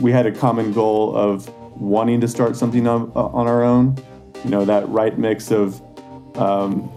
We 0.00 0.12
had 0.12 0.26
a 0.26 0.32
common 0.32 0.72
goal 0.72 1.16
of 1.16 1.48
wanting 1.80 2.20
to 2.20 2.28
start 2.28 2.56
something 2.56 2.86
on, 2.86 3.12
on 3.12 3.46
our 3.46 3.62
own. 3.62 3.96
You 4.44 4.50
know, 4.50 4.64
that 4.64 4.88
right 4.88 5.16
mix 5.18 5.50
of 5.50 5.80
um, 6.36 6.90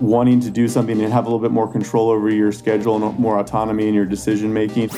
wanting 0.00 0.40
to 0.40 0.50
do 0.50 0.68
something 0.68 1.00
and 1.00 1.12
have 1.12 1.24
a 1.26 1.28
little 1.28 1.40
bit 1.40 1.50
more 1.50 1.70
control 1.70 2.10
over 2.10 2.30
your 2.30 2.52
schedule 2.52 2.96
and 2.96 3.18
more 3.18 3.38
autonomy 3.38 3.88
in 3.88 3.94
your 3.94 4.06
decision 4.06 4.52
making. 4.52 4.88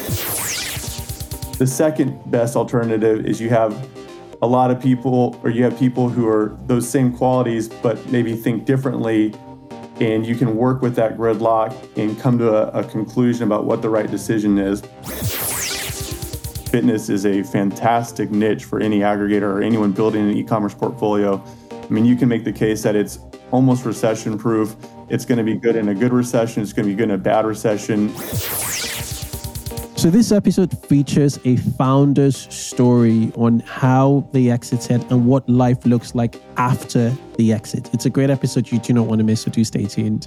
The 1.58 1.66
second 1.66 2.30
best 2.30 2.56
alternative 2.56 3.26
is 3.26 3.40
you 3.40 3.50
have 3.50 3.88
a 4.42 4.46
lot 4.46 4.70
of 4.70 4.80
people, 4.82 5.38
or 5.44 5.50
you 5.50 5.62
have 5.62 5.78
people 5.78 6.08
who 6.08 6.26
are 6.26 6.58
those 6.66 6.88
same 6.88 7.16
qualities, 7.16 7.68
but 7.68 8.04
maybe 8.10 8.34
think 8.34 8.64
differently, 8.64 9.32
and 10.00 10.26
you 10.26 10.34
can 10.34 10.56
work 10.56 10.82
with 10.82 10.96
that 10.96 11.16
gridlock 11.16 11.72
and 11.96 12.18
come 12.18 12.38
to 12.38 12.52
a, 12.52 12.80
a 12.80 12.84
conclusion 12.84 13.44
about 13.44 13.64
what 13.64 13.82
the 13.82 13.88
right 13.88 14.10
decision 14.10 14.58
is. 14.58 14.82
Fitness 16.72 17.10
is 17.10 17.26
a 17.26 17.42
fantastic 17.42 18.30
niche 18.30 18.64
for 18.64 18.80
any 18.80 19.00
aggregator 19.00 19.42
or 19.42 19.60
anyone 19.60 19.92
building 19.92 20.30
an 20.30 20.34
e 20.34 20.42
commerce 20.42 20.72
portfolio. 20.72 21.44
I 21.70 21.88
mean, 21.90 22.06
you 22.06 22.16
can 22.16 22.30
make 22.30 22.44
the 22.44 22.52
case 22.52 22.82
that 22.84 22.96
it's 22.96 23.18
almost 23.50 23.84
recession 23.84 24.38
proof. 24.38 24.74
It's 25.10 25.26
going 25.26 25.36
to 25.36 25.44
be 25.44 25.54
good 25.54 25.76
in 25.76 25.90
a 25.90 25.94
good 25.94 26.14
recession, 26.14 26.62
it's 26.62 26.72
going 26.72 26.88
to 26.88 26.90
be 26.90 26.96
good 26.96 27.10
in 27.10 27.14
a 27.14 27.18
bad 27.18 27.44
recession. 27.44 28.08
So, 29.98 30.08
this 30.08 30.32
episode 30.32 30.72
features 30.86 31.38
a 31.44 31.56
founder's 31.56 32.50
story 32.50 33.30
on 33.36 33.60
how 33.60 34.26
they 34.32 34.48
exited 34.48 35.02
and 35.12 35.26
what 35.26 35.46
life 35.50 35.84
looks 35.84 36.14
like 36.14 36.40
after 36.56 37.12
the 37.36 37.52
exit. 37.52 37.90
It's 37.92 38.06
a 38.06 38.10
great 38.10 38.30
episode 38.30 38.72
you 38.72 38.78
do 38.78 38.94
not 38.94 39.04
want 39.08 39.18
to 39.18 39.24
miss, 39.24 39.42
so 39.42 39.50
do 39.50 39.62
stay 39.62 39.84
tuned. 39.84 40.26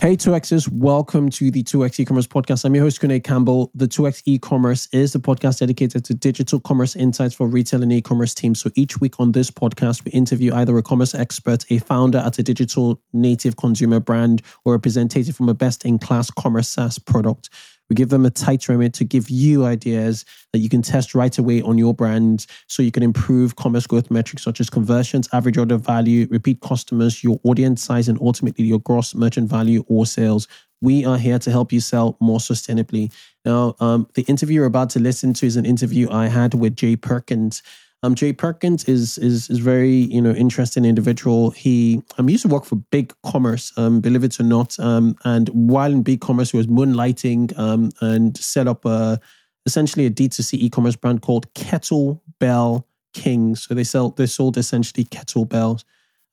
Hey 0.00 0.16
2Xers, 0.16 0.66
welcome 0.72 1.28
to 1.28 1.50
the 1.50 1.62
2X 1.62 2.00
e-commerce 2.00 2.26
podcast. 2.26 2.64
I'm 2.64 2.74
your 2.74 2.84
host, 2.84 3.02
Kunle 3.02 3.22
Campbell. 3.22 3.70
The 3.74 3.86
2X 3.86 4.22
e-commerce 4.24 4.88
is 4.92 5.12
the 5.12 5.18
podcast 5.18 5.58
dedicated 5.58 6.06
to 6.06 6.14
digital 6.14 6.58
commerce 6.58 6.96
insights 6.96 7.34
for 7.34 7.46
retail 7.46 7.82
and 7.82 7.92
e-commerce 7.92 8.32
teams. 8.32 8.62
So 8.62 8.70
each 8.76 8.98
week 8.98 9.20
on 9.20 9.32
this 9.32 9.50
podcast, 9.50 10.02
we 10.06 10.12
interview 10.12 10.54
either 10.54 10.78
a 10.78 10.82
commerce 10.82 11.14
expert, 11.14 11.66
a 11.68 11.80
founder 11.80 12.16
at 12.16 12.38
a 12.38 12.42
digital 12.42 12.98
native 13.12 13.58
consumer 13.58 14.00
brand, 14.00 14.40
or 14.64 14.72
a 14.72 14.76
representative 14.76 15.36
from 15.36 15.50
a 15.50 15.54
best-in-class 15.54 16.30
commerce 16.30 16.70
SaaS 16.70 16.98
product. 16.98 17.50
We 17.90 17.94
give 17.94 18.08
them 18.08 18.24
a 18.24 18.30
tight 18.30 18.68
remit 18.68 18.94
to 18.94 19.04
give 19.04 19.28
you 19.28 19.64
ideas 19.64 20.24
that 20.52 20.60
you 20.60 20.68
can 20.68 20.80
test 20.80 21.12
right 21.12 21.36
away 21.36 21.60
on 21.60 21.76
your 21.76 21.92
brand 21.92 22.46
so 22.68 22.84
you 22.84 22.92
can 22.92 23.02
improve 23.02 23.56
commerce 23.56 23.86
growth 23.86 24.12
metrics 24.12 24.44
such 24.44 24.60
as 24.60 24.70
conversions, 24.70 25.28
average 25.32 25.58
order 25.58 25.76
value, 25.76 26.28
repeat 26.30 26.60
customers, 26.60 27.24
your 27.24 27.40
audience 27.42 27.82
size, 27.82 28.08
and 28.08 28.16
ultimately 28.20 28.64
your 28.64 28.78
gross 28.78 29.12
merchant 29.12 29.50
value 29.50 29.84
or 29.88 30.06
sales. 30.06 30.46
We 30.80 31.04
are 31.04 31.18
here 31.18 31.40
to 31.40 31.50
help 31.50 31.72
you 31.72 31.80
sell 31.80 32.16
more 32.20 32.38
sustainably. 32.38 33.12
Now, 33.44 33.74
um, 33.80 34.08
the 34.14 34.22
interview 34.22 34.56
you're 34.56 34.66
about 34.66 34.90
to 34.90 35.00
listen 35.00 35.34
to 35.34 35.46
is 35.46 35.56
an 35.56 35.66
interview 35.66 36.08
I 36.10 36.28
had 36.28 36.54
with 36.54 36.76
Jay 36.76 36.94
Perkins. 36.94 37.60
Um, 38.02 38.14
Jay 38.14 38.32
Perkins 38.32 38.84
is 38.84 39.18
is 39.18 39.50
is 39.50 39.58
very 39.58 39.90
you 39.90 40.22
know 40.22 40.32
interesting 40.32 40.84
individual. 40.84 41.50
He 41.50 42.02
um 42.16 42.30
used 42.30 42.42
to 42.42 42.48
work 42.48 42.64
for 42.64 42.76
Big 42.76 43.12
Commerce, 43.24 43.72
um, 43.76 44.00
believe 44.00 44.24
it 44.24 44.40
or 44.40 44.44
not. 44.44 44.78
Um, 44.78 45.16
and 45.24 45.48
while 45.50 45.92
in 45.92 46.02
Big 46.02 46.20
Commerce, 46.20 46.52
he 46.52 46.56
was 46.56 46.66
moonlighting 46.66 47.56
um 47.58 47.90
and 48.00 48.36
set 48.36 48.68
up 48.68 48.84
a 48.84 49.20
essentially 49.66 50.06
a 50.06 50.10
D2C 50.10 50.54
e-commerce 50.54 50.96
brand 50.96 51.22
called 51.22 51.52
Kettlebell 51.54 52.84
King. 53.12 53.54
So 53.54 53.74
they 53.74 53.84
sell 53.84 54.10
they 54.10 54.26
sold 54.26 54.56
essentially 54.56 55.04
kettlebells. 55.04 55.84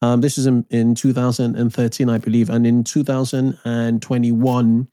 Um, 0.01 0.21
this 0.21 0.37
was 0.37 0.45
in, 0.45 0.65
in 0.69 0.93
2013, 0.93 2.07
I 2.07 2.19
believe, 2.19 2.51
and 2.51 2.67
in 2.67 2.83
2021, 2.83 4.87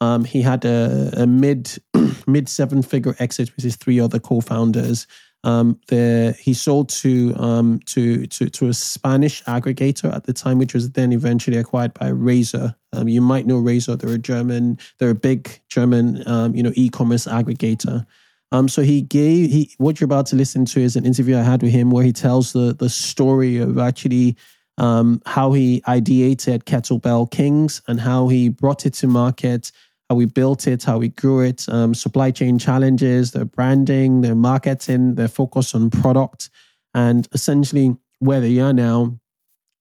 um, 0.00 0.24
he 0.24 0.42
had 0.42 0.64
a, 0.64 1.10
a 1.14 1.26
mid 1.26 1.76
mid 2.26 2.48
seven 2.48 2.80
figure 2.82 3.14
exit 3.18 3.54
with 3.54 3.64
his 3.64 3.76
three 3.76 4.00
other 4.00 4.18
co-founders. 4.18 5.06
Um, 5.46 5.78
he 5.88 6.54
sold 6.54 6.88
to, 6.88 7.32
um, 7.36 7.78
to 7.86 8.26
to 8.26 8.50
to 8.50 8.68
a 8.68 8.74
Spanish 8.74 9.44
aggregator 9.44 10.12
at 10.12 10.24
the 10.24 10.32
time, 10.32 10.58
which 10.58 10.74
was 10.74 10.90
then 10.90 11.12
eventually 11.12 11.56
acquired 11.56 11.94
by 11.94 12.08
Razor. 12.08 12.74
Um, 12.92 13.06
you 13.06 13.20
might 13.20 13.46
know 13.46 13.58
Razor; 13.58 13.94
they're 13.94 14.14
a 14.14 14.18
German, 14.18 14.76
they're 14.98 15.10
a 15.10 15.14
big 15.14 15.60
German, 15.68 16.26
um, 16.28 16.56
you 16.56 16.64
know, 16.64 16.72
e-commerce 16.74 17.26
aggregator. 17.26 18.04
Um, 18.50 18.68
so 18.68 18.82
he 18.82 19.02
gave 19.02 19.50
he 19.50 19.70
what 19.78 20.00
you're 20.00 20.06
about 20.06 20.26
to 20.26 20.36
listen 20.36 20.64
to 20.66 20.80
is 20.80 20.96
an 20.96 21.06
interview 21.06 21.38
I 21.38 21.42
had 21.42 21.62
with 21.62 21.70
him 21.70 21.92
where 21.92 22.04
he 22.04 22.12
tells 22.12 22.52
the 22.52 22.74
the 22.74 22.88
story 22.88 23.58
of 23.58 23.78
actually 23.78 24.36
um, 24.78 25.22
how 25.26 25.52
he 25.52 25.80
ideated 25.82 26.64
Kettlebell 26.64 27.30
Kings 27.30 27.82
and 27.86 28.00
how 28.00 28.26
he 28.26 28.48
brought 28.48 28.84
it 28.84 28.94
to 28.94 29.06
market 29.06 29.70
how 30.08 30.16
we 30.16 30.24
built 30.24 30.66
it, 30.66 30.84
how 30.84 30.98
we 30.98 31.08
grew 31.08 31.40
it, 31.40 31.68
um, 31.68 31.94
supply 31.94 32.30
chain 32.30 32.58
challenges, 32.58 33.32
their 33.32 33.44
branding, 33.44 34.20
their 34.20 34.34
marketing, 34.34 35.16
their 35.16 35.28
focus 35.28 35.74
on 35.74 35.90
product, 35.90 36.48
and 36.94 37.28
essentially 37.32 37.96
where 38.20 38.40
they 38.40 38.58
are 38.60 38.72
now, 38.72 39.18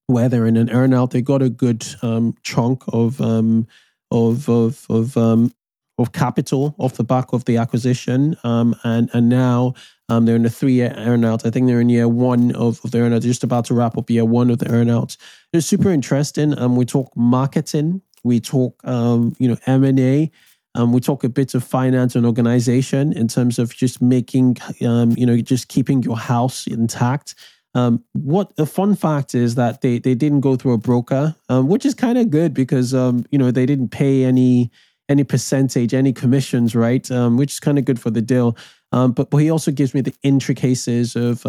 where 0.08 0.30
they're 0.30 0.48
in 0.48 0.58
an 0.58 0.68
earnout, 0.68 1.12
they 1.12 1.22
got 1.22 1.42
a 1.42 1.50
good 1.50 1.86
um, 2.02 2.36
chunk 2.44 2.84
of 2.88 3.22
um, 3.22 3.68
of 4.12 4.50
of 4.50 4.86
of 4.90 5.16
um, 5.16 5.52
of 5.98 6.12
capital 6.12 6.76
off 6.78 6.94
the 6.94 7.04
back 7.04 7.32
of 7.32 7.46
the 7.46 7.58
acquisition, 7.58 8.36
um, 8.44 8.76
and 8.84 9.10
and 9.14 9.30
now 9.30 9.74
um, 10.10 10.26
they're 10.26 10.36
in 10.36 10.46
a 10.46 10.50
three-year 10.50 10.94
earnout. 10.98 11.46
I 11.46 11.52
think 11.52 11.68
they're 11.68 11.82
in 11.82 11.90
year 11.90 12.08
one 12.08 12.52
of, 12.56 12.84
of 12.84 12.92
the 12.92 12.98
earnout. 12.98 13.22
They're 13.22 13.32
just 13.32 13.44
about 13.44 13.66
to 13.66 13.74
wrap 13.74 13.98
up 13.98 14.10
year 14.10 14.26
one 14.26 14.50
of 14.50 14.60
the 14.60 14.66
earnout. 14.66 15.18
It's 15.54 15.66
super 15.66 15.92
interesting. 15.92 16.58
Um, 16.58 16.76
we 16.76 16.86
talk 16.86 17.16
marketing 17.16 18.02
we 18.26 18.40
talk, 18.40 18.82
um, 18.84 19.36
you 19.40 19.48
know, 19.48 19.58
M 19.68 19.84
and 19.84 20.00
A. 20.00 20.32
Um, 20.74 20.92
we 20.92 21.00
talk 21.00 21.24
a 21.24 21.30
bit 21.30 21.54
of 21.54 21.64
finance 21.64 22.16
and 22.16 22.26
organization 22.26 23.14
in 23.14 23.30
terms 23.30 23.60
of 23.60 23.74
just 23.74 24.02
making, 24.02 24.58
um, 24.86 25.12
you 25.16 25.26
know, 25.26 25.38
just 25.38 25.70
keeping 25.70 26.04
your 26.04 26.18
house 26.18 26.68
intact. 26.68 27.36
Um, 27.76 28.04
what 28.14 28.52
a 28.58 28.66
fun 28.66 28.96
fact 28.96 29.36
is 29.36 29.56
that 29.56 29.82
they 29.82 30.00
they 30.00 30.16
didn't 30.16 30.42
go 30.42 30.56
through 30.56 30.74
a 30.74 30.78
broker, 30.78 31.36
um, 31.50 31.68
which 31.68 31.86
is 31.86 31.94
kind 31.94 32.18
of 32.18 32.30
good 32.30 32.54
because 32.54 32.94
um, 32.94 33.26
you 33.32 33.38
know 33.38 33.52
they 33.52 33.66
didn't 33.66 33.90
pay 33.90 34.26
any 34.26 34.72
any 35.08 35.24
percentage, 35.24 35.94
any 35.94 36.12
commissions, 36.12 36.76
right? 36.76 37.10
Um, 37.12 37.38
which 37.38 37.54
is 37.54 37.60
kind 37.60 37.78
of 37.78 37.86
good 37.86 38.00
for 38.00 38.10
the 38.10 38.22
deal. 38.22 38.58
But 38.92 39.30
but 39.30 39.38
he 39.38 39.52
also 39.52 39.72
gives 39.72 39.94
me 39.94 40.00
the 40.00 40.16
intricacies 40.24 41.18
of 41.18 41.44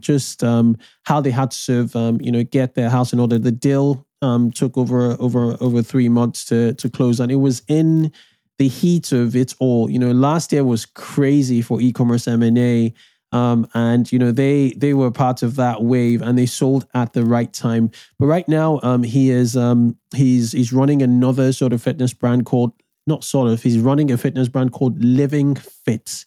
just 0.00 0.42
how 0.42 1.20
they 1.20 1.30
had 1.30 1.52
to 1.52 1.80
of 1.80 2.20
you 2.20 2.32
know 2.32 2.42
get 2.42 2.74
their 2.74 2.90
house 2.90 3.12
in 3.12 3.20
order. 3.20 3.38
The 3.38 3.52
deal 3.52 4.04
um, 4.22 4.50
took 4.50 4.78
over 4.78 5.16
over 5.20 5.56
over 5.60 5.82
three 5.82 6.08
months 6.08 6.44
to 6.46 6.74
to 6.74 6.88
close, 6.88 7.20
and 7.20 7.30
it 7.30 7.36
was 7.36 7.62
in 7.68 8.12
the 8.58 8.68
heat 8.68 9.12
of 9.12 9.34
it 9.36 9.54
all. 9.58 9.90
You 9.90 9.98
know, 9.98 10.12
last 10.12 10.52
year 10.52 10.64
was 10.64 10.86
crazy 10.86 11.62
for 11.62 11.80
e-commerce 11.80 12.28
M&A. 12.28 12.94
Um, 13.32 13.66
and 13.72 14.12
you 14.12 14.18
know 14.18 14.30
they 14.30 14.72
they 14.76 14.92
were 14.92 15.10
part 15.10 15.42
of 15.42 15.56
that 15.56 15.82
wave 15.82 16.20
and 16.20 16.38
they 16.38 16.44
sold 16.44 16.86
at 16.92 17.14
the 17.14 17.24
right 17.24 17.50
time 17.50 17.90
but 18.18 18.26
right 18.26 18.46
now 18.46 18.78
um, 18.82 19.02
he 19.02 19.30
is 19.30 19.56
um, 19.56 19.96
he's 20.14 20.52
he's 20.52 20.70
running 20.70 21.00
another 21.00 21.50
sort 21.54 21.72
of 21.72 21.80
fitness 21.80 22.12
brand 22.12 22.44
called 22.44 22.74
not 23.06 23.24
sort 23.24 23.50
of 23.50 23.62
he's 23.62 23.78
running 23.78 24.10
a 24.10 24.18
fitness 24.18 24.48
brand 24.48 24.72
called 24.72 25.02
living 25.02 25.54
fit 25.54 26.26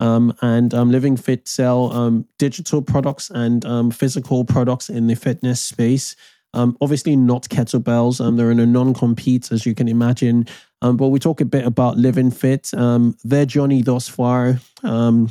um, 0.00 0.34
and 0.40 0.72
um, 0.74 0.90
Living 0.90 1.16
Fit 1.16 1.48
sell 1.48 1.92
um, 1.92 2.26
digital 2.38 2.82
products 2.82 3.30
and 3.30 3.64
um, 3.64 3.90
physical 3.90 4.44
products 4.44 4.88
in 4.88 5.06
the 5.06 5.16
fitness 5.16 5.60
space. 5.60 6.14
Um, 6.54 6.76
obviously, 6.80 7.14
not 7.16 7.44
kettlebells. 7.44 8.24
Um, 8.24 8.36
they're 8.36 8.50
in 8.50 8.60
a 8.60 8.66
non-compete, 8.66 9.52
as 9.52 9.66
you 9.66 9.74
can 9.74 9.88
imagine. 9.88 10.46
Um, 10.80 10.96
but 10.96 11.08
we 11.08 11.18
talk 11.18 11.40
a 11.40 11.44
bit 11.44 11.66
about 11.66 11.96
Living 11.96 12.30
Fit, 12.30 12.72
um, 12.74 13.16
their 13.24 13.44
journey 13.44 13.82
thus 13.82 14.08
far 14.08 14.58
um, 14.82 15.30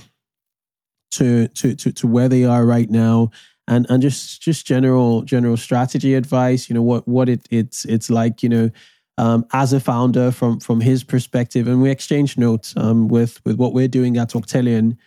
to, 1.11 1.47
to 1.47 1.75
to 1.75 1.91
to 1.91 2.07
where 2.07 2.29
they 2.29 2.43
are 2.43 2.65
right 2.65 2.89
now, 2.89 3.31
and 3.67 3.85
and 3.89 4.01
just 4.01 4.41
just 4.41 4.67
general 4.67 5.23
general 5.23 5.57
strategy 5.57 6.13
advice. 6.13 6.69
You 6.69 6.75
know 6.75 6.81
what 6.81 7.07
what 7.07 7.29
it 7.29 7.47
it's 7.49 7.85
it's 7.85 8.09
like. 8.09 8.43
You 8.43 8.49
know 8.49 8.71
um, 9.17 9.45
as 9.53 9.73
a 9.73 9.79
founder 9.79 10.31
from 10.31 10.59
from 10.59 10.81
his 10.81 11.03
perspective, 11.03 11.67
and 11.67 11.81
we 11.81 11.89
exchange 11.89 12.37
notes 12.37 12.73
um, 12.77 13.07
with 13.07 13.43
with 13.45 13.57
what 13.57 13.73
we're 13.73 13.87
doing 13.87 14.17
at 14.17 14.29
Octillion. 14.29 14.97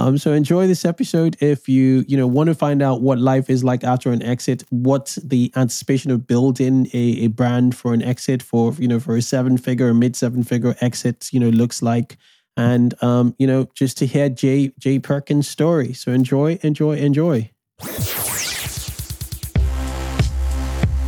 Um, 0.00 0.16
so 0.16 0.32
enjoy 0.32 0.66
this 0.66 0.86
episode. 0.86 1.36
If 1.40 1.68
you 1.68 2.06
you 2.08 2.16
know 2.16 2.26
want 2.26 2.46
to 2.46 2.54
find 2.54 2.80
out 2.80 3.02
what 3.02 3.18
life 3.18 3.50
is 3.50 3.62
like 3.62 3.84
after 3.84 4.10
an 4.10 4.22
exit, 4.22 4.64
what 4.70 5.18
the 5.22 5.52
anticipation 5.54 6.10
of 6.10 6.26
building 6.26 6.86
a, 6.94 7.24
a 7.24 7.26
brand 7.26 7.76
for 7.76 7.92
an 7.92 8.00
exit 8.00 8.42
for 8.42 8.72
you 8.78 8.88
know 8.88 8.98
for 8.98 9.14
a 9.14 9.20
seven 9.20 9.58
figure, 9.58 9.92
mid 9.92 10.16
seven 10.16 10.42
figure 10.42 10.74
exit, 10.80 11.28
you 11.32 11.38
know 11.38 11.50
looks 11.50 11.82
like, 11.82 12.16
and 12.56 12.94
um, 13.02 13.34
you 13.38 13.46
know 13.46 13.68
just 13.74 13.98
to 13.98 14.06
hear 14.06 14.30
Jay 14.30 14.72
Jay 14.78 14.98
Perkins' 14.98 15.46
story. 15.46 15.92
So 15.92 16.12
enjoy, 16.12 16.58
enjoy, 16.62 16.96
enjoy. 16.96 17.50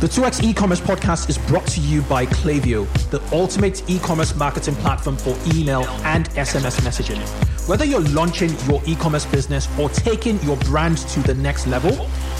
The 0.03 0.09
2x 0.09 0.43
e-commerce 0.43 0.81
podcast 0.81 1.29
is 1.29 1.37
brought 1.37 1.65
to 1.67 1.79
you 1.79 2.01
by 2.01 2.25
Klaviyo, 2.25 2.85
the 3.09 3.23
ultimate 3.33 3.89
e-commerce 3.89 4.35
marketing 4.35 4.75
platform 4.75 5.15
for 5.15 5.33
email 5.55 5.85
and 6.03 6.29
SMS 6.31 6.81
messaging. 6.81 7.21
Whether 7.69 7.85
you're 7.85 8.01
launching 8.09 8.49
your 8.67 8.81
e-commerce 8.85 9.25
business 9.25 9.69
or 9.79 9.87
taking 9.87 10.41
your 10.41 10.57
brand 10.57 10.97
to 10.97 11.21
the 11.21 11.33
next 11.35 11.67
level, 11.67 11.91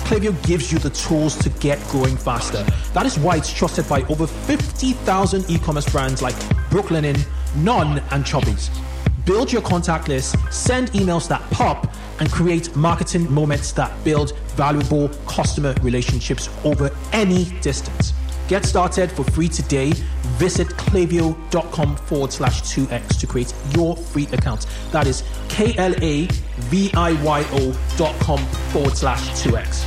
Klaviyo 0.03 0.33
gives 0.45 0.73
you 0.73 0.79
the 0.79 0.89
tools 0.89 1.37
to 1.37 1.49
get 1.61 1.79
growing 1.87 2.17
faster. 2.17 2.65
That 2.91 3.05
is 3.05 3.17
why 3.17 3.37
it's 3.37 3.53
trusted 3.53 3.87
by 3.87 4.01
over 4.09 4.27
50,000 4.27 5.49
e-commerce 5.49 5.89
brands 5.89 6.21
like 6.21 6.35
Brooklinen, 6.69 7.17
Non, 7.55 7.99
and 8.11 8.25
Chubbies. 8.25 8.77
Build 9.25 9.53
your 9.53 9.61
contact 9.61 10.09
list, 10.09 10.35
send 10.51 10.89
emails 10.89 11.29
that 11.29 11.41
pop, 11.51 11.95
and 12.23 12.31
create 12.31 12.73
marketing 12.73 13.29
moments 13.29 13.73
that 13.73 13.91
build 14.05 14.31
valuable 14.55 15.09
customer 15.27 15.75
relationships 15.81 16.47
over 16.63 16.89
any 17.11 17.43
distance. 17.59 18.13
Get 18.47 18.63
started 18.65 19.11
for 19.11 19.25
free 19.25 19.49
today. 19.49 19.91
Visit 20.39 20.67
klaviyo.com 20.69 21.97
forward 21.97 22.31
slash 22.31 22.61
2x 22.61 23.19
to 23.19 23.27
create 23.27 23.53
your 23.75 23.97
free 23.97 24.27
account. 24.27 24.67
That 24.91 25.05
is 25.05 25.23
K 25.49 25.75
L 25.77 25.93
A 26.01 26.27
V 26.71 26.91
I 26.93 27.21
Y 27.23 27.45
O 27.51 27.95
dot 27.97 28.17
com 28.21 28.39
forward 28.71 28.95
slash 28.95 29.21
2x. 29.43 29.83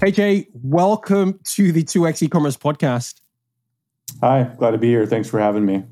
Hey, 0.00 0.10
Jay, 0.10 0.48
welcome 0.52 1.38
to 1.44 1.70
the 1.70 1.84
2x 1.84 2.22
e 2.22 2.28
commerce 2.28 2.56
podcast. 2.56 3.20
Hi, 4.20 4.52
glad 4.58 4.72
to 4.72 4.78
be 4.78 4.88
here. 4.88 5.06
Thanks 5.06 5.28
for 5.28 5.38
having 5.38 5.64
me. 5.64 5.84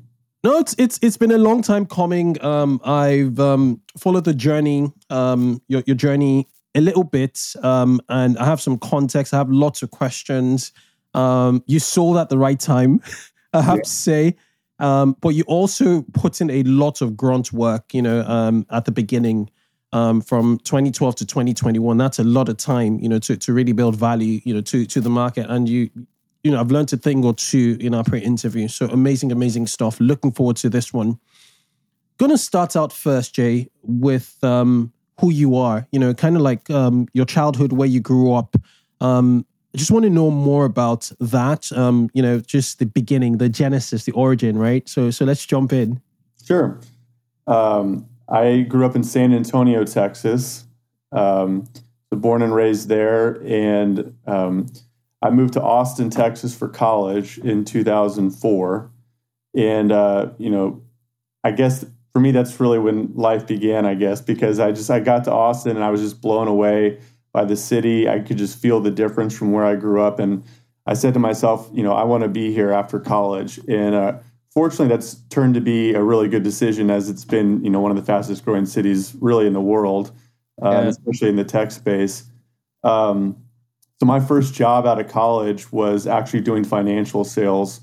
No, 0.43 0.59
it's 0.59 0.75
it's 0.77 0.99
it's 1.01 1.17
been 1.17 1.31
a 1.31 1.37
long 1.37 1.61
time 1.61 1.85
coming. 1.85 2.41
Um, 2.43 2.79
I've 2.83 3.39
um, 3.39 3.81
followed 3.97 4.25
the 4.25 4.33
journey, 4.33 4.91
um, 5.09 5.61
your 5.67 5.83
your 5.87 5.95
journey 5.95 6.47
a 6.75 6.81
little 6.81 7.03
bit, 7.03 7.53
um, 7.63 7.99
and 8.07 8.37
I 8.37 8.45
have 8.45 8.61
some 8.61 8.77
context. 8.77 9.33
I 9.33 9.37
have 9.37 9.49
lots 9.49 9.81
of 9.81 9.89
questions. 9.89 10.71
Um, 11.13 11.63
you 11.65 11.79
sold 11.79 12.17
at 12.17 12.29
the 12.29 12.37
right 12.37 12.59
time, 12.59 13.01
I 13.53 13.61
have 13.61 13.77
yeah. 13.77 13.83
to 13.83 13.89
say, 13.89 14.35
um, 14.77 15.17
but 15.21 15.29
you 15.29 15.43
also 15.47 16.03
put 16.13 16.39
in 16.39 16.51
a 16.51 16.61
lot 16.63 17.01
of 17.01 17.17
grunt 17.17 17.51
work. 17.51 17.93
You 17.93 18.03
know, 18.03 18.21
um, 18.21 18.67
at 18.69 18.85
the 18.85 18.91
beginning, 18.91 19.49
um, 19.91 20.21
from 20.21 20.59
2012 20.59 21.15
to 21.15 21.25
2021, 21.25 21.97
that's 21.97 22.19
a 22.19 22.23
lot 22.23 22.47
of 22.47 22.57
time. 22.57 22.99
You 22.99 23.09
know, 23.09 23.19
to 23.19 23.37
to 23.37 23.53
really 23.53 23.73
build 23.73 23.95
value. 23.95 24.39
You 24.43 24.53
know, 24.53 24.61
to 24.61 24.85
to 24.85 25.01
the 25.01 25.09
market, 25.09 25.49
and 25.49 25.67
you 25.67 25.89
you 26.43 26.51
know, 26.51 26.59
I've 26.59 26.71
learned 26.71 26.93
a 26.93 26.97
thing 26.97 27.25
or 27.25 27.33
two 27.33 27.77
in 27.79 27.93
our 27.93 28.03
pre-interview. 28.03 28.67
So 28.67 28.87
amazing, 28.87 29.31
amazing 29.31 29.67
stuff. 29.67 29.99
Looking 29.99 30.31
forward 30.31 30.57
to 30.57 30.69
this 30.69 30.93
one. 30.93 31.19
Gonna 32.17 32.37
start 32.37 32.75
out 32.75 32.91
first, 32.91 33.35
Jay, 33.35 33.69
with 33.83 34.37
um, 34.43 34.91
who 35.19 35.31
you 35.31 35.55
are. 35.55 35.87
You 35.91 35.99
know, 35.99 36.13
kind 36.13 36.35
of 36.35 36.41
like 36.41 36.69
um, 36.69 37.07
your 37.13 37.25
childhood, 37.25 37.73
where 37.73 37.87
you 37.87 37.99
grew 37.99 38.33
up. 38.33 38.55
Um, 39.01 39.45
I 39.73 39.77
just 39.77 39.91
want 39.91 40.03
to 40.03 40.09
know 40.09 40.31
more 40.31 40.65
about 40.65 41.11
that. 41.19 41.71
Um, 41.73 42.09
you 42.13 42.21
know, 42.21 42.39
just 42.39 42.79
the 42.79 42.85
beginning, 42.85 43.37
the 43.37 43.49
genesis, 43.49 44.05
the 44.05 44.13
origin, 44.13 44.57
right? 44.57 44.87
So, 44.89 45.11
so 45.11 45.25
let's 45.25 45.45
jump 45.45 45.71
in. 45.73 46.01
Sure. 46.43 46.79
Um, 47.45 48.07
I 48.29 48.61
grew 48.61 48.85
up 48.85 48.95
in 48.95 49.03
San 49.03 49.33
Antonio, 49.33 49.83
Texas. 49.83 50.65
Um, 51.11 51.67
born 52.15 52.41
and 52.41 52.53
raised 52.53 52.87
there, 52.89 53.41
and 53.45 54.15
um, 54.25 54.67
I 55.21 55.29
moved 55.29 55.53
to 55.53 55.61
Austin, 55.61 56.09
Texas 56.09 56.55
for 56.55 56.67
college 56.67 57.37
in 57.39 57.65
2004. 57.65 58.91
And, 59.55 59.91
uh, 59.91 60.29
you 60.37 60.49
know, 60.49 60.83
I 61.43 61.51
guess 61.51 61.85
for 62.13 62.19
me, 62.19 62.31
that's 62.31 62.59
really 62.59 62.79
when 62.79 63.13
life 63.15 63.47
began, 63.47 63.85
I 63.85 63.95
guess, 63.95 64.21
because 64.21 64.59
I 64.59 64.71
just, 64.71 64.89
I 64.89 64.99
got 64.99 65.23
to 65.25 65.31
Austin 65.31 65.75
and 65.75 65.83
I 65.83 65.89
was 65.89 66.01
just 66.01 66.21
blown 66.21 66.47
away 66.47 66.99
by 67.33 67.45
the 67.45 67.55
city. 67.55 68.07
I 68.07 68.19
could 68.19 68.37
just 68.37 68.59
feel 68.59 68.79
the 68.79 68.91
difference 68.91 69.35
from 69.35 69.51
where 69.51 69.65
I 69.65 69.75
grew 69.75 70.01
up. 70.01 70.19
And 70.19 70.43
I 70.85 70.93
said 70.93 71.13
to 71.15 71.19
myself, 71.19 71.69
you 71.73 71.83
know, 71.83 71.93
I 71.93 72.03
want 72.03 72.23
to 72.23 72.29
be 72.29 72.53
here 72.53 72.71
after 72.71 72.99
college. 72.99 73.59
And, 73.67 73.95
uh, 73.95 74.19
fortunately, 74.51 74.87
that's 74.87 75.15
turned 75.29 75.55
to 75.55 75.61
be 75.61 75.93
a 75.93 76.03
really 76.03 76.27
good 76.27 76.43
decision 76.43 76.91
as 76.91 77.09
it's 77.09 77.25
been, 77.25 77.63
you 77.63 77.69
know, 77.69 77.79
one 77.79 77.91
of 77.91 77.97
the 77.97 78.03
fastest 78.03 78.45
growing 78.45 78.65
cities 78.65 79.15
really 79.19 79.47
in 79.47 79.53
the 79.53 79.61
world, 79.61 80.11
uh, 80.63 80.71
yeah. 80.71 80.81
especially 80.87 81.29
in 81.29 81.35
the 81.35 81.43
tech 81.43 81.71
space. 81.71 82.23
Um, 82.83 83.37
so 83.99 84.05
my 84.05 84.19
first 84.19 84.53
job 84.53 84.85
out 84.85 84.99
of 84.99 85.07
college 85.07 85.71
was 85.71 86.05
actually 86.05 86.41
doing 86.41 86.63
financial 86.63 87.23
sales, 87.23 87.81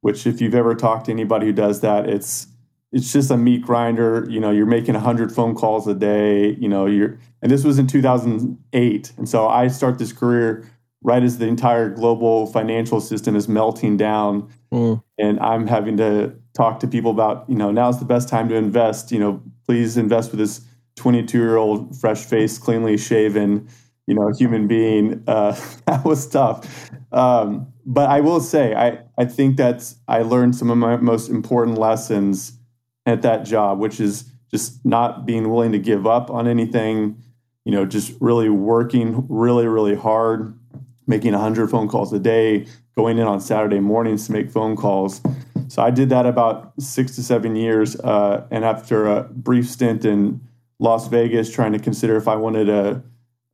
which 0.00 0.26
if 0.26 0.40
you've 0.40 0.54
ever 0.54 0.74
talked 0.74 1.06
to 1.06 1.12
anybody 1.12 1.46
who 1.46 1.52
does 1.52 1.80
that, 1.80 2.08
it's 2.08 2.48
it's 2.90 3.10
just 3.12 3.30
a 3.30 3.36
meat 3.36 3.62
grinder. 3.62 4.26
You 4.28 4.40
know, 4.40 4.50
you're 4.50 4.66
making 4.66 4.94
100 4.94 5.32
phone 5.32 5.54
calls 5.54 5.86
a 5.86 5.94
day. 5.94 6.56
You 6.56 6.68
know, 6.68 6.86
you're 6.86 7.18
and 7.40 7.50
this 7.50 7.64
was 7.64 7.78
in 7.78 7.86
2008, 7.86 9.12
and 9.16 9.28
so 9.28 9.48
I 9.48 9.68
start 9.68 9.98
this 9.98 10.12
career 10.12 10.68
right 11.04 11.22
as 11.22 11.38
the 11.38 11.46
entire 11.46 11.88
global 11.88 12.46
financial 12.46 13.00
system 13.00 13.34
is 13.36 13.48
melting 13.48 13.96
down, 13.96 14.48
mm. 14.72 15.02
and 15.18 15.38
I'm 15.40 15.68
having 15.68 15.96
to 15.98 16.34
talk 16.54 16.80
to 16.80 16.88
people 16.88 17.12
about 17.12 17.44
you 17.48 17.54
know 17.54 17.70
now's 17.70 18.00
the 18.00 18.04
best 18.04 18.28
time 18.28 18.48
to 18.48 18.56
invest. 18.56 19.12
You 19.12 19.20
know, 19.20 19.42
please 19.64 19.96
invest 19.96 20.32
with 20.32 20.40
this 20.40 20.60
22 20.96 21.38
year 21.38 21.56
old 21.56 21.96
fresh 22.00 22.24
faced, 22.24 22.62
cleanly 22.62 22.98
shaven 22.98 23.68
you 24.06 24.14
know, 24.14 24.30
human 24.36 24.66
being. 24.66 25.24
Uh, 25.32 25.56
that 25.86 26.04
was 26.04 26.26
tough. 26.26 26.90
Um, 27.12 27.72
but 27.86 28.10
I 28.10 28.20
will 28.20 28.40
say, 28.40 28.74
I, 28.74 28.98
I 29.16 29.24
think 29.24 29.56
that 29.56 29.94
I 30.08 30.22
learned 30.22 30.56
some 30.56 30.70
of 30.70 30.78
my 30.78 30.96
most 30.96 31.28
important 31.28 31.78
lessons 31.78 32.58
at 33.06 33.22
that 33.22 33.44
job, 33.44 33.78
which 33.78 34.00
is 34.00 34.30
just 34.50 34.84
not 34.84 35.26
being 35.26 35.50
willing 35.50 35.72
to 35.72 35.78
give 35.78 36.06
up 36.06 36.30
on 36.30 36.46
anything, 36.46 37.22
you 37.64 37.72
know, 37.72 37.86
just 37.86 38.12
really 38.20 38.48
working 38.48 39.26
really, 39.28 39.66
really 39.66 39.94
hard, 39.94 40.58
making 41.06 41.32
100 41.32 41.70
phone 41.70 41.88
calls 41.88 42.12
a 42.12 42.18
day, 42.18 42.66
going 42.96 43.18
in 43.18 43.26
on 43.26 43.40
Saturday 43.40 43.80
mornings 43.80 44.26
to 44.26 44.32
make 44.32 44.50
phone 44.50 44.76
calls. 44.76 45.20
So 45.68 45.82
I 45.82 45.90
did 45.90 46.10
that 46.10 46.26
about 46.26 46.74
six 46.78 47.14
to 47.16 47.22
seven 47.22 47.56
years. 47.56 47.96
Uh, 47.96 48.46
and 48.50 48.64
after 48.64 49.06
a 49.06 49.22
brief 49.22 49.68
stint 49.68 50.04
in 50.04 50.40
Las 50.78 51.08
Vegas, 51.08 51.50
trying 51.50 51.72
to 51.72 51.78
consider 51.78 52.16
if 52.16 52.28
I 52.28 52.36
wanted 52.36 52.66
to 52.66 53.02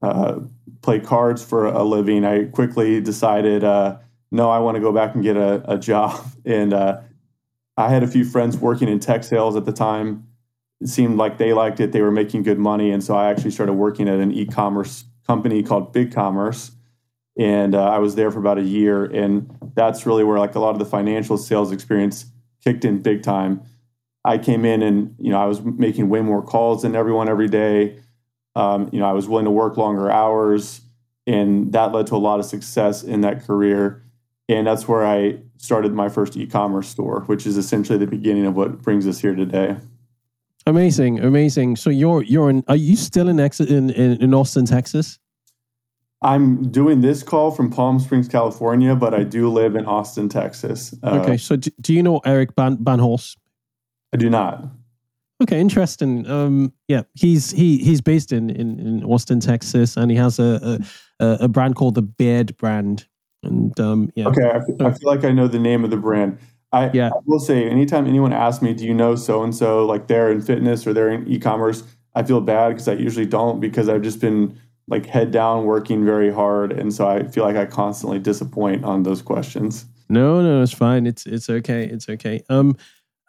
uh, 0.03 0.41
play 0.83 1.01
cards 1.01 1.45
for 1.45 1.67
a 1.67 1.83
living, 1.83 2.25
I 2.25 2.45
quickly 2.45 3.01
decided, 3.01 3.65
uh, 3.65 3.99
no, 4.31 4.51
I 4.51 4.59
want 4.59 4.77
to 4.77 4.81
go 4.81 4.93
back 4.93 5.15
and 5.15 5.23
get 5.23 5.37
a, 5.37 5.63
a 5.71 5.79
job. 5.79 6.25
And 6.45 6.73
uh, 6.73 7.01
I 7.77 7.91
had 7.91 8.03
a 8.03 8.07
few 8.07 8.25
friends 8.25 8.57
working 8.57 8.89
in 8.89 9.01
tech 9.01 9.23
sales 9.23 9.55
at 9.55 9.67
the 9.67 9.73
time. 9.73 10.27
It 10.81 10.89
seemed 10.89 11.19
like 11.19 11.37
they 11.37 11.53
liked 11.53 11.79
it; 11.81 11.93
they 11.93 12.01
were 12.01 12.11
making 12.11 12.45
good 12.45 12.59
money, 12.59 12.91
and 12.91 13.05
so 13.05 13.15
I 13.15 13.29
actually 13.31 13.51
started 13.51 13.75
working 13.75 14.09
at 14.09 14.19
an 14.19 14.33
e-commerce 14.33 15.05
company 15.27 15.63
called 15.63 15.93
Big 15.93 16.13
Commerce. 16.13 16.73
and 17.39 17.75
uh, 17.75 17.85
I 17.85 17.99
was 17.99 18.15
there 18.17 18.31
for 18.31 18.41
about 18.41 18.59
a 18.59 18.63
year. 18.63 19.05
And 19.05 19.49
that's 19.75 20.07
really 20.07 20.25
where 20.25 20.39
like 20.39 20.55
a 20.57 20.61
lot 20.61 20.71
of 20.71 20.79
the 20.81 20.85
financial 20.85 21.37
sales 21.39 21.71
experience 21.71 22.27
kicked 22.65 22.85
in 22.85 23.01
big 23.01 23.23
time. 23.23 23.63
I 24.25 24.39
came 24.39 24.65
in 24.65 24.83
and 24.83 25.15
you 25.19 25.31
know 25.31 25.41
I 25.41 25.47
was 25.47 25.63
making 25.63 26.09
way 26.09 26.21
more 26.21 26.43
calls 26.43 26.83
than 26.83 26.97
everyone 26.97 27.29
every 27.29 27.49
day. 27.49 27.99
Um, 28.55 28.89
you 28.93 29.01
know, 29.01 29.07
I 29.07 29.13
was 29.13 29.29
willing 29.29 29.45
to 29.45 29.51
work 29.51 29.77
longer 29.77 30.11
hours, 30.11 30.81
and 31.27 31.73
that 31.73 31.93
led 31.93 32.07
to 32.09 32.17
a 32.17 32.19
lot 32.19 32.41
of 32.41 32.47
success 32.47 33.03
in 33.03 33.21
that 33.23 33.47
career. 33.47 34.03
and 34.49 34.67
that's 34.67 34.89
where 34.89 35.07
I 35.07 35.39
started 35.59 35.93
my 35.93 36.09
first 36.09 36.37
e-commerce 36.37 36.89
store, 36.89 37.21
which 37.27 37.47
is 37.47 37.57
essentially 37.57 37.99
the 37.99 38.07
beginning 38.07 38.47
of 38.47 38.57
what 38.57 38.81
brings 38.81 39.07
us 39.07 39.19
here 39.19 39.35
today. 39.35 39.77
Amazing, 40.67 41.21
amazing. 41.21 41.77
So 41.77 41.91
you're 41.91 42.23
you're 42.23 42.51
in. 42.51 42.65
Are 42.69 42.77
you 42.77 42.97
still 42.97 43.29
in 43.29 43.39
in, 43.39 43.91
in 43.91 44.23
in 44.23 44.35
Austin, 44.35 44.67
Texas? 44.67 45.19
I'm 46.21 46.71
doing 46.71 47.01
this 47.01 47.23
call 47.23 47.53
from 47.53 47.71
Palm 47.71 48.01
Springs, 48.01 48.29
California, 48.29 48.97
but 48.97 49.15
I 49.15 49.23
do 49.23 49.49
live 49.49 49.77
in 49.77 49.87
Austin, 49.87 50.29
Texas. 50.29 50.95
Uh, 51.03 51.21
okay, 51.21 51.37
so 51.37 51.57
do, 51.57 51.71
do, 51.81 51.95
you 51.95 52.03
know 52.03 52.21
Eric 52.25 52.57
Ban- 52.57 52.79
Bandholz? 52.79 53.37
I 54.13 54.17
do 54.17 54.29
not. 54.29 54.65
Okay, 55.43 55.61
interesting. 55.61 56.29
Um, 56.29 56.73
yeah, 56.89 57.03
he's 57.15 57.53
he 57.53 57.79
he's 57.79 58.01
based 58.01 58.33
in, 58.33 58.51
in, 58.51 58.81
in 58.81 59.05
Austin, 59.05 59.39
Texas, 59.41 59.97
and 59.97 60.11
he 60.11 60.17
has 60.17 60.39
a, 60.39 60.81
a 61.21 61.39
a 61.41 61.49
brand 61.49 61.77
called 61.77 61.95
the 61.95 62.03
Beard 62.03 62.57
brand. 62.57 63.07
And 63.45 63.79
um, 63.79 64.11
yeah. 64.17 64.27
Okay, 64.29 64.45
I, 64.45 64.87
I 64.87 64.93
feel 64.93 65.09
like 65.09 65.25
I 65.25 65.31
know 65.31 65.47
the 65.47 65.61
name 65.61 65.85
of 65.85 65.91
the 65.91 65.97
brand. 65.97 66.39
I, 66.73 66.91
yeah. 66.93 67.09
I 67.09 67.19
will 67.25 67.39
say, 67.39 67.69
anytime 67.69 68.07
anyone 68.07 68.33
asks 68.33 68.63
me, 68.63 68.75
"Do 68.75 68.85
you 68.85 68.93
know 68.93 69.15
so 69.15 69.43
and 69.43 69.55
so?" 69.55 69.87
Like 69.87 70.09
they're 70.09 70.31
in 70.31 70.41
fitness 70.41 70.87
or 70.87 70.93
they're 70.93 71.09
in 71.09 71.27
e-commerce, 71.29 71.85
I 72.15 72.25
feel 72.25 72.41
bad 72.41 72.71
because 72.71 72.89
I 72.89 72.95
usually 72.95 73.27
don't 73.27 73.61
because 73.61 73.89
I've 73.89 74.03
just 74.03 74.21
been 74.21 74.59
like 74.89 75.07
head 75.07 75.31
down 75.31 75.65
working 75.65 76.05
very 76.05 76.33
hard, 76.33 76.73
and 76.73 76.93
so 76.93 77.09
I 77.09 77.23
feel 77.29 77.45
like 77.45 77.57
I 77.57 77.65
constantly 77.65 78.19
disappoint 78.19 78.85
on 78.85 79.05
those 79.05 79.23
questions. 79.23 79.87
No, 80.09 80.43
no, 80.43 80.63
it's 80.63 80.73
fine. 80.73 81.07
It's 81.07 81.27
it's 81.27 81.49
okay. 81.49 81.85
It's 81.85 82.09
okay. 82.09 82.43
Um, 82.49 82.77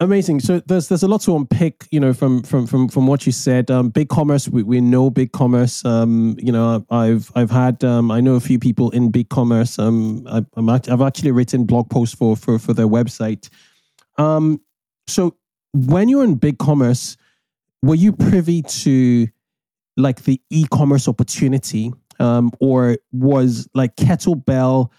Amazing. 0.02 0.40
So 0.40 0.62
there's 0.66 0.88
there's 0.88 1.04
a 1.04 1.10
lot 1.10 1.22
to 1.22 1.36
unpick, 1.36 1.86
you 1.92 2.00
know, 2.00 2.14
from 2.14 2.42
from 2.44 2.66
from 2.68 2.88
from 2.88 3.06
what 3.06 3.26
you 3.26 3.34
said. 3.34 3.70
Um, 3.70 3.90
big 3.90 4.08
commerce, 4.08 4.48
we, 4.48 4.64
we 4.64 4.80
know 4.80 5.10
big 5.10 5.34
commerce. 5.34 5.84
Um, 5.84 6.38
you 6.40 6.54
know, 6.54 6.86
I've 6.90 7.30
I've 7.36 7.52
had 7.52 7.84
um, 7.84 8.10
I 8.10 8.22
know 8.22 8.36
a 8.36 8.40
few 8.40 8.60
people 8.60 8.92
in 8.92 9.12
big 9.12 9.28
commerce. 9.28 9.78
Um, 9.78 10.26
I, 10.26 10.46
am 10.56 10.70
I've 10.70 11.02
actually 11.02 11.32
written 11.32 11.66
blog 11.66 11.90
posts 11.90 12.16
for 12.16 12.38
for 12.38 12.58
for 12.58 12.74
their 12.74 12.88
website. 12.88 13.50
Um, 14.18 14.62
so 15.08 15.36
when 15.74 16.08
you're 16.08 16.24
in 16.24 16.36
big 16.36 16.60
commerce, 16.60 17.18
were 17.82 17.96
you 17.96 18.14
privy 18.14 18.62
to 18.62 19.28
like 19.98 20.24
the 20.24 20.42
e-commerce 20.50 21.10
opportunity, 21.10 21.92
um, 22.22 22.52
or 22.62 22.96
was 23.12 23.68
like 23.74 23.98
kettlebell 23.98 24.92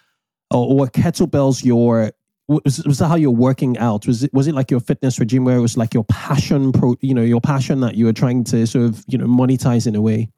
or, 0.51 0.83
or 0.83 0.87
kettlebells 0.89 1.65
your 1.65 2.13
was, 2.51 2.85
was 2.85 2.99
that 2.99 3.07
how 3.07 3.15
you're 3.15 3.31
working 3.31 3.79
out? 3.79 4.07
Was 4.07 4.25
it 4.25 4.35
was 4.35 4.49
it 4.49 4.55
like 4.55 4.71
your 4.71 4.81
fitness 4.81 5.21
regime 5.21 5.45
where 5.45 5.57
it 5.57 5.61
was 5.61 5.77
like 5.77 5.95
your 5.95 6.05
passion, 6.05 6.73
pro, 6.73 6.97
you 7.01 7.15
know, 7.15 7.23
your 7.23 7.41
passion 7.41 7.81
that 7.81 7.95
you 7.95 8.07
were 8.07 8.13
trying 8.13 8.43
to 8.45 8.67
sort 8.67 8.87
of 8.87 9.05
you 9.07 9.17
know 9.17 9.27
monetize 9.27 9.87
in 9.87 9.95
a 9.95 10.01
way? 10.01 10.29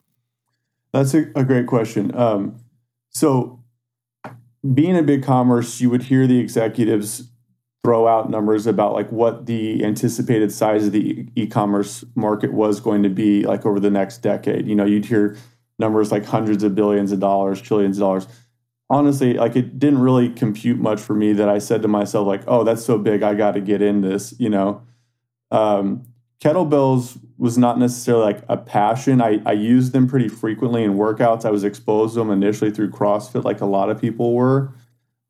That's 0.92 1.14
a, 1.14 1.24
a 1.34 1.44
great 1.44 1.66
question. 1.66 2.14
Um, 2.14 2.56
so, 3.08 3.64
being 4.74 4.94
in 4.94 5.06
big 5.06 5.22
commerce, 5.22 5.80
you 5.80 5.88
would 5.88 6.02
hear 6.02 6.26
the 6.26 6.38
executives 6.38 7.28
throw 7.82 8.06
out 8.06 8.30
numbers 8.30 8.66
about 8.66 8.92
like 8.92 9.10
what 9.10 9.46
the 9.46 9.84
anticipated 9.84 10.52
size 10.52 10.86
of 10.86 10.92
the 10.92 11.26
e-commerce 11.34 12.04
market 12.14 12.52
was 12.52 12.78
going 12.78 13.02
to 13.02 13.08
be 13.08 13.42
like 13.44 13.66
over 13.66 13.80
the 13.80 13.90
next 13.90 14.18
decade. 14.18 14.68
You 14.68 14.76
know, 14.76 14.84
you'd 14.84 15.06
hear 15.06 15.36
numbers 15.80 16.12
like 16.12 16.24
hundreds 16.24 16.62
of 16.62 16.76
billions 16.76 17.10
of 17.10 17.18
dollars, 17.18 17.60
trillions 17.60 17.96
of 17.96 18.02
dollars 18.02 18.28
honestly, 18.92 19.32
like 19.34 19.56
it 19.56 19.78
didn't 19.78 20.00
really 20.00 20.28
compute 20.28 20.78
much 20.78 21.00
for 21.00 21.14
me 21.14 21.32
that 21.32 21.48
I 21.48 21.58
said 21.58 21.80
to 21.80 21.88
myself, 21.88 22.26
like, 22.26 22.42
oh, 22.46 22.62
that's 22.62 22.84
so 22.84 22.98
big, 22.98 23.22
I 23.22 23.34
got 23.34 23.52
to 23.52 23.60
get 23.60 23.80
in 23.80 24.02
this, 24.02 24.34
you 24.38 24.50
know. 24.50 24.82
Um, 25.50 26.04
kettlebells 26.40 27.18
was 27.38 27.56
not 27.56 27.78
necessarily 27.78 28.24
like 28.24 28.44
a 28.50 28.58
passion. 28.58 29.22
I, 29.22 29.40
I 29.46 29.52
used 29.52 29.92
them 29.92 30.06
pretty 30.06 30.28
frequently 30.28 30.84
in 30.84 30.94
workouts. 30.94 31.46
I 31.46 31.50
was 31.50 31.64
exposed 31.64 32.14
to 32.14 32.20
them 32.20 32.30
initially 32.30 32.70
through 32.70 32.90
CrossFit, 32.90 33.44
like 33.44 33.62
a 33.62 33.66
lot 33.66 33.88
of 33.88 33.98
people 33.98 34.34
were. 34.34 34.74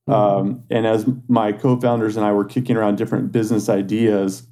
Mm-hmm. 0.08 0.12
Um, 0.12 0.64
and 0.68 0.84
as 0.84 1.06
my 1.28 1.52
co 1.52 1.78
founders 1.78 2.16
and 2.16 2.26
I 2.26 2.32
were 2.32 2.44
kicking 2.44 2.76
around 2.76 2.96
different 2.96 3.30
business 3.30 3.68
ideas, 3.68 4.44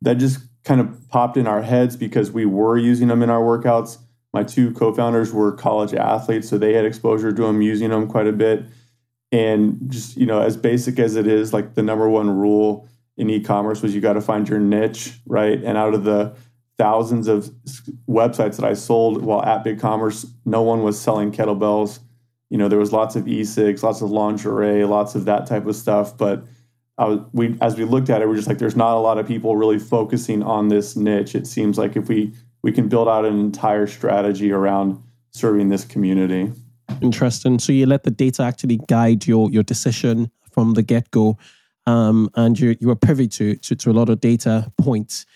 that 0.00 0.14
just 0.14 0.40
kind 0.64 0.80
of 0.80 1.08
popped 1.10 1.36
in 1.36 1.46
our 1.46 1.60
heads 1.60 1.94
because 1.94 2.32
we 2.32 2.46
were 2.46 2.78
using 2.78 3.08
them 3.08 3.22
in 3.22 3.28
our 3.28 3.42
workouts 3.42 3.98
my 4.32 4.42
two 4.44 4.72
co-founders 4.72 5.32
were 5.32 5.52
college 5.52 5.94
athletes, 5.94 6.48
so 6.48 6.58
they 6.58 6.74
had 6.74 6.84
exposure 6.84 7.32
to 7.32 7.42
them, 7.42 7.62
using 7.62 7.90
them 7.90 8.08
quite 8.08 8.26
a 8.26 8.32
bit. 8.32 8.64
And 9.32 9.90
just 9.90 10.16
you 10.16 10.26
know, 10.26 10.40
as 10.40 10.56
basic 10.56 10.98
as 10.98 11.16
it 11.16 11.26
is, 11.26 11.52
like 11.52 11.74
the 11.74 11.82
number 11.82 12.08
one 12.08 12.30
rule 12.30 12.88
in 13.16 13.28
e-commerce 13.30 13.82
was 13.82 13.94
you 13.94 14.00
got 14.00 14.14
to 14.14 14.20
find 14.20 14.48
your 14.48 14.60
niche, 14.60 15.18
right? 15.26 15.62
And 15.62 15.76
out 15.76 15.94
of 15.94 16.04
the 16.04 16.34
thousands 16.78 17.26
of 17.26 17.50
websites 18.08 18.56
that 18.56 18.64
I 18.64 18.74
sold 18.74 19.22
while 19.22 19.42
at 19.42 19.64
BigCommerce, 19.64 20.30
no 20.44 20.62
one 20.62 20.82
was 20.82 20.98
selling 20.98 21.32
kettlebells. 21.32 21.98
You 22.50 22.56
know, 22.56 22.68
there 22.68 22.78
was 22.78 22.92
lots 22.92 23.16
of 23.16 23.26
e-cigs, 23.26 23.82
lots 23.82 24.00
of 24.00 24.10
lingerie, 24.10 24.84
lots 24.84 25.14
of 25.14 25.24
that 25.24 25.46
type 25.46 25.66
of 25.66 25.74
stuff. 25.74 26.16
But 26.16 26.44
was, 26.96 27.18
we, 27.32 27.56
as 27.60 27.76
we 27.76 27.84
looked 27.84 28.10
at 28.10 28.22
it, 28.22 28.28
we're 28.28 28.36
just 28.36 28.48
like, 28.48 28.58
there's 28.58 28.76
not 28.76 28.96
a 28.96 29.00
lot 29.00 29.18
of 29.18 29.26
people 29.26 29.56
really 29.56 29.78
focusing 29.78 30.42
on 30.42 30.68
this 30.68 30.96
niche. 30.96 31.34
It 31.34 31.46
seems 31.46 31.76
like 31.76 31.96
if 31.96 32.08
we 32.08 32.32
we 32.62 32.72
can 32.72 32.88
build 32.88 33.08
out 33.08 33.24
an 33.24 33.38
entire 33.38 33.86
strategy 33.86 34.52
around 34.52 35.02
serving 35.30 35.68
this 35.68 35.84
community. 35.84 36.52
Interesting. 37.00 37.58
So 37.58 37.72
you 37.72 37.86
let 37.86 38.02
the 38.02 38.10
data 38.10 38.42
actually 38.42 38.80
guide 38.88 39.26
your 39.26 39.50
your 39.50 39.62
decision 39.62 40.30
from 40.50 40.74
the 40.74 40.82
get 40.82 41.10
go, 41.10 41.36
um, 41.86 42.30
and 42.34 42.58
you 42.58 42.76
you 42.80 42.88
were 42.88 42.96
privy 42.96 43.28
to, 43.28 43.56
to 43.56 43.76
to 43.76 43.90
a 43.90 43.92
lot 43.92 44.08
of 44.08 44.20
data 44.20 44.72
points. 44.78 45.26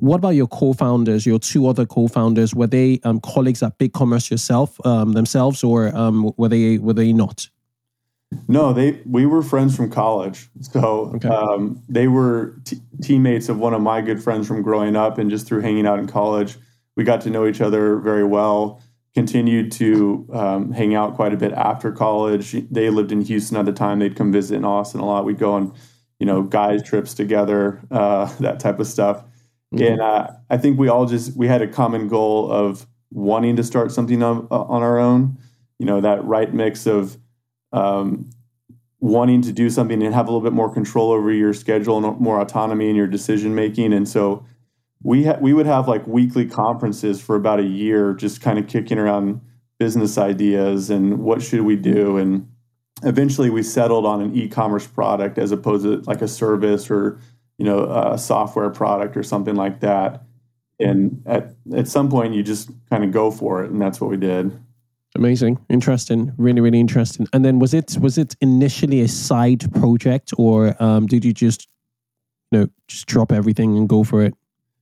What 0.00 0.16
about 0.16 0.36
your 0.36 0.46
co-founders? 0.46 1.26
Your 1.26 1.40
two 1.40 1.66
other 1.66 1.84
co-founders 1.84 2.54
were 2.54 2.68
they 2.68 3.00
um, 3.02 3.20
colleagues 3.20 3.62
at 3.62 3.78
Big 3.78 3.92
Commerce 3.92 4.30
yourself 4.30 4.78
um, 4.86 5.12
themselves, 5.12 5.64
or 5.64 5.94
um, 5.96 6.32
were 6.36 6.48
they 6.48 6.78
were 6.78 6.92
they 6.92 7.12
not? 7.12 7.48
No, 8.46 8.72
they 8.72 9.00
we 9.06 9.26
were 9.26 9.42
friends 9.42 9.74
from 9.74 9.90
college, 9.90 10.48
so 10.60 11.10
okay. 11.14 11.28
um, 11.28 11.82
they 11.88 12.06
were 12.06 12.60
t- 12.64 12.80
teammates 13.02 13.48
of 13.48 13.58
one 13.58 13.74
of 13.74 13.80
my 13.80 14.02
good 14.02 14.22
friends 14.22 14.46
from 14.46 14.62
growing 14.62 14.94
up, 14.94 15.18
and 15.18 15.30
just 15.30 15.46
through 15.46 15.62
hanging 15.62 15.86
out 15.86 15.98
in 15.98 16.06
college, 16.06 16.58
we 16.98 17.04
got 17.04 17.20
to 17.20 17.30
know 17.30 17.46
each 17.46 17.60
other 17.60 17.96
very 17.96 18.24
well. 18.24 18.82
Continued 19.14 19.70
to 19.72 20.28
um, 20.32 20.72
hang 20.72 20.96
out 20.96 21.14
quite 21.14 21.32
a 21.32 21.36
bit 21.36 21.52
after 21.52 21.92
college. 21.92 22.56
They 22.72 22.90
lived 22.90 23.12
in 23.12 23.20
Houston 23.20 23.56
at 23.56 23.66
the 23.66 23.72
time. 23.72 24.00
They'd 24.00 24.16
come 24.16 24.32
visit 24.32 24.56
in 24.56 24.64
Austin 24.64 25.00
a 25.00 25.06
lot. 25.06 25.24
We'd 25.24 25.38
go 25.38 25.52
on, 25.52 25.72
you 26.18 26.26
know, 26.26 26.42
guys 26.42 26.82
trips 26.82 27.14
together, 27.14 27.80
uh, 27.92 28.26
that 28.40 28.58
type 28.58 28.80
of 28.80 28.88
stuff. 28.88 29.22
Mm-hmm. 29.72 29.84
And 29.84 30.00
uh, 30.00 30.30
I 30.50 30.56
think 30.56 30.76
we 30.76 30.88
all 30.88 31.06
just 31.06 31.36
we 31.36 31.46
had 31.46 31.62
a 31.62 31.68
common 31.68 32.08
goal 32.08 32.50
of 32.50 32.84
wanting 33.12 33.54
to 33.56 33.62
start 33.62 33.92
something 33.92 34.20
on, 34.20 34.48
uh, 34.50 34.62
on 34.62 34.82
our 34.82 34.98
own. 34.98 35.38
You 35.78 35.86
know, 35.86 36.00
that 36.00 36.24
right 36.24 36.52
mix 36.52 36.84
of 36.86 37.16
um, 37.72 38.28
wanting 38.98 39.42
to 39.42 39.52
do 39.52 39.70
something 39.70 40.02
and 40.02 40.12
have 40.12 40.26
a 40.26 40.32
little 40.32 40.44
bit 40.44 40.52
more 40.52 40.72
control 40.74 41.12
over 41.12 41.30
your 41.30 41.54
schedule 41.54 42.04
and 42.04 42.18
more 42.18 42.40
autonomy 42.40 42.90
in 42.90 42.96
your 42.96 43.06
decision 43.06 43.54
making. 43.54 43.92
And 43.92 44.08
so 44.08 44.44
we 45.02 45.24
ha- 45.24 45.38
we 45.40 45.52
would 45.52 45.66
have 45.66 45.88
like 45.88 46.06
weekly 46.06 46.46
conferences 46.46 47.20
for 47.20 47.36
about 47.36 47.60
a 47.60 47.64
year, 47.64 48.14
just 48.14 48.40
kind 48.40 48.58
of 48.58 48.66
kicking 48.66 48.98
around 48.98 49.40
business 49.78 50.18
ideas 50.18 50.90
and 50.90 51.20
what 51.20 51.42
should 51.42 51.62
we 51.62 51.76
do. 51.76 52.16
And 52.16 52.48
eventually, 53.04 53.50
we 53.50 53.62
settled 53.62 54.06
on 54.06 54.20
an 54.20 54.34
e-commerce 54.34 54.86
product 54.86 55.38
as 55.38 55.52
opposed 55.52 55.84
to 55.84 55.98
like 56.10 56.22
a 56.22 56.28
service 56.28 56.90
or 56.90 57.18
you 57.58 57.64
know 57.64 57.84
a 57.84 58.18
software 58.18 58.70
product 58.70 59.16
or 59.16 59.22
something 59.22 59.54
like 59.54 59.80
that. 59.80 60.22
And 60.80 61.22
at 61.26 61.54
at 61.74 61.88
some 61.88 62.08
point, 62.08 62.34
you 62.34 62.42
just 62.42 62.70
kind 62.90 63.04
of 63.04 63.12
go 63.12 63.30
for 63.30 63.64
it, 63.64 63.70
and 63.70 63.80
that's 63.80 64.00
what 64.00 64.10
we 64.10 64.16
did. 64.16 64.58
Amazing, 65.16 65.58
interesting, 65.68 66.32
really, 66.36 66.60
really 66.60 66.78
interesting. 66.78 67.26
And 67.32 67.44
then 67.44 67.58
was 67.58 67.74
it 67.74 67.96
was 68.00 68.18
it 68.18 68.36
initially 68.40 69.00
a 69.00 69.08
side 69.08 69.72
project, 69.74 70.32
or 70.36 70.80
um, 70.82 71.06
did 71.06 71.24
you 71.24 71.32
just 71.32 71.66
you 72.50 72.58
know 72.58 72.68
just 72.88 73.06
drop 73.06 73.32
everything 73.32 73.76
and 73.76 73.88
go 73.88 74.04
for 74.04 74.22
it? 74.22 74.34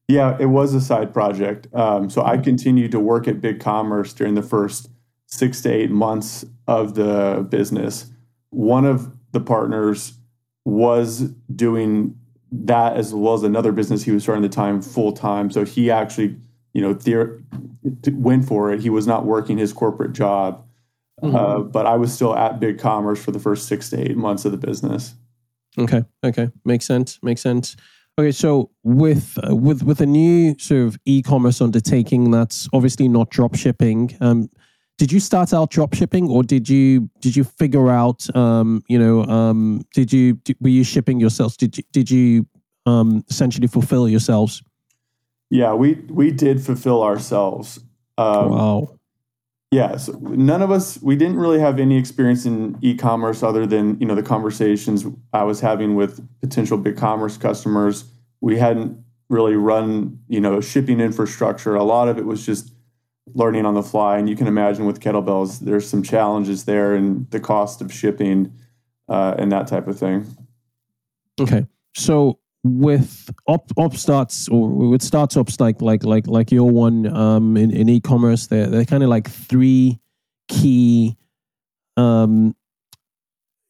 Yeah, 0.09 0.37
it 0.39 0.47
was 0.47 0.73
a 0.73 0.81
side 0.81 1.13
project. 1.13 1.67
Um, 1.75 2.09
so 2.09 2.23
I 2.23 2.39
continued 2.39 2.93
to 2.93 3.01
work 3.01 3.27
at 3.27 3.41
Big 3.41 3.59
Commerce 3.59 4.13
during 4.13 4.35
the 4.35 4.43
first 4.43 4.89
six 5.27 5.61
to 5.63 5.73
eight 5.73 5.91
months 5.91 6.45
of 6.69 6.95
the 6.95 7.47
business. 7.49 8.11
One 8.51 8.85
of 8.85 9.13
the 9.33 9.41
partners 9.41 10.15
was 10.65 11.31
doing 11.55 12.17
that 12.53 12.97
as 12.97 13.13
well 13.13 13.35
as 13.35 13.43
another 13.43 13.73
business 13.73 14.05
he 14.05 14.13
was 14.13 14.23
starting 14.23 14.45
at 14.45 14.51
the 14.51 14.55
time 14.55 14.81
full 14.81 15.13
time. 15.13 15.51
So 15.51 15.65
he 15.65 15.91
actually, 15.91 16.37
you 16.73 16.81
know, 16.81 16.95
theor- 16.95 17.43
went 18.13 18.47
for 18.47 18.73
it. 18.73 18.81
He 18.81 18.91
was 18.91 19.07
not 19.07 19.27
working 19.27 19.59
his 19.59 19.73
corporate 19.73 20.13
job, 20.13 20.65
mm-hmm. 21.23 21.35
uh, 21.35 21.59
but 21.61 21.87
I 21.87 21.97
was 21.97 22.13
still 22.13 22.37
at 22.37 22.61
Big 22.61 22.79
Commerce 22.79 23.23
for 23.23 23.33
the 23.33 23.39
first 23.41 23.67
six 23.67 23.91
to 23.91 24.01
eight 24.01 24.17
months 24.17 24.45
of 24.45 24.53
the 24.53 24.59
business. 24.59 25.15
Okay. 25.79 26.05
Okay. 26.25 26.51
Makes 26.65 26.87
sense. 26.87 27.19
Makes 27.23 27.43
sense. 27.43 27.77
Okay, 28.19 28.33
so 28.33 28.71
with 28.83 29.39
uh, 29.47 29.55
with 29.55 29.83
with 29.83 30.01
a 30.01 30.07
new 30.07 30.59
sort 30.59 30.87
of 30.87 30.99
e-commerce 31.05 31.61
undertaking 31.61 32.31
that's 32.31 32.67
obviously 32.73 33.09
not 33.09 33.29
drop 33.29 33.55
shipping, 33.55 34.17
um, 34.23 34.49
did 34.97 35.13
you 35.13 35.21
start 35.21 35.53
out 35.53 35.71
drop 35.71 35.93
shipping 35.93 36.31
or 36.31 36.43
did 36.43 36.67
you 36.67 37.11
did 37.21 37.37
you 37.37 37.45
figure 37.45 37.91
out 37.91 38.35
um, 38.35 38.83
you 38.89 38.99
know 38.99 39.23
um, 39.25 39.83
did 39.93 40.15
you 40.15 40.35
did, 40.45 40.57
were 40.61 40.71
you 40.71 40.83
shipping 40.83 41.21
yourselves? 41.21 41.59
Did 41.59 41.77
you 41.77 41.85
did 41.93 42.11
you 42.11 42.47
um, 42.87 43.23
essentially 43.29 43.67
fulfill 43.67 44.09
yourselves? 44.09 44.63
Yeah, 45.51 45.75
we 45.75 45.95
we 46.09 46.31
did 46.31 46.63
fulfill 46.65 47.03
ourselves. 47.03 47.81
Um, 48.17 48.51
wow. 48.51 48.99
Yeah, 49.73 49.97
so 49.97 50.13
none 50.21 50.63
of 50.63 50.71
us 50.71 50.99
we 51.03 51.17
didn't 51.17 51.39
really 51.39 51.59
have 51.59 51.81
any 51.81 51.99
experience 51.99 52.47
in 52.47 52.79
e-commerce 52.83 53.43
other 53.43 53.67
than 53.67 53.99
you 53.99 54.07
know 54.07 54.15
the 54.15 54.23
conversations 54.23 55.05
I 55.33 55.43
was 55.43 55.61
having 55.61 55.97
with 55.97 56.27
potential 56.41 56.79
big 56.79 56.97
commerce 56.97 57.37
customers. 57.37 58.05
We 58.41 58.59
hadn't 58.59 59.03
really 59.29 59.57
run 59.57 60.21
you 60.29 60.41
know 60.41 60.61
shipping 60.61 61.01
infrastructure. 61.01 61.75
A 61.75 61.83
lot 61.83 62.09
of 62.09 62.17
it 62.17 62.27
was 62.27 62.47
just 62.47 62.73
learning 63.35 63.67
on 63.67 63.75
the 63.75 63.83
fly, 63.83 64.19
and 64.19 64.29
you 64.29 64.37
can 64.37 64.47
imagine 64.47 64.87
with 64.87 65.01
kettlebells, 65.01 65.59
there's 65.59 65.89
some 65.89 66.03
challenges 66.03 66.65
there 66.65 66.95
and 66.95 67.29
the 67.31 67.41
cost 67.41 67.81
of 67.81 67.93
shipping 67.93 68.53
uh, 69.09 69.35
and 69.37 69.51
that 69.51 69.67
type 69.67 69.89
of 69.89 69.99
thing. 69.99 70.25
Okay, 71.41 71.67
so 71.95 72.39
with 72.67 73.31
up 73.49 73.71
upstarts 73.79 74.49
or 74.49 74.69
with 74.69 75.03
startups 75.03 75.61
like 75.61 75.81
like 75.81 76.05
like 76.05 76.27
like 76.27 76.51
your 76.51 76.71
one 76.71 77.07
um, 77.15 77.57
in, 77.57 77.71
in 77.71 77.89
e-commerce, 77.89 78.47
they're 78.47 78.67
they're 78.67 78.85
kind 78.85 79.03
of 79.03 79.09
like 79.09 79.31
three 79.31 79.99
key 80.49 81.17
um 81.97 82.55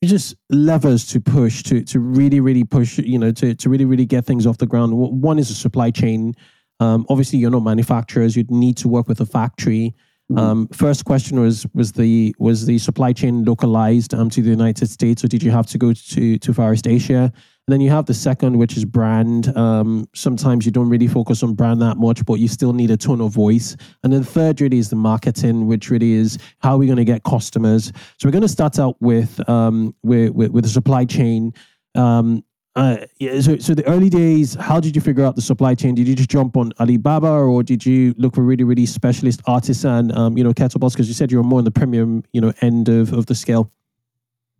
just 0.05 0.37
levers 0.51 1.07
to 1.07 1.21
push 1.21 1.63
to 1.65 1.83
to 1.83 1.99
really 1.99 2.39
really 2.39 2.65
push 2.65 2.99
you 2.99 3.19
know 3.19 3.33
to 3.33 3.55
to 3.55 3.69
really 3.69 3.85
really 3.85 4.07
get 4.07 4.25
things 4.25 4.47
off 4.47 4.59
the 4.59 4.67
ground. 4.67 4.93
One 4.95 5.39
is 5.39 5.51
a 5.51 5.55
supply 5.55 5.91
chain. 5.91 6.35
Um, 6.79 7.07
obviously, 7.09 7.39
you're 7.39 7.51
not 7.51 7.65
manufacturers; 7.65 8.37
you'd 8.37 8.51
need 8.51 8.77
to 8.79 8.89
work 8.89 9.09
with 9.09 9.21
a 9.21 9.27
factory. 9.27 9.95
Mm-hmm. 10.31 10.39
Um, 10.39 10.69
first 10.69 11.05
question 11.05 11.41
was 11.41 11.67
was 11.73 11.93
the 11.93 12.35
was 12.39 12.67
the 12.67 12.79
supply 12.79 13.13
chain 13.13 13.45
localized 13.45 14.13
um, 14.13 14.29
to 14.31 14.43
the 14.43 14.51
United 14.51 14.89
States, 14.91 15.23
or 15.23 15.29
did 15.29 15.43
you 15.43 15.53
have 15.53 15.67
to 15.69 15.79
go 15.79 15.93
to 15.93 16.39
to 16.39 16.55
Far 16.55 16.73
East 16.73 16.89
Asia? 16.89 17.33
And 17.69 17.73
then 17.73 17.81
you 17.81 17.91
have 17.91 18.07
the 18.07 18.15
second, 18.15 18.59
which 18.59 18.77
is 18.77 18.85
brand. 18.85 19.57
Um, 19.57 20.09
sometimes 20.15 20.65
you 20.65 20.71
don't 20.71 20.89
really 20.89 21.09
focus 21.09 21.43
on 21.43 21.55
brand 21.55 21.83
that 21.83 21.97
much, 21.97 22.25
but 22.25 22.35
you 22.35 22.47
still 22.47 22.73
need 22.73 22.93
a 22.93 22.97
ton 22.97 23.21
of 23.21 23.33
voice. 23.33 23.77
And 24.05 24.13
then 24.13 24.21
the 24.21 24.27
third, 24.27 24.61
really 24.61 24.79
is 24.79 24.91
the 24.91 24.97
marketing, 24.97 25.67
which 25.67 25.91
really 25.91 26.13
is 26.13 26.39
how 26.61 26.75
are 26.75 26.79
we 26.79 26.87
going 26.87 26.97
to 26.97 27.05
get 27.05 27.25
customers. 27.25 27.93
So 28.19 28.29
we're 28.29 28.33
going 28.33 28.43
to 28.43 28.49
start 28.49 28.79
out 28.79 28.97
with 29.01 29.49
um, 29.49 29.95
with, 30.05 30.31
with, 30.31 30.53
with 30.53 30.65
the 30.65 30.71
supply 30.71 31.05
chain. 31.05 31.53
Um, 31.97 32.45
uh, 32.77 32.99
yeah, 33.19 33.41
so, 33.41 33.57
so 33.57 33.75
the 33.75 33.87
early 33.87 34.11
days, 34.11 34.55
how 34.55 34.79
did 34.79 34.95
you 34.95 35.01
figure 35.01 35.25
out 35.25 35.35
the 35.35 35.43
supply 35.43 35.75
chain? 35.75 35.95
Did 35.95 36.07
you 36.07 36.15
just 36.15 36.29
jump 36.29 36.59
on 36.59 36.73
Alibaba, 36.79 37.27
or 37.27 37.63
did 37.63 37.87
you 37.87 38.15
look 38.19 38.35
for 38.35 38.43
really, 38.43 38.65
really 38.65 38.85
specialist 38.85 39.41
artisan, 39.47 40.17
um, 40.17 40.37
you 40.37 40.45
know, 40.45 40.53
kettlebells? 40.53 40.93
Because 40.93 41.09
you 41.09 41.15
said 41.15 41.33
you 41.33 41.39
were 41.39 41.43
more 41.43 41.59
in 41.59 41.65
the 41.65 41.71
premium, 41.71 42.23
you 42.33 42.41
know, 42.41 42.53
end 42.61 42.91
of, 42.91 43.15
of 43.15 43.27
the 43.27 43.35
scale. 43.35 43.73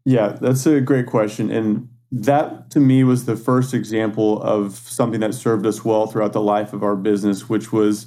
Yeah, 0.07 0.37
that's 0.41 0.65
a 0.65 0.81
great 0.81 1.07
question, 1.07 1.51
and 1.51 1.89
that 2.11 2.71
to 2.71 2.81
me 2.81 3.05
was 3.05 3.27
the 3.27 3.37
first 3.37 3.75
example 3.75 4.41
of 4.43 4.75
something 4.77 5.21
that 5.21 5.35
served 5.35 5.67
us 5.67 5.85
well 5.85 6.07
throughout 6.07 6.33
the 6.33 6.41
life 6.41 6.73
of 6.73 6.83
our 6.83 6.97
business, 6.97 7.51
which 7.51 7.71
was 7.71 8.07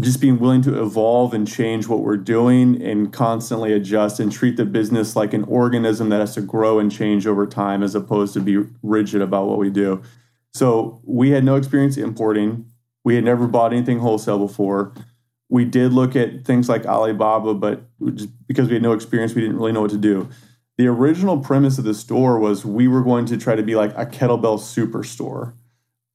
just 0.00 0.20
being 0.20 0.38
willing 0.38 0.62
to 0.62 0.80
evolve 0.80 1.34
and 1.34 1.48
change 1.48 1.88
what 1.88 2.00
we're 2.00 2.16
doing 2.16 2.80
and 2.82 3.12
constantly 3.12 3.72
adjust 3.72 4.20
and 4.20 4.30
treat 4.30 4.56
the 4.56 4.64
business 4.64 5.16
like 5.16 5.32
an 5.32 5.44
organism 5.44 6.08
that 6.10 6.20
has 6.20 6.34
to 6.34 6.40
grow 6.40 6.78
and 6.78 6.92
change 6.92 7.26
over 7.26 7.46
time 7.46 7.82
as 7.82 7.94
opposed 7.94 8.34
to 8.34 8.40
be 8.40 8.58
rigid 8.82 9.22
about 9.22 9.46
what 9.46 9.58
we 9.58 9.70
do. 9.70 10.02
So 10.52 11.00
we 11.04 11.30
had 11.30 11.42
no 11.42 11.56
experience 11.56 11.96
importing. 11.96 12.66
We 13.04 13.14
had 13.14 13.24
never 13.24 13.46
bought 13.46 13.72
anything 13.72 13.98
wholesale 13.98 14.38
before. 14.38 14.92
We 15.48 15.64
did 15.64 15.92
look 15.92 16.14
at 16.14 16.44
things 16.44 16.68
like 16.68 16.84
Alibaba, 16.84 17.54
but 17.54 17.84
just 18.14 18.28
because 18.46 18.68
we 18.68 18.74
had 18.74 18.82
no 18.82 18.92
experience, 18.92 19.34
we 19.34 19.40
didn't 19.40 19.56
really 19.56 19.72
know 19.72 19.80
what 19.80 19.90
to 19.90 19.98
do. 19.98 20.28
The 20.76 20.86
original 20.86 21.40
premise 21.40 21.78
of 21.78 21.84
the 21.84 21.94
store 21.94 22.38
was 22.38 22.64
we 22.64 22.86
were 22.86 23.02
going 23.02 23.26
to 23.26 23.36
try 23.36 23.56
to 23.56 23.62
be 23.62 23.74
like 23.74 23.92
a 23.96 24.06
kettlebell 24.06 24.60
superstore, 24.60 25.54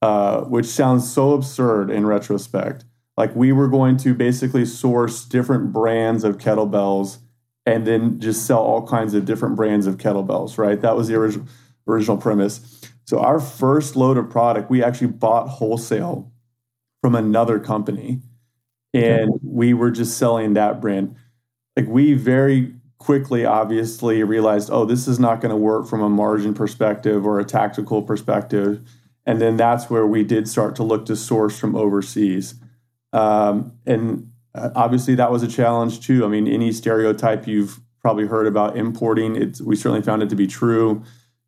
uh, 0.02 0.42
which 0.42 0.68
sounds 0.68 1.12
so 1.12 1.34
absurd 1.34 1.90
in 1.90 2.06
retrospect 2.06 2.86
like 3.17 3.36
we 3.36 3.51
were 3.51 3.67
going 3.67 3.98
to 3.98 4.13
basically 4.13 4.65
source 4.65 5.25
different 5.25 5.72
brands 5.72 6.24
of 6.24 6.38
kettlebells 6.38 7.20
and 7.65 7.86
then 7.88 8.20
just 8.20 8.46
sell 8.46 8.60
all 8.60 8.86
kinds 8.86 9.13
of 9.13 9.25
different 9.25 9.55
brands 9.55 9.88
of 9.88 9.98
kettlebells, 9.98 10.58
right? 10.58 10.82
That 10.82 10.96
was 10.96 11.08
the 11.08 11.15
original 11.15 11.48
original 11.88 12.17
premise. 12.17 12.82
So 13.05 13.20
our 13.20 13.39
first 13.39 13.96
load 13.96 14.17
of 14.17 14.29
product, 14.29 14.70
we 14.70 14.84
actually 14.84 15.08
bought 15.08 15.48
wholesale 15.48 16.32
from 17.02 17.15
another 17.15 17.60
company 17.60 18.21
and 18.93 19.30
okay. 19.30 19.39
we 19.43 19.73
were 19.73 19.91
just 19.91 20.17
selling 20.17 20.54
that 20.54 20.80
brand. 20.80 21.15
Like 21.76 21.88
we 21.88 22.13
very 22.13 22.73
quickly 22.99 23.45
obviously 23.45 24.23
realized, 24.23 24.69
oh, 24.71 24.86
this 24.86 25.08
is 25.08 25.19
not 25.19 25.41
going 25.41 25.49
to 25.49 25.58
work 25.58 25.88
from 25.88 26.02
a 26.02 26.10
margin 26.10 26.54
perspective 26.54 27.26
or 27.26 27.39
a 27.39 27.45
tactical 27.45 28.02
perspective. 28.02 28.82
And 29.26 29.41
then 29.41 29.58
that's 29.58 29.89
where 29.89 30.08
we 30.08 30.23
did 30.23 30.47
start 30.47 30.76
to 30.78 30.84
look 30.84 31.06
to 31.08 31.15
source 31.15 31.60
from 31.60 31.76
overseas. 31.76 32.56
Um, 33.13 33.73
and 33.86 34.32
uh, 34.56 34.71
obviously, 34.76 35.15
that 35.15 35.32
was 35.32 35.43
a 35.43 35.47
challenge 35.47 36.06
too. 36.06 36.26
I 36.26 36.28
mean, 36.28 36.47
any 36.47 36.71
stereotype 36.71 37.47
you've 37.47 37.80
probably 38.02 38.26
heard 38.26 38.47
about 38.47 38.76
importing, 38.76 39.36
it's, 39.36 39.62
we 39.62 39.76
certainly 39.76 40.02
found 40.02 40.21
it 40.21 40.30
to 40.30 40.36
be 40.36 40.47
true. 40.47 41.02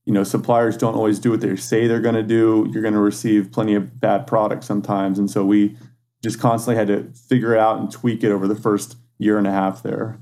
You 0.06 0.14
know, 0.14 0.24
suppliers 0.24 0.78
don't 0.78 0.96
always 0.96 1.20
do 1.20 1.32
what 1.32 1.42
they 1.42 1.56
say 1.56 1.88
they're 1.88 2.00
going 2.00 2.16
to 2.16 2.24
do. 2.24 2.70
You're 2.72 2.84
going 2.84 2.94
to 2.94 3.00
receive 3.00 3.52
plenty 3.52 3.76
of 3.76 4.00
bad 4.00 4.28
products 4.28 4.68
sometimes. 4.68 5.20
And 5.20 5.30
so 5.30 5.44
we 5.44 5.76
just 6.24 6.40
constantly 6.40 6.76
had 6.76 6.88
to 6.88 7.12
figure 7.28 7.54
it 7.54 7.60
out 7.60 7.80
and 7.80 7.92
tweak 7.92 8.24
it 8.24 8.32
over 8.32 8.48
the 8.48 8.56
first 8.56 8.98
year 9.18 9.38
and 9.38 9.48
a 9.48 9.52
half 9.52 9.84
there. 9.84 10.20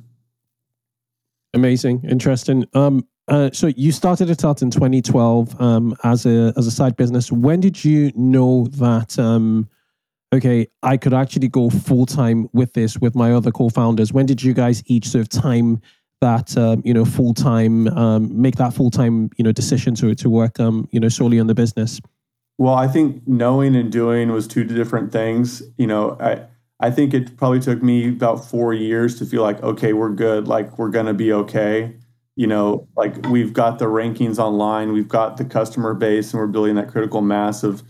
Amazing, 1.54 2.04
interesting. 2.10 2.66
Um, 2.74 3.08
uh, 3.28 3.50
so 3.54 3.68
you 3.68 3.92
started 3.92 4.30
it 4.30 4.44
out 4.44 4.62
in 4.62 4.72
2012 4.72 5.62
um, 5.62 5.96
as 6.04 6.26
a 6.26 6.54
as 6.58 6.68
a 6.68 6.72
side 6.72 6.98
business. 6.98 7.32
When 7.32 7.60
did 7.62 7.86
you 7.86 8.12
know 8.16 8.68
that 8.68 9.18
um, 9.18 9.70
okay, 10.34 10.68
I 10.82 10.98
could 10.98 11.14
actually 11.14 11.48
go 11.48 11.70
full 11.70 12.06
time 12.06 12.50
with 12.54 12.74
this 12.74 12.98
with 12.98 13.16
my 13.16 13.32
other 13.32 13.52
co-founders? 13.52 14.12
When 14.12 14.26
did 14.26 14.44
you 14.44 14.54
guys 14.54 14.84
each 14.88 15.10
sort 15.10 15.22
of 15.22 15.30
time 15.30 15.82
that 16.22 16.58
um, 16.58 16.82
you 16.86 16.94
know 16.94 17.06
full 17.06 17.34
time 17.34 17.88
um, 17.90 18.42
make 18.42 18.56
that 18.56 18.74
full 18.74 18.90
time 18.90 19.30
you 19.38 19.44
know 19.44 19.52
decision 19.52 19.96
to 19.96 20.16
to 20.16 20.30
work 20.30 20.60
um, 20.60 20.88
you 20.92 21.00
know 21.00 21.10
solely 21.10 21.40
on 21.40 21.48
the 21.48 21.56
business? 21.56 22.02
Well, 22.58 22.76
I 22.76 22.88
think 22.88 23.28
knowing 23.28 23.76
and 23.76 23.92
doing 23.92 24.32
was 24.32 24.48
two 24.48 24.64
different 24.64 25.12
things. 25.12 25.62
You 25.78 25.88
know, 25.88 26.18
I 26.20 26.46
I 26.80 26.92
think 26.92 27.14
it 27.14 27.38
probably 27.38 27.60
took 27.60 27.84
me 27.84 28.10
about 28.10 28.46
four 28.46 28.74
years 28.74 29.18
to 29.20 29.26
feel 29.26 29.44
like 29.44 29.62
okay, 29.62 29.94
we're 29.94 30.12
good, 30.14 30.48
like 30.48 30.78
we're 30.78 30.90
gonna 30.90 31.14
be 31.14 31.32
okay. 31.32 31.96
You 32.36 32.48
know, 32.48 32.88
like 32.98 33.28
we've 33.28 33.54
got 33.54 33.78
the 33.78 33.86
rankings 33.86 34.40
online, 34.40 34.92
we've 34.92 35.08
got 35.08 35.38
the 35.38 35.46
customer 35.46 35.94
base, 35.94 36.34
and 36.34 36.40
we're 36.40 36.48
building 36.48 36.76
that 36.76 36.88
critical 36.88 37.22
mass 37.22 37.62
of 37.62 37.84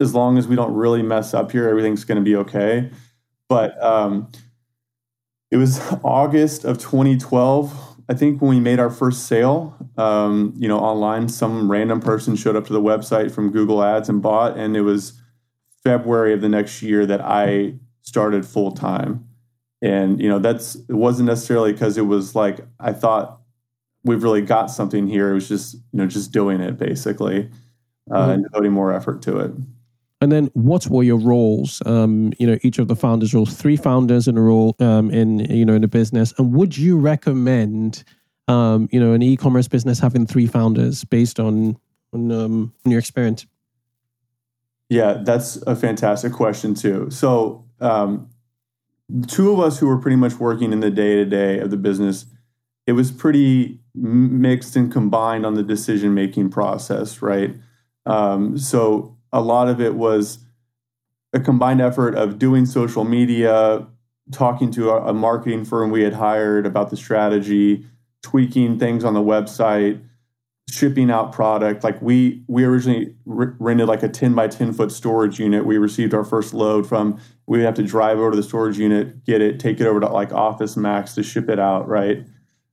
as 0.00 0.14
long 0.14 0.38
as 0.38 0.48
we 0.48 0.56
don't 0.56 0.74
really 0.74 1.02
mess 1.02 1.34
up 1.34 1.52
here, 1.52 1.68
everything's 1.68 2.04
going 2.04 2.16
to 2.16 2.24
be 2.24 2.36
okay. 2.36 2.90
But 3.48 3.80
um, 3.82 4.30
it 5.50 5.56
was 5.56 5.80
August 6.04 6.64
of 6.64 6.78
2012. 6.78 7.88
I 8.08 8.14
think 8.14 8.40
when 8.40 8.50
we 8.50 8.60
made 8.60 8.80
our 8.80 8.90
first 8.90 9.26
sale, 9.26 9.76
um, 9.96 10.52
you 10.56 10.66
know, 10.66 10.78
online, 10.78 11.28
some 11.28 11.70
random 11.70 12.00
person 12.00 12.34
showed 12.34 12.56
up 12.56 12.66
to 12.66 12.72
the 12.72 12.80
website 12.80 13.30
from 13.30 13.52
Google 13.52 13.82
Ads 13.82 14.08
and 14.08 14.20
bought, 14.20 14.56
and 14.56 14.76
it 14.76 14.82
was 14.82 15.20
February 15.84 16.32
of 16.32 16.40
the 16.40 16.48
next 16.48 16.82
year 16.82 17.06
that 17.06 17.20
I 17.20 17.74
started 18.02 18.44
full 18.44 18.72
time. 18.72 19.26
And 19.82 20.20
you 20.20 20.28
know, 20.28 20.38
that's 20.38 20.74
it 20.74 20.94
wasn't 20.94 21.28
necessarily 21.28 21.72
because 21.72 21.96
it 21.96 22.02
was 22.02 22.34
like 22.34 22.60
I 22.80 22.92
thought 22.92 23.40
we've 24.02 24.22
really 24.22 24.42
got 24.42 24.66
something 24.66 25.06
here. 25.06 25.30
It 25.30 25.34
was 25.34 25.48
just 25.48 25.74
you 25.74 25.80
know 25.92 26.06
just 26.06 26.32
doing 26.32 26.60
it 26.60 26.78
basically 26.78 27.48
uh, 28.10 28.14
mm-hmm. 28.14 28.30
and 28.30 28.42
devoting 28.44 28.72
more 28.72 28.92
effort 28.92 29.22
to 29.22 29.38
it. 29.38 29.52
And 30.20 30.30
then 30.30 30.50
what 30.52 30.86
were 30.86 31.02
your 31.02 31.18
roles? 31.18 31.82
Um, 31.86 32.32
you 32.38 32.46
know, 32.46 32.58
each 32.62 32.78
of 32.78 32.88
the 32.88 32.96
founders 32.96 33.32
roles, 33.32 33.54
three 33.54 33.76
founders 33.76 34.28
in 34.28 34.36
a 34.36 34.42
role 34.42 34.76
um, 34.78 35.10
in 35.10 35.40
you 35.40 35.64
know 35.64 35.74
in 35.74 35.82
a 35.82 35.88
business. 35.88 36.34
And 36.36 36.52
would 36.52 36.76
you 36.76 36.98
recommend 36.98 38.04
um, 38.46 38.88
you 38.92 39.00
know 39.00 39.12
an 39.12 39.22
e-commerce 39.22 39.68
business 39.68 39.98
having 39.98 40.26
three 40.26 40.46
founders 40.46 41.04
based 41.04 41.40
on 41.40 41.78
on, 42.12 42.30
um, 42.32 42.74
on 42.84 42.92
your 42.92 42.98
experience? 42.98 43.46
Yeah, 44.90 45.22
that's 45.22 45.56
a 45.62 45.76
fantastic 45.76 46.32
question 46.32 46.74
too. 46.74 47.10
So, 47.10 47.64
um, 47.80 48.28
two 49.28 49.52
of 49.52 49.60
us 49.60 49.78
who 49.78 49.86
were 49.86 49.98
pretty 49.98 50.16
much 50.16 50.34
working 50.34 50.72
in 50.72 50.80
the 50.80 50.90
day 50.90 51.14
to 51.14 51.24
day 51.24 51.60
of 51.60 51.70
the 51.70 51.76
business, 51.76 52.26
it 52.86 52.92
was 52.92 53.10
pretty 53.10 53.80
mixed 53.94 54.76
and 54.76 54.92
combined 54.92 55.46
on 55.46 55.54
the 55.54 55.62
decision 55.62 56.12
making 56.12 56.50
process, 56.50 57.22
right? 57.22 57.54
Um, 58.04 58.58
so 58.58 59.16
a 59.32 59.40
lot 59.40 59.68
of 59.68 59.80
it 59.80 59.94
was 59.94 60.38
a 61.32 61.40
combined 61.40 61.80
effort 61.80 62.14
of 62.14 62.38
doing 62.38 62.66
social 62.66 63.04
media, 63.04 63.86
talking 64.32 64.70
to 64.72 64.90
a, 64.90 65.12
marketing 65.12 65.64
firm 65.64 65.90
we 65.90 66.02
had 66.02 66.14
hired 66.14 66.66
about 66.66 66.90
the 66.90 66.96
strategy, 66.96 67.84
tweaking 68.22 68.78
things 68.78 69.04
on 69.04 69.14
the 69.14 69.20
website, 69.20 70.00
shipping 70.68 71.10
out 71.10 71.32
product. 71.32 71.84
Like 71.84 72.00
we 72.02 72.42
we 72.48 72.64
originally 72.64 73.14
r- 73.28 73.56
rented 73.58 73.88
like 73.88 74.02
a 74.02 74.08
10 74.08 74.34
by 74.34 74.48
10 74.48 74.72
foot 74.72 74.92
storage 74.92 75.38
unit. 75.38 75.64
We 75.64 75.78
received 75.78 76.14
our 76.14 76.24
first 76.24 76.54
load 76.54 76.88
from 76.88 77.20
we 77.46 77.58
would 77.58 77.64
have 77.64 77.74
to 77.74 77.82
drive 77.82 78.18
over 78.18 78.30
to 78.30 78.36
the 78.36 78.42
storage 78.42 78.78
unit, 78.78 79.24
get 79.24 79.40
it, 79.40 79.58
take 79.58 79.80
it 79.80 79.86
over 79.86 80.00
to 80.00 80.08
like 80.08 80.32
Office 80.32 80.76
Max 80.76 81.14
to 81.14 81.22
ship 81.22 81.48
it 81.48 81.58
out, 81.58 81.88
right? 81.88 82.24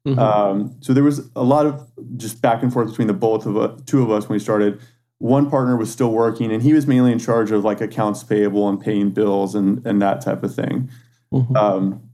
Mm-hmm. 0.08 0.20
Um, 0.20 0.78
so 0.80 0.94
there 0.94 1.04
was 1.04 1.30
a 1.36 1.44
lot 1.44 1.66
of 1.66 1.92
just 2.16 2.42
back 2.42 2.64
and 2.64 2.72
forth 2.72 2.90
between 2.90 3.08
the 3.08 3.14
both 3.14 3.46
of 3.46 3.58
us, 3.58 3.82
two 3.86 4.04
of 4.04 4.12
us 4.12 4.30
when 4.30 4.36
we 4.36 4.40
started 4.40 4.80
one 5.20 5.50
partner 5.50 5.76
was 5.76 5.92
still 5.92 6.12
working 6.12 6.52
and 6.52 6.62
he 6.62 6.74
was 6.74 6.86
mainly 6.86 7.12
in 7.12 7.20
charge 7.20 7.52
of 7.52 7.64
like 7.64 7.82
accounts 7.82 8.24
payable 8.24 8.70
and 8.70 8.80
paying 8.80 9.10
bills 9.10 9.56
and, 9.56 9.86
and 9.86 10.02
that 10.02 10.22
type 10.22 10.44
of 10.44 10.54
thing. 10.54 10.90
Mm-hmm. 11.34 11.56
Um, 11.56 12.10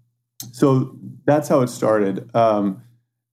so 0.51 0.97
that's 1.25 1.49
how 1.49 1.61
it 1.61 1.67
started. 1.67 2.33
Um, 2.35 2.81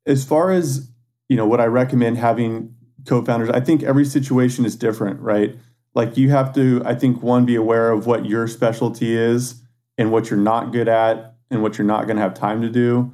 as 0.06 0.24
far 0.24 0.50
as 0.50 0.90
you 1.30 1.37
know, 1.37 1.46
what 1.46 1.61
I 1.61 1.66
recommend 1.66 2.18
having 2.18 2.74
co-founders, 3.06 3.50
I 3.50 3.61
think 3.61 3.85
every 3.85 4.04
situation 4.04 4.64
is 4.64 4.74
different, 4.74 5.20
right? 5.20 5.56
Like 5.94 6.16
you 6.16 6.30
have 6.30 6.52
to, 6.56 6.83
I 6.85 6.96
think, 6.96 7.22
one 7.22 7.46
be 7.46 7.54
aware 7.54 7.92
of 7.92 8.06
what 8.06 8.26
your 8.26 8.48
specialty 8.48 9.16
is 9.16 9.62
and 9.96 10.11
what 10.11 10.28
you're 10.28 10.40
not 10.40 10.72
good 10.72 10.88
at 10.88 11.37
and 11.48 11.62
what 11.62 11.78
you're 11.78 11.87
not 11.87 12.06
going 12.06 12.16
to 12.16 12.22
have 12.22 12.35
time 12.35 12.61
to 12.62 12.68
do. 12.68 13.12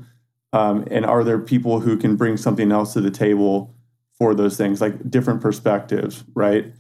Um, 0.55 0.88
and 0.90 1.05
are 1.05 1.23
there 1.23 1.38
people 1.38 1.81
who 1.81 1.99
can 1.99 2.16
bring 2.16 2.38
something 2.38 2.73
else 2.73 2.95
to 2.95 3.03
the 3.03 3.11
table 3.11 3.76
for 4.18 4.35
those 4.35 4.57
things, 4.57 4.81
like 4.81 5.11
different 5.11 5.40
perspectives, 5.40 6.24
right? 6.35 6.72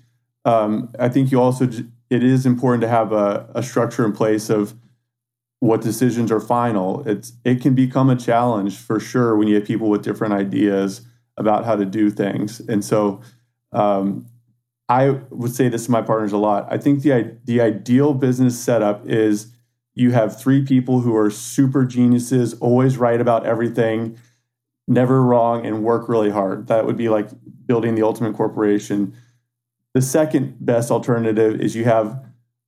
Um, 0.44 0.92
I 0.98 1.08
think 1.08 1.30
you 1.30 1.40
also 1.40 1.68
it 2.08 2.22
is 2.22 2.46
important 2.46 2.82
to 2.82 2.88
have 2.88 3.12
a, 3.12 3.48
a 3.54 3.62
structure 3.62 4.04
in 4.04 4.12
place 4.12 4.48
of 4.48 4.74
what 5.60 5.80
decisions 5.80 6.30
are 6.30 6.40
final. 6.40 7.06
It's 7.08 7.32
it 7.44 7.60
can 7.60 7.74
become 7.74 8.10
a 8.10 8.16
challenge 8.16 8.76
for 8.76 9.00
sure 9.00 9.36
when 9.36 9.48
you 9.48 9.56
have 9.56 9.64
people 9.64 9.88
with 9.88 10.02
different 10.02 10.34
ideas 10.34 11.02
about 11.36 11.64
how 11.64 11.76
to 11.76 11.84
do 11.84 12.10
things, 12.10 12.60
and 12.60 12.84
so 12.84 13.20
um, 13.72 14.26
I 14.88 15.10
would 15.30 15.54
say 15.54 15.68
this 15.68 15.86
to 15.86 15.90
my 15.90 16.02
partners 16.02 16.32
a 16.32 16.38
lot. 16.38 16.66
I 16.70 16.78
think 16.78 17.02
the 17.02 17.36
the 17.44 17.60
ideal 17.60 18.14
business 18.14 18.58
setup 18.58 19.06
is 19.06 19.52
you 19.94 20.12
have 20.12 20.40
three 20.40 20.64
people 20.64 21.00
who 21.00 21.16
are 21.16 21.30
super 21.30 21.84
geniuses, 21.84 22.54
always 22.60 22.98
right 22.98 23.20
about 23.20 23.46
everything, 23.46 24.18
never 24.88 25.22
wrong, 25.22 25.66
and 25.66 25.82
work 25.82 26.08
really 26.08 26.30
hard. 26.30 26.68
That 26.68 26.86
would 26.86 26.96
be 26.96 27.08
like 27.08 27.28
building 27.66 27.94
the 27.94 28.02
ultimate 28.02 28.36
corporation. 28.36 29.14
The 29.94 30.02
second 30.02 30.64
best 30.64 30.90
alternative 30.90 31.60
is 31.60 31.74
you 31.74 31.84
have 31.84 32.22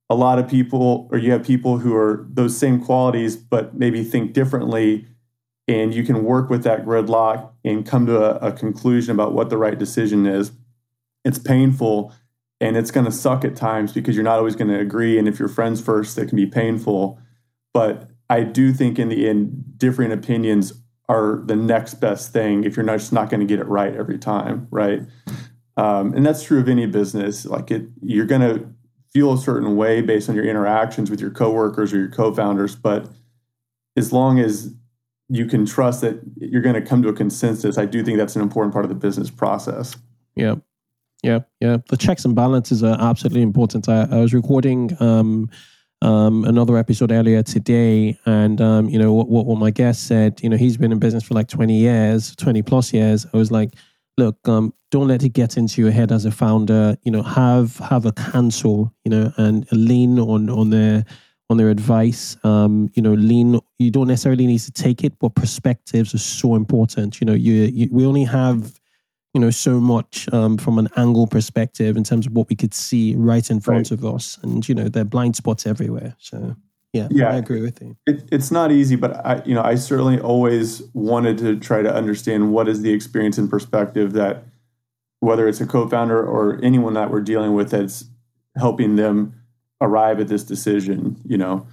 a 0.09 0.15
lot 0.15 0.39
of 0.39 0.49
people, 0.49 1.07
or 1.11 1.17
you 1.17 1.31
have 1.31 1.43
people 1.43 1.77
who 1.77 1.95
are 1.95 2.25
those 2.29 2.57
same 2.57 2.83
qualities, 2.83 3.35
but 3.35 3.75
maybe 3.75 4.03
think 4.03 4.33
differently. 4.33 5.05
And 5.67 5.93
you 5.93 6.03
can 6.03 6.23
work 6.23 6.49
with 6.49 6.63
that 6.63 6.83
gridlock 6.83 7.51
and 7.63 7.85
come 7.85 8.07
to 8.07 8.17
a, 8.17 8.49
a 8.49 8.51
conclusion 8.51 9.13
about 9.13 9.33
what 9.33 9.51
the 9.51 9.57
right 9.57 9.77
decision 9.77 10.25
is. 10.25 10.51
It's 11.23 11.37
painful 11.37 12.13
and 12.59 12.75
it's 12.75 12.91
going 12.91 13.05
to 13.05 13.11
suck 13.11 13.45
at 13.45 13.55
times 13.55 13.93
because 13.93 14.15
you're 14.15 14.23
not 14.23 14.39
always 14.39 14.55
going 14.55 14.69
to 14.69 14.79
agree. 14.79 15.17
And 15.17 15.27
if 15.27 15.39
you're 15.39 15.47
friends 15.47 15.79
first, 15.79 16.15
that 16.15 16.27
can 16.27 16.35
be 16.35 16.45
painful. 16.45 17.19
But 17.73 18.09
I 18.29 18.41
do 18.41 18.73
think 18.73 18.99
in 18.99 19.09
the 19.09 19.29
end, 19.29 19.77
differing 19.77 20.11
opinions 20.11 20.73
are 21.09 21.41
the 21.45 21.55
next 21.55 21.95
best 21.95 22.31
thing 22.31 22.63
if 22.63 22.77
you're 22.77 22.85
not 22.85 22.99
just 22.99 23.11
not 23.11 23.29
going 23.29 23.39
to 23.39 23.45
get 23.45 23.59
it 23.59 23.67
right 23.67 23.95
every 23.95 24.17
time, 24.17 24.67
right? 24.69 25.01
Um, 25.75 26.13
and 26.13 26.25
that's 26.25 26.43
true 26.43 26.59
of 26.59 26.69
any 26.69 26.85
business. 26.85 27.45
Like 27.45 27.71
it, 27.71 27.87
you're 28.01 28.27
going 28.27 28.41
to 28.41 28.65
feel 29.11 29.33
a 29.33 29.37
certain 29.37 29.75
way 29.75 30.01
based 30.01 30.29
on 30.29 30.35
your 30.35 30.45
interactions 30.45 31.09
with 31.09 31.19
your 31.19 31.31
coworkers 31.31 31.91
or 31.91 31.97
your 31.97 32.11
co-founders, 32.11 32.75
but 32.75 33.09
as 33.97 34.13
long 34.13 34.39
as 34.39 34.73
you 35.29 35.45
can 35.45 35.65
trust 35.65 36.01
that 36.01 36.19
you're 36.37 36.61
going 36.61 36.75
to 36.75 36.81
come 36.81 37.01
to 37.01 37.09
a 37.09 37.13
consensus, 37.13 37.77
I 37.77 37.85
do 37.85 38.03
think 38.03 38.17
that's 38.17 38.35
an 38.35 38.41
important 38.41 38.71
part 38.73 38.85
of 38.85 38.89
the 38.89 38.95
business 38.95 39.31
process. 39.31 39.95
Yeah. 40.35 40.55
Yeah, 41.23 41.39
yeah. 41.59 41.77
The 41.89 41.97
checks 41.97 42.23
and 42.23 42.33
balances 42.33 42.81
are 42.81 42.95
absolutely 42.99 43.41
important. 43.41 43.89
I, 43.89 44.03
I 44.03 44.21
was 44.21 44.33
recording 44.33 44.95
um, 45.01 45.49
um, 46.01 46.45
another 46.45 46.77
episode 46.77 47.11
earlier 47.11 47.43
today, 47.43 48.17
and 48.25 48.61
um, 48.61 48.89
you 48.89 48.97
know 48.97 49.13
what, 49.13 49.27
what, 49.29 49.45
what 49.45 49.59
my 49.59 49.71
guest 49.71 50.07
said. 50.07 50.39
You 50.41 50.49
know, 50.49 50.57
he's 50.57 50.77
been 50.77 50.91
in 50.91 50.99
business 50.99 51.23
for 51.23 51.33
like 51.33 51.47
twenty 51.47 51.77
years, 51.77 52.35
twenty 52.35 52.61
plus 52.61 52.93
years. 52.93 53.25
I 53.33 53.37
was 53.37 53.51
like, 53.51 53.73
look, 54.17 54.37
um, 54.47 54.73
don't 54.91 55.07
let 55.07 55.23
it 55.23 55.29
get 55.29 55.57
into 55.57 55.81
your 55.81 55.91
head 55.91 56.11
as 56.11 56.25
a 56.25 56.31
founder. 56.31 56.97
You 57.03 57.11
know, 57.11 57.23
have 57.23 57.77
have 57.77 58.05
a 58.05 58.11
counsel, 58.11 58.93
you 59.03 59.11
know, 59.11 59.33
and 59.37 59.67
lean 59.71 60.19
on 60.19 60.49
on 60.49 60.69
their 60.69 61.05
on 61.49 61.57
their 61.57 61.69
advice. 61.69 62.37
Um, 62.43 62.89
you 62.93 63.01
know, 63.01 63.13
lean. 63.13 63.59
You 63.77 63.91
don't 63.91 64.07
necessarily 64.07 64.47
need 64.47 64.59
to 64.59 64.71
take 64.71 65.03
it, 65.03 65.19
but 65.19 65.35
perspectives 65.35 66.13
are 66.13 66.19
so 66.19 66.55
important. 66.55 67.19
You 67.19 67.25
know, 67.25 67.33
you, 67.33 67.53
you 67.53 67.89
we 67.91 68.05
only 68.05 68.23
have 68.23 68.78
you 69.33 69.41
know 69.41 69.49
so 69.49 69.79
much 69.79 70.27
um, 70.33 70.57
from 70.57 70.79
an 70.79 70.89
angle 70.95 71.27
perspective 71.27 71.95
in 71.97 72.03
terms 72.03 72.25
of 72.25 72.33
what 72.33 72.49
we 72.49 72.55
could 72.55 72.73
see 72.73 73.15
right 73.15 73.49
in 73.49 73.59
front 73.59 73.91
right. 73.91 73.99
of 73.99 74.05
us, 74.05 74.37
and 74.41 74.67
you 74.67 74.75
know, 74.75 74.87
there 74.87 75.01
are 75.01 75.05
blind 75.05 75.35
spots 75.35 75.65
everywhere. 75.65 76.15
So. 76.19 76.55
Yeah, 76.91 77.07
yeah, 77.11 77.29
I 77.29 77.35
agree 77.35 77.61
with 77.61 77.79
you. 77.83 77.95
It, 78.07 78.27
it's 78.31 78.49
not 78.49 78.71
easy, 78.71 78.95
but 78.95 79.23
I, 79.23 79.43
you 79.45 79.53
know, 79.53 79.61
I 79.61 79.75
certainly 79.75 80.19
always 80.19 80.81
wanted 80.95 81.37
to 81.37 81.55
try 81.55 81.83
to 81.83 81.93
understand 81.93 82.51
what 82.51 82.67
is 82.67 82.81
the 82.81 82.91
experience 82.91 83.37
and 83.37 83.47
perspective 83.47 84.13
that, 84.13 84.45
whether 85.19 85.47
it's 85.47 85.61
a 85.61 85.67
co-founder 85.67 86.19
or 86.19 86.59
anyone 86.63 86.95
that 86.95 87.11
we're 87.11 87.21
dealing 87.21 87.53
with, 87.53 87.69
that's 87.69 88.05
helping 88.57 88.95
them 88.95 89.39
arrive 89.79 90.19
at 90.19 90.29
this 90.29 90.43
decision. 90.43 91.21
You 91.27 91.37
know, 91.37 91.67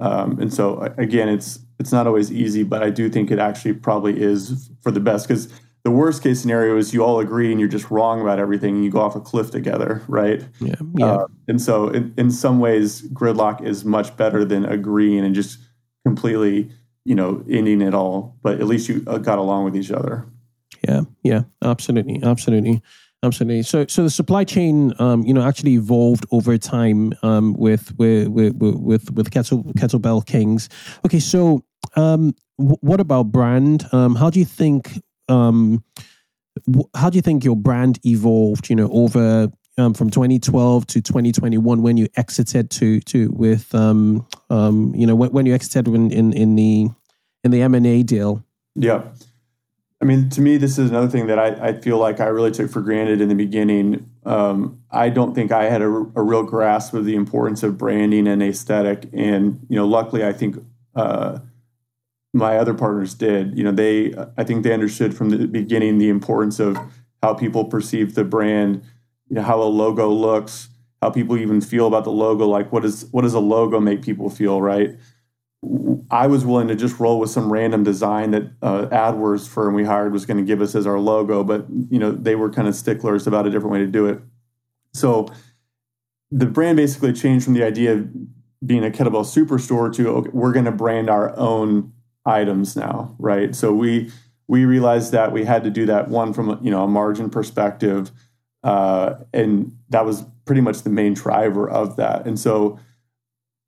um, 0.00 0.40
and 0.40 0.54
so 0.54 0.90
again, 0.96 1.28
it's 1.28 1.58
it's 1.78 1.92
not 1.92 2.06
always 2.06 2.32
easy, 2.32 2.62
but 2.62 2.82
I 2.82 2.88
do 2.88 3.10
think 3.10 3.30
it 3.30 3.38
actually 3.38 3.74
probably 3.74 4.22
is 4.22 4.70
for 4.80 4.90
the 4.90 5.00
best 5.00 5.28
because 5.28 5.48
the 5.84 5.90
worst 5.90 6.22
case 6.22 6.40
scenario 6.40 6.76
is 6.76 6.94
you 6.94 7.04
all 7.04 7.18
agree 7.18 7.50
and 7.50 7.58
you're 7.58 7.68
just 7.68 7.90
wrong 7.90 8.20
about 8.20 8.38
everything 8.38 8.76
and 8.76 8.84
you 8.84 8.90
go 8.90 9.00
off 9.00 9.16
a 9.16 9.20
cliff 9.20 9.50
together, 9.50 10.02
right? 10.06 10.44
Yeah. 10.60 10.74
yeah. 10.94 11.06
Uh, 11.06 11.26
and 11.48 11.60
so, 11.60 11.88
in, 11.88 12.14
in 12.16 12.30
some 12.30 12.60
ways, 12.60 13.02
gridlock 13.08 13.62
is 13.62 13.84
much 13.84 14.16
better 14.16 14.44
than 14.44 14.64
agreeing 14.64 15.24
and 15.24 15.34
just 15.34 15.58
completely, 16.06 16.70
you 17.04 17.14
know, 17.14 17.44
ending 17.50 17.80
it 17.80 17.94
all. 17.94 18.36
But 18.42 18.60
at 18.60 18.66
least 18.66 18.88
you 18.88 19.02
uh, 19.08 19.18
got 19.18 19.38
along 19.38 19.64
with 19.64 19.76
each 19.76 19.90
other. 19.90 20.26
Yeah. 20.86 21.02
Yeah. 21.24 21.42
Absolutely. 21.62 22.20
Absolutely. 22.22 22.80
Absolutely. 23.24 23.62
So, 23.62 23.86
so 23.88 24.02
the 24.02 24.10
supply 24.10 24.42
chain, 24.42 24.94
um, 24.98 25.22
you 25.24 25.32
know, 25.32 25.42
actually 25.42 25.74
evolved 25.74 26.26
over 26.32 26.58
time 26.58 27.12
um, 27.22 27.54
with 27.54 27.96
with 27.96 28.28
with 28.28 28.56
with 28.56 29.12
with 29.12 29.30
Kettle 29.30 29.62
Kettlebell 29.78 30.26
Kings. 30.26 30.68
Okay, 31.06 31.20
so 31.20 31.64
um, 31.94 32.34
w- 32.58 32.78
what 32.80 32.98
about 32.98 33.30
brand? 33.30 33.86
Um, 33.92 34.16
how 34.16 34.28
do 34.28 34.40
you 34.40 34.44
think 34.44 35.00
um, 35.28 35.84
how 36.94 37.10
do 37.10 37.16
you 37.16 37.22
think 37.22 37.44
your 37.44 37.56
brand 37.56 37.98
evolved? 38.04 38.68
You 38.68 38.76
know, 38.76 38.90
over 38.92 39.48
um, 39.78 39.94
from 39.94 40.10
2012 40.10 40.86
to 40.86 41.00
2021 41.00 41.82
when 41.82 41.96
you 41.96 42.08
exited 42.16 42.70
to 42.70 43.00
to 43.00 43.30
with 43.30 43.74
um, 43.74 44.26
um, 44.50 44.94
you 44.94 45.06
know 45.06 45.14
when, 45.14 45.30
when 45.30 45.46
you 45.46 45.54
exited 45.54 45.88
in, 45.88 46.10
in 46.10 46.32
in 46.32 46.56
the 46.56 46.88
in 47.44 47.50
the 47.50 47.62
M 47.62 47.74
and 47.74 47.86
A 47.86 48.02
deal. 48.02 48.44
Yeah, 48.74 49.02
I 50.00 50.04
mean, 50.04 50.30
to 50.30 50.40
me, 50.40 50.56
this 50.56 50.78
is 50.78 50.90
another 50.90 51.08
thing 51.08 51.26
that 51.28 51.38
I, 51.38 51.68
I 51.68 51.72
feel 51.74 51.98
like 51.98 52.20
I 52.20 52.26
really 52.26 52.50
took 52.50 52.70
for 52.70 52.80
granted 52.80 53.20
in 53.20 53.28
the 53.28 53.34
beginning. 53.34 54.10
Um, 54.24 54.82
I 54.90 55.08
don't 55.10 55.34
think 55.34 55.52
I 55.52 55.64
had 55.64 55.82
a, 55.82 55.86
a, 55.86 56.22
real 56.22 56.42
grasp 56.42 56.94
of 56.94 57.04
the 57.04 57.14
importance 57.14 57.62
of 57.62 57.78
branding 57.78 58.26
and 58.26 58.42
aesthetic, 58.42 59.08
and 59.12 59.64
you 59.68 59.76
know, 59.76 59.86
luckily, 59.86 60.24
I 60.24 60.32
think. 60.32 60.56
Uh, 60.94 61.38
my 62.32 62.56
other 62.56 62.74
partners 62.74 63.14
did. 63.14 63.56
You 63.56 63.64
know, 63.64 63.72
they 63.72 64.14
I 64.36 64.44
think 64.44 64.62
they 64.62 64.72
understood 64.72 65.16
from 65.16 65.30
the 65.30 65.46
beginning 65.46 65.98
the 65.98 66.08
importance 66.08 66.58
of 66.58 66.78
how 67.22 67.34
people 67.34 67.64
perceive 67.64 68.14
the 68.14 68.24
brand, 68.24 68.82
you 69.28 69.36
know, 69.36 69.42
how 69.42 69.62
a 69.62 69.64
logo 69.64 70.08
looks, 70.10 70.68
how 71.00 71.10
people 71.10 71.36
even 71.36 71.60
feel 71.60 71.86
about 71.86 72.04
the 72.04 72.10
logo. 72.10 72.46
Like, 72.46 72.72
what 72.72 72.84
is 72.84 73.06
what 73.10 73.22
does 73.22 73.34
a 73.34 73.40
logo 73.40 73.80
make 73.80 74.02
people 74.02 74.30
feel? 74.30 74.60
Right. 74.60 74.96
I 76.10 76.26
was 76.26 76.44
willing 76.44 76.68
to 76.68 76.74
just 76.74 76.98
roll 76.98 77.20
with 77.20 77.30
some 77.30 77.52
random 77.52 77.84
design 77.84 78.32
that 78.32 78.50
uh, 78.62 78.86
AdWords 78.86 79.48
firm 79.48 79.74
we 79.74 79.84
hired 79.84 80.12
was 80.12 80.26
going 80.26 80.38
to 80.38 80.42
give 80.42 80.60
us 80.60 80.74
as 80.74 80.86
our 80.86 80.98
logo, 80.98 81.44
but 81.44 81.66
you 81.90 81.98
know 81.98 82.12
they 82.12 82.34
were 82.34 82.50
kind 82.50 82.66
of 82.66 82.74
sticklers 82.74 83.26
about 83.26 83.46
a 83.46 83.50
different 83.50 83.72
way 83.72 83.78
to 83.78 83.86
do 83.86 84.06
it. 84.06 84.20
So 84.92 85.28
the 86.30 86.46
brand 86.46 86.76
basically 86.76 87.12
changed 87.12 87.44
from 87.44 87.54
the 87.54 87.62
idea 87.62 87.92
of 87.92 88.08
being 88.64 88.84
a 88.84 88.90
kettlebell 88.90 89.24
superstore 89.24 89.94
to 89.94 90.08
okay, 90.08 90.30
we're 90.32 90.52
going 90.52 90.64
to 90.64 90.72
brand 90.72 91.10
our 91.10 91.36
own 91.36 91.92
items 92.24 92.76
now, 92.76 93.14
right? 93.18 93.54
So 93.54 93.72
we 93.72 94.10
we 94.48 94.64
realized 94.64 95.12
that 95.12 95.32
we 95.32 95.44
had 95.44 95.64
to 95.64 95.70
do 95.70 95.86
that 95.86 96.08
one 96.08 96.32
from 96.32 96.58
you 96.62 96.70
know 96.70 96.84
a 96.84 96.88
margin 96.88 97.30
perspective, 97.30 98.10
uh, 98.62 99.14
and 99.32 99.76
that 99.88 100.04
was 100.04 100.24
pretty 100.44 100.60
much 100.60 100.82
the 100.82 100.90
main 100.90 101.14
driver 101.14 101.68
of 101.68 101.96
that. 101.96 102.26
And 102.26 102.38
so 102.38 102.78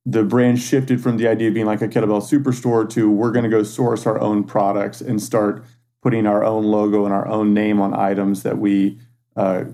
the 0.06 0.22
brand 0.22 0.60
shifted 0.60 1.02
from 1.02 1.16
the 1.16 1.26
idea 1.28 1.48
of 1.48 1.54
being 1.54 1.66
like 1.66 1.80
a 1.80 1.88
kettlebell 1.88 2.22
superstore 2.22 2.88
to 2.90 3.10
we're 3.10 3.30
going 3.30 3.44
to 3.44 3.50
go 3.50 3.62
source 3.62 4.06
our 4.06 4.20
own 4.20 4.44
products 4.44 5.00
and 5.00 5.22
start 5.22 5.64
putting 6.02 6.26
our 6.26 6.44
own 6.44 6.64
logo 6.64 7.06
and 7.06 7.14
our 7.14 7.26
own 7.26 7.54
name 7.54 7.80
on 7.80 7.94
items 7.94 8.42
that 8.42 8.58
we 8.58 8.98
uh, 9.36 9.64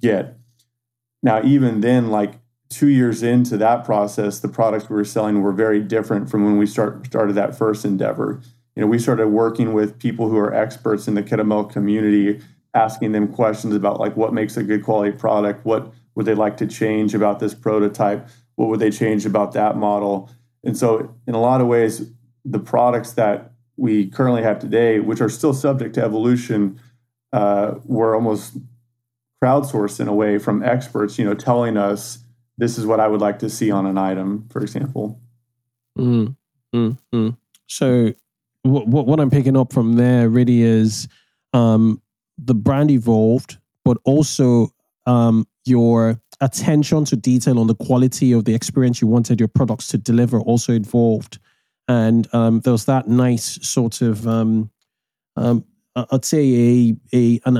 get. 0.00 0.36
Now, 1.22 1.42
even 1.44 1.80
then, 1.80 2.10
like 2.10 2.34
two 2.68 2.88
years 2.88 3.22
into 3.22 3.56
that 3.56 3.84
process, 3.84 4.40
the 4.40 4.48
products 4.48 4.88
we 4.88 4.96
were 4.96 5.04
selling 5.04 5.42
were 5.42 5.52
very 5.52 5.80
different 5.80 6.30
from 6.30 6.44
when 6.44 6.58
we 6.58 6.66
start, 6.66 7.06
started 7.06 7.34
that 7.34 7.56
first 7.56 7.84
endeavor. 7.84 8.40
You 8.76 8.82
know, 8.82 8.86
we 8.86 8.98
started 8.98 9.28
working 9.28 9.72
with 9.72 9.98
people 9.98 10.28
who 10.28 10.36
are 10.36 10.54
experts 10.54 11.08
in 11.08 11.14
the 11.14 11.22
kettlebell 11.22 11.70
community, 11.70 12.40
asking 12.74 13.12
them 13.12 13.32
questions 13.32 13.74
about 13.74 13.98
like 13.98 14.16
what 14.16 14.34
makes 14.34 14.56
a 14.56 14.62
good 14.62 14.84
quality 14.84 15.16
product, 15.16 15.64
what 15.64 15.92
would 16.14 16.26
they 16.26 16.34
like 16.34 16.56
to 16.58 16.66
change 16.66 17.14
about 17.14 17.40
this 17.40 17.54
prototype, 17.54 18.28
what 18.56 18.68
would 18.68 18.80
they 18.80 18.90
change 18.90 19.24
about 19.24 19.52
that 19.52 19.76
model. 19.76 20.30
And 20.62 20.76
so, 20.76 21.14
in 21.26 21.34
a 21.34 21.40
lot 21.40 21.60
of 21.60 21.66
ways, 21.66 22.10
the 22.44 22.58
products 22.58 23.12
that 23.12 23.52
we 23.76 24.08
currently 24.08 24.42
have 24.42 24.58
today, 24.58 25.00
which 25.00 25.20
are 25.20 25.28
still 25.28 25.54
subject 25.54 25.94
to 25.94 26.04
evolution, 26.04 26.80
uh, 27.32 27.74
were 27.84 28.14
almost 28.14 28.56
crowdsourced 29.42 30.00
in 30.00 30.08
a 30.08 30.14
way 30.14 30.38
from 30.38 30.62
experts, 30.62 31.18
you 31.18 31.24
know, 31.24 31.34
telling 31.34 31.76
us 31.76 32.18
this 32.58 32.76
is 32.76 32.84
what 32.84 33.00
I 33.00 33.08
would 33.08 33.20
like 33.20 33.38
to 33.38 33.48
see 33.48 33.70
on 33.70 33.86
an 33.86 33.96
item, 33.96 34.46
for 34.50 34.60
example. 34.60 35.20
Mm, 35.96 36.36
mm, 36.74 36.98
mm. 37.14 37.36
So 37.66 38.12
what, 38.62 39.06
what 39.06 39.20
I'm 39.20 39.30
picking 39.30 39.56
up 39.56 39.72
from 39.72 39.94
there 39.94 40.28
really 40.28 40.62
is 40.62 41.08
um, 41.52 42.02
the 42.36 42.54
brand 42.54 42.90
evolved, 42.90 43.58
but 43.84 43.96
also 44.04 44.68
um, 45.06 45.46
your 45.64 46.20
attention 46.40 47.04
to 47.06 47.16
detail 47.16 47.58
on 47.58 47.66
the 47.66 47.74
quality 47.74 48.32
of 48.32 48.44
the 48.44 48.54
experience 48.54 49.00
you 49.00 49.08
wanted 49.08 49.40
your 49.40 49.48
products 49.48 49.88
to 49.88 49.98
deliver 49.98 50.40
also 50.40 50.72
evolved. 50.72 51.38
And 51.88 52.32
um, 52.34 52.60
there 52.60 52.72
was 52.72 52.84
that 52.84 53.08
nice 53.08 53.58
sort 53.66 54.02
of, 54.02 54.26
um, 54.26 54.70
um, 55.36 55.64
I'd 56.10 56.24
say, 56.24 56.40
a, 56.54 56.96
a 57.14 57.40
an 57.46 57.56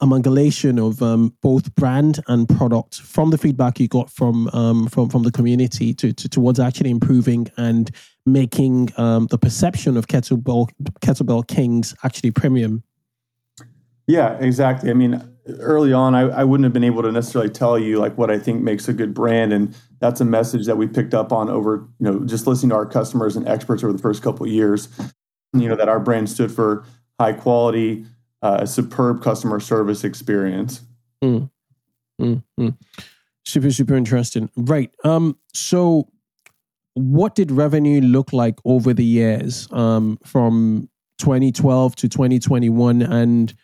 amalgamation 0.00 0.78
of 0.78 1.02
um, 1.02 1.34
both 1.42 1.74
brand 1.74 2.20
and 2.28 2.48
product 2.48 3.00
from 3.00 3.30
the 3.30 3.38
feedback 3.38 3.80
you 3.80 3.88
got 3.88 4.10
from 4.10 4.48
um, 4.48 4.88
from 4.88 5.08
from 5.08 5.22
the 5.22 5.30
community 5.30 5.94
to, 5.94 6.12
to 6.12 6.28
towards 6.28 6.60
actually 6.60 6.90
improving 6.90 7.48
and 7.56 7.90
making 8.26 8.90
um, 8.96 9.26
the 9.26 9.38
perception 9.38 9.96
of 9.96 10.06
kettlebell 10.06 10.68
kettlebell 11.00 11.46
kings 11.46 11.94
actually 12.04 12.30
premium. 12.30 12.82
Yeah, 14.06 14.38
exactly. 14.38 14.90
I 14.90 14.94
mean, 14.94 15.22
early 15.58 15.92
on, 15.92 16.14
I, 16.14 16.22
I 16.22 16.44
wouldn't 16.44 16.64
have 16.64 16.72
been 16.72 16.84
able 16.84 17.02
to 17.02 17.12
necessarily 17.12 17.50
tell 17.50 17.78
you 17.78 17.98
like 17.98 18.16
what 18.16 18.30
I 18.30 18.38
think 18.38 18.62
makes 18.62 18.88
a 18.88 18.92
good 18.92 19.14
brand, 19.14 19.52
and 19.52 19.76
that's 20.00 20.20
a 20.20 20.24
message 20.24 20.66
that 20.66 20.76
we 20.76 20.86
picked 20.86 21.14
up 21.14 21.32
on 21.32 21.48
over 21.48 21.88
you 21.98 22.04
know 22.04 22.20
just 22.24 22.46
listening 22.46 22.70
to 22.70 22.76
our 22.76 22.86
customers 22.86 23.36
and 23.36 23.46
experts 23.48 23.82
over 23.82 23.92
the 23.92 23.98
first 23.98 24.22
couple 24.22 24.46
years. 24.46 24.88
You 25.52 25.68
know 25.68 25.76
that 25.76 25.88
our 25.88 26.00
brand 26.00 26.28
stood 26.28 26.52
for 26.52 26.84
high 27.18 27.32
quality, 27.32 28.04
uh, 28.42 28.64
superb 28.64 29.22
customer 29.22 29.60
service 29.60 30.04
experience. 30.04 30.82
Mm. 31.22 31.50
Mm. 32.20 32.76
Super, 33.44 33.70
super 33.70 33.94
interesting. 33.94 34.50
Right. 34.56 34.90
Um. 35.04 35.38
So, 35.54 36.08
what 36.94 37.34
did 37.34 37.50
revenue 37.50 38.00
look 38.00 38.32
like 38.32 38.58
over 38.64 38.92
the 38.92 39.04
years, 39.04 39.68
um, 39.72 40.18
from 40.24 40.88
2012 41.18 41.96
to 41.96 42.08
2021, 42.08 43.02
and 43.02 43.54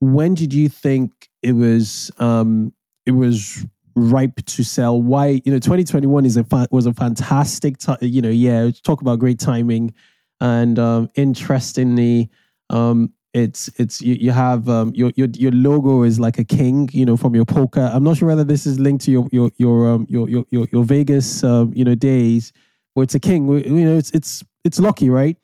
when 0.00 0.34
did 0.34 0.52
you 0.52 0.68
think 0.68 1.28
it 1.42 1.52
was 1.52 2.10
um, 2.18 2.72
it 3.04 3.12
was 3.12 3.64
ripe 3.94 4.44
to 4.46 4.64
sell? 4.64 5.00
Why 5.00 5.40
you 5.44 5.52
know 5.52 5.58
2021 5.58 6.26
is 6.26 6.36
a 6.36 6.44
fa- 6.44 6.68
was 6.70 6.86
a 6.86 6.92
fantastic 6.92 7.78
time. 7.78 7.98
You 8.00 8.22
know, 8.22 8.30
yeah, 8.30 8.70
talk 8.82 9.00
about 9.00 9.18
great 9.18 9.38
timing, 9.38 9.94
and 10.40 10.78
um, 10.78 11.10
interestingly, 11.14 12.30
um, 12.70 13.12
it's 13.32 13.68
it's 13.78 14.00
you, 14.00 14.14
you 14.14 14.30
have 14.30 14.68
um, 14.68 14.92
your 14.94 15.12
your 15.16 15.28
your 15.34 15.52
logo 15.52 16.02
is 16.02 16.18
like 16.18 16.38
a 16.38 16.44
king, 16.44 16.88
you 16.92 17.04
know, 17.04 17.16
from 17.16 17.34
your 17.34 17.44
poker. 17.44 17.90
I'm 17.92 18.02
not 18.02 18.16
sure 18.16 18.28
whether 18.28 18.44
this 18.44 18.66
is 18.66 18.78
linked 18.78 19.04
to 19.04 19.10
your 19.10 19.28
your 19.32 19.50
your 19.56 19.90
um, 19.90 20.06
your, 20.08 20.28
your 20.28 20.44
your 20.50 20.66
your 20.72 20.84
Vegas 20.84 21.44
um, 21.44 21.72
you 21.74 21.84
know 21.84 21.94
days 21.94 22.52
where 22.94 23.04
it's 23.04 23.14
a 23.14 23.20
king. 23.20 23.46
You 23.48 23.84
know, 23.84 23.96
it's 23.96 24.10
it's 24.12 24.42
it's 24.64 24.78
lucky, 24.78 25.10
right? 25.10 25.36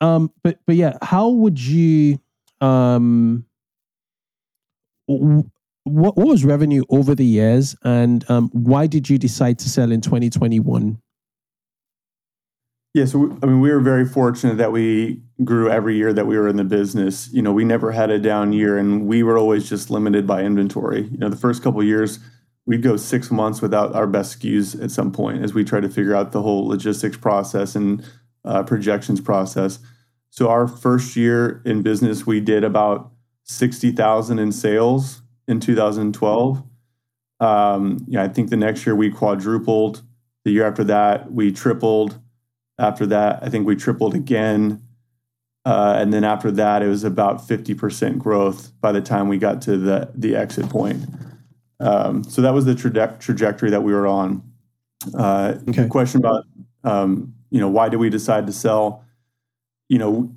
Um, 0.00 0.32
but 0.42 0.58
but 0.66 0.76
yeah, 0.76 0.96
how 1.02 1.28
would 1.28 1.60
you 1.60 2.20
um 2.60 3.44
what, 5.06 6.16
what 6.16 6.26
was 6.26 6.44
revenue 6.44 6.84
over 6.88 7.14
the 7.14 7.24
years 7.24 7.74
and 7.84 8.28
um, 8.30 8.50
why 8.52 8.86
did 8.86 9.08
you 9.08 9.18
decide 9.18 9.58
to 9.58 9.68
sell 9.68 9.90
in 9.90 10.00
2021 10.00 11.00
yeah 12.94 13.04
so 13.04 13.38
i 13.42 13.46
mean 13.46 13.60
we 13.60 13.70
were 13.70 13.80
very 13.80 14.04
fortunate 14.04 14.56
that 14.56 14.72
we 14.72 15.20
grew 15.44 15.70
every 15.70 15.96
year 15.96 16.12
that 16.12 16.26
we 16.26 16.36
were 16.38 16.48
in 16.48 16.56
the 16.56 16.64
business 16.64 17.32
you 17.32 17.42
know 17.42 17.52
we 17.52 17.64
never 17.64 17.92
had 17.92 18.10
a 18.10 18.18
down 18.18 18.52
year 18.52 18.78
and 18.78 19.06
we 19.06 19.22
were 19.22 19.38
always 19.38 19.68
just 19.68 19.90
limited 19.90 20.26
by 20.26 20.42
inventory 20.42 21.02
you 21.02 21.18
know 21.18 21.28
the 21.28 21.36
first 21.36 21.62
couple 21.62 21.82
years 21.82 22.18
we'd 22.66 22.82
go 22.82 22.96
six 22.96 23.30
months 23.30 23.62
without 23.62 23.94
our 23.94 24.06
best 24.06 24.38
SKUs 24.38 24.80
at 24.82 24.90
some 24.90 25.10
point 25.10 25.42
as 25.42 25.54
we 25.54 25.64
try 25.64 25.80
to 25.80 25.88
figure 25.88 26.14
out 26.14 26.32
the 26.32 26.42
whole 26.42 26.68
logistics 26.68 27.16
process 27.16 27.74
and 27.74 28.04
uh, 28.44 28.62
projections 28.62 29.20
process 29.20 29.78
so 30.30 30.48
our 30.48 30.68
first 30.68 31.16
year 31.16 31.62
in 31.64 31.82
business 31.82 32.26
we 32.26 32.40
did 32.40 32.64
about 32.64 33.10
60,000 33.50 34.38
in 34.38 34.52
sales 34.52 35.22
in 35.48 35.58
2012. 35.58 36.62
Um, 37.40 38.04
yeah, 38.06 38.22
I 38.22 38.28
think 38.28 38.50
the 38.50 38.56
next 38.56 38.86
year 38.86 38.94
we 38.94 39.10
quadrupled. 39.10 40.02
The 40.44 40.52
year 40.52 40.66
after 40.66 40.84
that, 40.84 41.32
we 41.32 41.50
tripled. 41.52 42.18
After 42.80 43.06
that, 43.06 43.40
I 43.42 43.48
think 43.48 43.66
we 43.66 43.76
tripled 43.76 44.14
again. 44.14 44.82
Uh, 45.64 45.94
and 45.98 46.12
then 46.12 46.24
after 46.24 46.50
that, 46.50 46.82
it 46.82 46.88
was 46.88 47.04
about 47.04 47.46
50% 47.46 48.18
growth 48.18 48.72
by 48.80 48.92
the 48.92 49.02
time 49.02 49.28
we 49.28 49.36
got 49.36 49.60
to 49.62 49.76
the, 49.76 50.10
the 50.14 50.34
exit 50.34 50.68
point. 50.70 51.04
Um, 51.78 52.24
so 52.24 52.40
that 52.42 52.54
was 52.54 52.64
the 52.64 52.74
traje- 52.74 53.20
trajectory 53.20 53.70
that 53.70 53.82
we 53.82 53.92
were 53.92 54.06
on. 54.06 54.42
Uh, 55.14 55.56
okay. 55.68 55.86
Question 55.88 56.20
about, 56.20 56.44
um, 56.84 57.34
you 57.50 57.60
know, 57.60 57.68
why 57.68 57.88
did 57.88 57.98
we 57.98 58.08
decide 58.08 58.46
to 58.46 58.52
sell? 58.52 59.04
You 59.88 59.98
know, 59.98 60.34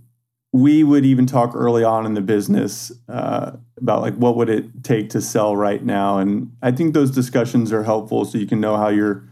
we 0.54 0.84
would 0.84 1.06
even 1.06 1.26
talk 1.26 1.56
early 1.56 1.84
on 1.84 2.06
in 2.06 2.14
the 2.14 2.22
business 2.22 2.92
uh, 3.10 3.54
about 3.78 4.02
like 4.02 4.14
what 4.16 4.38
would 4.38 4.50
it 4.50 4.84
take 4.84 5.10
to 5.10 5.20
sell 5.20 5.58
right 5.58 5.84
now 5.84 6.20
and 6.20 6.56
i 6.62 6.72
think 6.72 6.94
those 6.94 7.12
discussions 7.12 7.74
are 7.74 7.84
helpful 7.84 8.24
so 8.24 8.38
you 8.38 8.46
can 8.46 8.62
know 8.62 8.78
how 8.78 8.88
your 8.88 9.28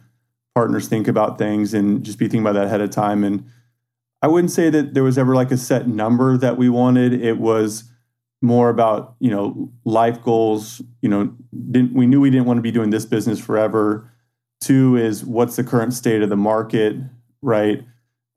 partners 0.55 0.87
think 0.87 1.07
about 1.07 1.37
things 1.37 1.73
and 1.73 2.03
just 2.03 2.19
be 2.19 2.25
thinking 2.25 2.41
about 2.41 2.53
that 2.53 2.65
ahead 2.65 2.81
of 2.81 2.89
time. 2.89 3.23
And 3.23 3.45
i 4.21 4.27
wouldn't 4.27 4.51
say 4.51 4.69
that 4.69 4.93
there 4.93 5.03
was 5.03 5.17
ever 5.17 5.33
like 5.35 5.51
a 5.51 5.57
set 5.57 5.87
number 5.87 6.37
that 6.37 6.57
we 6.57 6.69
wanted. 6.69 7.13
It 7.13 7.37
was 7.37 7.85
more 8.41 8.69
about 8.69 9.15
you 9.19 9.29
know 9.29 9.71
life 9.85 10.21
goals. 10.21 10.81
You 11.01 11.09
know 11.09 11.35
didn't, 11.71 11.93
we 11.93 12.07
knew 12.07 12.21
we 12.21 12.29
didn't 12.29 12.45
want 12.45 12.57
to 12.57 12.61
be 12.61 12.71
doing 12.71 12.89
this 12.89 13.05
business 13.05 13.39
forever. 13.39 14.11
Two 14.59 14.95
is 14.95 15.25
what's 15.25 15.55
the 15.55 15.63
current 15.63 15.93
state 15.93 16.21
of 16.21 16.29
the 16.29 16.37
market 16.37 16.97
right? 17.41 17.83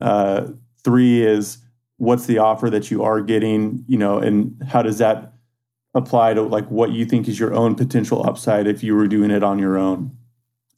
Uh, 0.00 0.48
three 0.82 1.22
is 1.22 1.58
what's 1.98 2.26
the 2.26 2.38
offer 2.38 2.70
that 2.70 2.90
you 2.90 3.02
are 3.02 3.20
getting, 3.20 3.84
you 3.86 3.98
know, 3.98 4.18
and 4.18 4.60
how 4.66 4.82
does 4.82 4.98
that 4.98 5.32
apply 5.94 6.34
to 6.34 6.42
like 6.42 6.68
what 6.68 6.90
you 6.90 7.04
think 7.04 7.28
is 7.28 7.38
your 7.38 7.54
own 7.54 7.74
potential 7.74 8.26
upside 8.26 8.66
if 8.66 8.82
you 8.82 8.96
were 8.96 9.06
doing 9.06 9.30
it 9.30 9.42
on 9.42 9.58
your 9.58 9.78
own. 9.78 10.16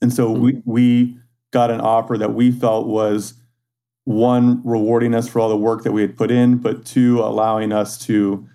And 0.03 0.13
so 0.13 0.31
we 0.31 0.61
we 0.65 1.17
got 1.53 1.71
an 1.71 1.81
offer 1.81 2.19
that 2.19 2.35
we 2.35 2.51
felt 2.51 2.87
was 2.87 3.35
one 4.05 4.63
rewarding 4.65 5.15
us 5.15 5.29
for 5.29 5.41
all 5.41 5.49
the 5.49 5.57
work 5.57 5.83
that 5.83 5.93
we 5.93 6.03
had 6.03 6.17
put 6.17 6.31
in, 6.31 6.59
but 6.59 6.85
two 6.85 7.21
allowing 7.21 7.73
us 7.73 7.99
to 8.07 8.47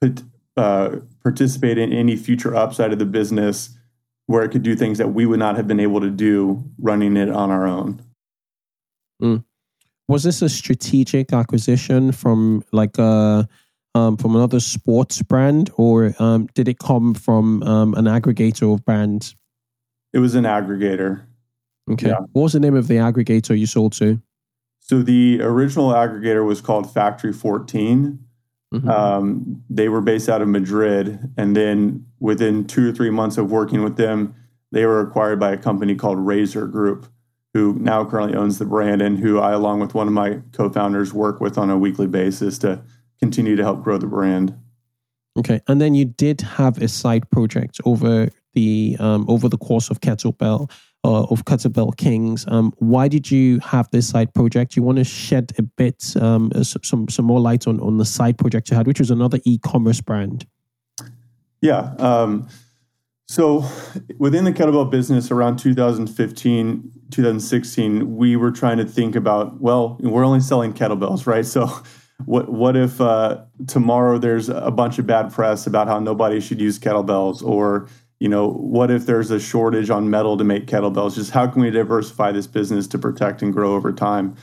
put, 0.00 0.22
uh, 0.56 0.96
participate 1.22 1.78
in 1.78 1.92
any 1.92 2.16
future 2.16 2.54
upside 2.54 2.92
of 2.92 2.98
the 2.98 3.06
business 3.06 3.76
where 4.26 4.42
it 4.42 4.50
could 4.50 4.62
do 4.62 4.74
things 4.74 4.98
that 4.98 5.08
we 5.08 5.26
would 5.26 5.38
not 5.38 5.56
have 5.56 5.66
been 5.66 5.80
able 5.80 6.00
to 6.00 6.10
do 6.10 6.62
running 6.78 7.16
it 7.16 7.28
on 7.28 7.50
our 7.50 7.66
own. 7.66 8.02
Mm 9.22 9.44
was 10.08 10.22
this 10.24 10.42
a 10.42 10.48
strategic 10.48 11.32
acquisition 11.32 12.12
from 12.12 12.64
like 12.72 12.98
a 12.98 13.02
uh, 13.02 13.44
um, 13.96 14.16
from 14.16 14.34
another 14.34 14.58
sports 14.58 15.22
brand, 15.22 15.70
or 15.76 16.16
um, 16.18 16.48
did 16.54 16.66
it 16.66 16.80
come 16.80 17.14
from 17.14 17.62
um, 17.62 17.94
an 17.94 18.06
aggregator 18.06 18.74
of 18.74 18.84
brands? 18.84 19.36
It 20.12 20.18
was 20.18 20.34
an 20.34 20.42
aggregator. 20.42 21.22
Okay. 21.90 22.08
Yeah. 22.08 22.20
What 22.32 22.42
was 22.42 22.52
the 22.52 22.60
name 22.60 22.76
of 22.76 22.88
the 22.88 22.96
aggregator 22.96 23.58
you 23.58 23.66
sold 23.66 23.92
to? 23.94 24.20
So 24.80 25.02
the 25.02 25.40
original 25.42 25.90
aggregator 25.90 26.44
was 26.44 26.60
called 26.60 26.92
Factory 26.92 27.32
14. 27.32 28.18
Mm-hmm. 28.74 28.88
Um, 28.88 29.62
they 29.70 29.88
were 29.88 30.00
based 30.00 30.28
out 30.28 30.42
of 30.42 30.48
Madrid, 30.48 31.32
and 31.36 31.56
then 31.56 32.06
within 32.20 32.66
two 32.66 32.88
or 32.88 32.92
three 32.92 33.10
months 33.10 33.38
of 33.38 33.50
working 33.50 33.82
with 33.82 33.96
them, 33.96 34.34
they 34.72 34.84
were 34.84 35.00
acquired 35.00 35.38
by 35.38 35.52
a 35.52 35.56
company 35.56 35.94
called 35.94 36.18
Razor 36.18 36.66
Group 36.66 37.06
who 37.54 37.74
now 37.74 38.04
currently 38.04 38.36
owns 38.36 38.58
the 38.58 38.64
brand 38.64 39.00
and 39.00 39.16
who 39.16 39.38
I, 39.38 39.52
along 39.52 39.78
with 39.78 39.94
one 39.94 40.08
of 40.08 40.12
my 40.12 40.40
co 40.52 40.68
founders, 40.68 41.14
work 41.14 41.40
with 41.40 41.56
on 41.56 41.70
a 41.70 41.78
weekly 41.78 42.08
basis 42.08 42.58
to 42.58 42.82
continue 43.20 43.54
to 43.54 43.62
help 43.62 43.82
grow 43.82 43.96
the 43.96 44.08
brand. 44.08 44.58
Okay. 45.38 45.60
And 45.68 45.80
then 45.80 45.94
you 45.94 46.04
did 46.04 46.40
have 46.40 46.82
a 46.82 46.88
side 46.88 47.30
project 47.30 47.80
over 47.84 48.28
the 48.54 48.96
um, 48.98 49.24
over 49.28 49.48
the 49.48 49.56
course 49.56 49.88
of 49.88 50.00
Kettlebell 50.00 50.70
uh, 51.04 51.24
of 51.24 51.44
Kettlebell 51.44 51.96
Kings. 51.96 52.44
Um, 52.48 52.72
why 52.78 53.08
did 53.08 53.30
you 53.30 53.60
have 53.60 53.90
this 53.90 54.08
side 54.08 54.32
project? 54.34 54.74
You 54.74 54.82
want 54.82 54.98
to 54.98 55.04
shed 55.04 55.52
a 55.58 55.62
bit 55.62 56.16
um, 56.20 56.50
some 56.62 57.08
some 57.08 57.24
more 57.24 57.40
light 57.40 57.66
on 57.66 57.80
on 57.80 57.98
the 57.98 58.04
side 58.04 58.38
project 58.38 58.70
you 58.70 58.76
had, 58.76 58.86
which 58.86 58.98
was 58.98 59.10
another 59.10 59.38
e-commerce 59.44 60.00
brand. 60.00 60.46
Yeah. 61.60 61.94
Um, 61.98 62.48
so 63.26 63.64
within 64.18 64.44
the 64.44 64.52
kettlebell 64.52 64.90
business 64.90 65.30
around 65.30 65.58
2015, 65.58 66.92
2016, 67.10 68.16
we 68.16 68.36
were 68.36 68.50
trying 68.50 68.76
to 68.76 68.84
think 68.84 69.16
about, 69.16 69.60
well, 69.62 69.96
we're 70.00 70.26
only 70.26 70.40
selling 70.40 70.74
kettlebells, 70.74 71.26
right? 71.26 71.46
So 71.46 71.70
what 72.26 72.52
what 72.52 72.76
if 72.76 73.00
uh, 73.00 73.42
tomorrow 73.66 74.18
there's 74.18 74.48
a 74.48 74.70
bunch 74.70 74.98
of 74.98 75.06
bad 75.06 75.32
press 75.32 75.66
about 75.66 75.88
how 75.88 75.98
nobody 75.98 76.40
should 76.40 76.60
use 76.60 76.78
kettlebells 76.78 77.42
or 77.42 77.88
you 78.24 78.30
know 78.30 78.48
what 78.48 78.90
if 78.90 79.04
there's 79.04 79.30
a 79.30 79.38
shortage 79.38 79.90
on 79.90 80.08
metal 80.08 80.38
to 80.38 80.44
make 80.44 80.66
kettlebells 80.66 81.16
just 81.16 81.30
how 81.30 81.46
can 81.46 81.60
we 81.60 81.70
diversify 81.70 82.32
this 82.32 82.46
business 82.46 82.86
to 82.86 82.98
protect 82.98 83.42
and 83.42 83.52
grow 83.52 83.74
over 83.74 83.92
time 83.92 84.34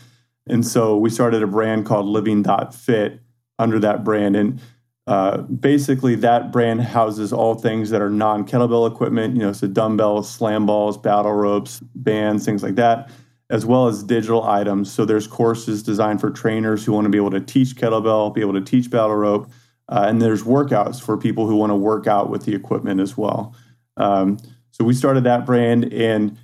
and 0.45 0.65
so 0.65 0.95
we 0.95 1.09
started 1.09 1.41
a 1.41 1.47
brand 1.47 1.83
called 1.83 2.05
living 2.05 2.45
fit 2.71 3.19
under 3.57 3.79
that 3.79 4.03
brand 4.03 4.35
and 4.35 4.61
uh, 5.07 5.37
basically, 5.41 6.15
that 6.15 6.51
brand 6.51 6.81
houses 6.81 7.33
all 7.33 7.55
things 7.55 7.89
that 7.89 8.01
are 8.01 8.09
non 8.09 8.45
kettlebell 8.45 8.89
equipment, 8.89 9.35
you 9.35 9.41
know, 9.41 9.51
so 9.51 9.67
dumbbells, 9.67 10.29
slam 10.29 10.65
balls, 10.65 10.97
battle 10.97 11.33
ropes, 11.33 11.79
bands, 11.95 12.45
things 12.45 12.61
like 12.61 12.75
that, 12.75 13.09
as 13.49 13.65
well 13.65 13.87
as 13.87 14.03
digital 14.03 14.43
items. 14.43 14.91
So 14.91 15.03
there's 15.03 15.27
courses 15.27 15.81
designed 15.81 16.21
for 16.21 16.29
trainers 16.29 16.85
who 16.85 16.93
want 16.93 17.05
to 17.05 17.09
be 17.09 17.17
able 17.17 17.31
to 17.31 17.41
teach 17.41 17.75
kettlebell, 17.75 18.33
be 18.33 18.41
able 18.41 18.53
to 18.53 18.61
teach 18.61 18.91
battle 18.91 19.15
rope, 19.15 19.49
uh, 19.89 20.05
and 20.07 20.21
there's 20.21 20.43
workouts 20.43 21.01
for 21.01 21.17
people 21.17 21.47
who 21.47 21.55
want 21.55 21.71
to 21.71 21.75
work 21.75 22.05
out 22.05 22.29
with 22.29 22.45
the 22.45 22.53
equipment 22.53 23.01
as 23.01 23.17
well. 23.17 23.55
Um, 23.97 24.37
so 24.71 24.83
we 24.83 24.93
started 24.93 25.23
that 25.25 25.45
brand, 25.45 25.91
and 25.93 26.37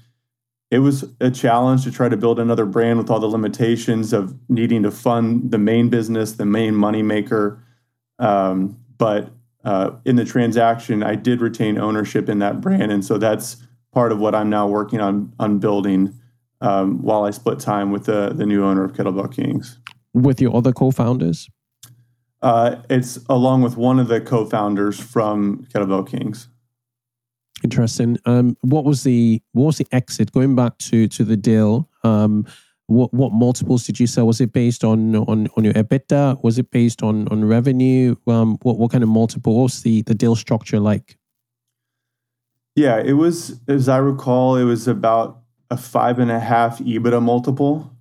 it 0.69 0.79
was 0.79 1.05
a 1.21 1.31
challenge 1.31 1.83
to 1.85 1.91
try 1.91 2.09
to 2.09 2.17
build 2.17 2.39
another 2.39 2.65
brand 2.65 2.97
with 2.97 3.09
all 3.09 3.19
the 3.19 3.27
limitations 3.27 4.13
of 4.13 4.35
needing 4.49 4.83
to 4.83 4.91
fund 4.91 5.51
the 5.51 5.57
main 5.57 5.89
business, 5.89 6.33
the 6.33 6.45
main 6.45 6.75
money 6.75 7.01
maker. 7.01 7.63
Um, 8.19 8.77
but 8.97 9.29
uh, 9.63 9.91
in 10.05 10.15
the 10.15 10.25
transaction, 10.25 11.03
I 11.03 11.15
did 11.15 11.41
retain 11.41 11.77
ownership 11.77 12.29
in 12.29 12.39
that 12.39 12.61
brand, 12.61 12.91
and 12.91 13.03
so 13.03 13.17
that's 13.17 13.57
part 13.93 14.11
of 14.11 14.19
what 14.19 14.35
I'm 14.35 14.49
now 14.49 14.67
working 14.67 14.99
on 14.99 15.33
on 15.39 15.59
building 15.59 16.13
um, 16.61 17.01
while 17.01 17.23
I 17.23 17.31
split 17.31 17.59
time 17.59 17.91
with 17.91 18.05
the 18.05 18.29
the 18.29 18.45
new 18.45 18.63
owner 18.63 18.83
of 18.83 18.93
Kettlebell 18.93 19.33
Kings. 19.33 19.79
With 20.13 20.41
your 20.41 20.55
other 20.55 20.73
co-founders? 20.73 21.49
Uh, 22.41 22.77
it's 22.89 23.19
along 23.29 23.61
with 23.61 23.77
one 23.77 23.99
of 23.99 24.07
the 24.07 24.21
co-founders 24.21 24.99
from 24.99 25.67
Kettlebell 25.73 26.07
Kings. 26.07 26.47
Interesting. 27.63 28.17
Um, 28.25 28.55
what 28.61 28.85
was 28.85 29.03
the 29.03 29.41
what 29.53 29.65
was 29.65 29.77
the 29.77 29.87
exit? 29.91 30.31
Going 30.31 30.55
back 30.55 30.77
to 30.79 31.07
to 31.07 31.23
the 31.23 31.37
deal, 31.37 31.89
um, 32.03 32.45
what 32.87 33.13
what 33.13 33.31
multiples 33.31 33.85
did 33.85 33.99
you 33.99 34.07
sell? 34.07 34.27
Was 34.27 34.41
it 34.41 34.53
based 34.53 34.83
on 34.83 35.15
on 35.15 35.47
on 35.57 35.63
your 35.63 35.73
EBITDA? 35.73 36.43
Was 36.43 36.59
it 36.59 36.71
based 36.71 37.03
on 37.03 37.27
on 37.29 37.45
revenue? 37.45 38.15
Um, 38.27 38.57
what 38.61 38.77
what 38.77 38.91
kind 38.91 39.03
of 39.03 39.09
multiple? 39.09 39.55
What 39.55 39.63
was 39.63 39.81
the 39.81 40.03
the 40.03 40.15
deal 40.15 40.35
structure 40.35 40.79
like? 40.79 41.17
Yeah, 42.75 43.01
it 43.03 43.13
was 43.13 43.59
as 43.67 43.89
I 43.89 43.97
recall, 43.97 44.55
it 44.55 44.63
was 44.63 44.87
about 44.87 45.41
a 45.69 45.77
five 45.77 46.19
and 46.19 46.31
a 46.31 46.39
half 46.39 46.79
EBITDA 46.79 47.21
multiple. 47.21 47.91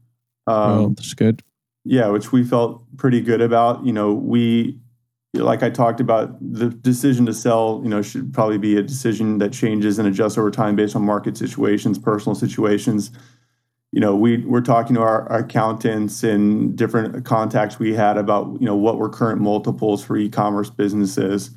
Um, 0.46 0.70
oh, 0.70 0.88
that's 0.90 1.14
good. 1.14 1.42
Yeah, 1.84 2.08
which 2.08 2.30
we 2.30 2.44
felt 2.44 2.84
pretty 2.96 3.20
good 3.20 3.40
about. 3.40 3.84
You 3.86 3.92
know, 3.92 4.12
we 4.12 4.78
like 5.34 5.62
I 5.62 5.70
talked 5.70 6.00
about, 6.00 6.36
the 6.40 6.68
decision 6.68 7.26
to 7.26 7.34
sell, 7.34 7.80
you 7.82 7.88
know, 7.88 8.02
should 8.02 8.32
probably 8.32 8.58
be 8.58 8.76
a 8.76 8.82
decision 8.82 9.38
that 9.38 9.52
changes 9.52 9.98
and 9.98 10.08
adjusts 10.08 10.38
over 10.38 10.50
time 10.50 10.76
based 10.76 10.96
on 10.96 11.02
market 11.02 11.36
situations, 11.36 11.98
personal 11.98 12.34
situations. 12.34 13.10
You 13.92 14.00
know, 14.00 14.14
we 14.14 14.38
we're 14.38 14.60
talking 14.60 14.94
to 14.96 15.02
our, 15.02 15.28
our 15.28 15.38
accountants 15.38 16.22
and 16.22 16.76
different 16.76 17.24
contacts 17.24 17.78
we 17.78 17.94
had 17.94 18.18
about, 18.18 18.60
you 18.60 18.66
know, 18.66 18.76
what 18.76 18.98
were 18.98 19.08
current 19.08 19.40
multiples 19.40 20.04
for 20.04 20.16
e-commerce 20.16 20.70
businesses, 20.70 21.50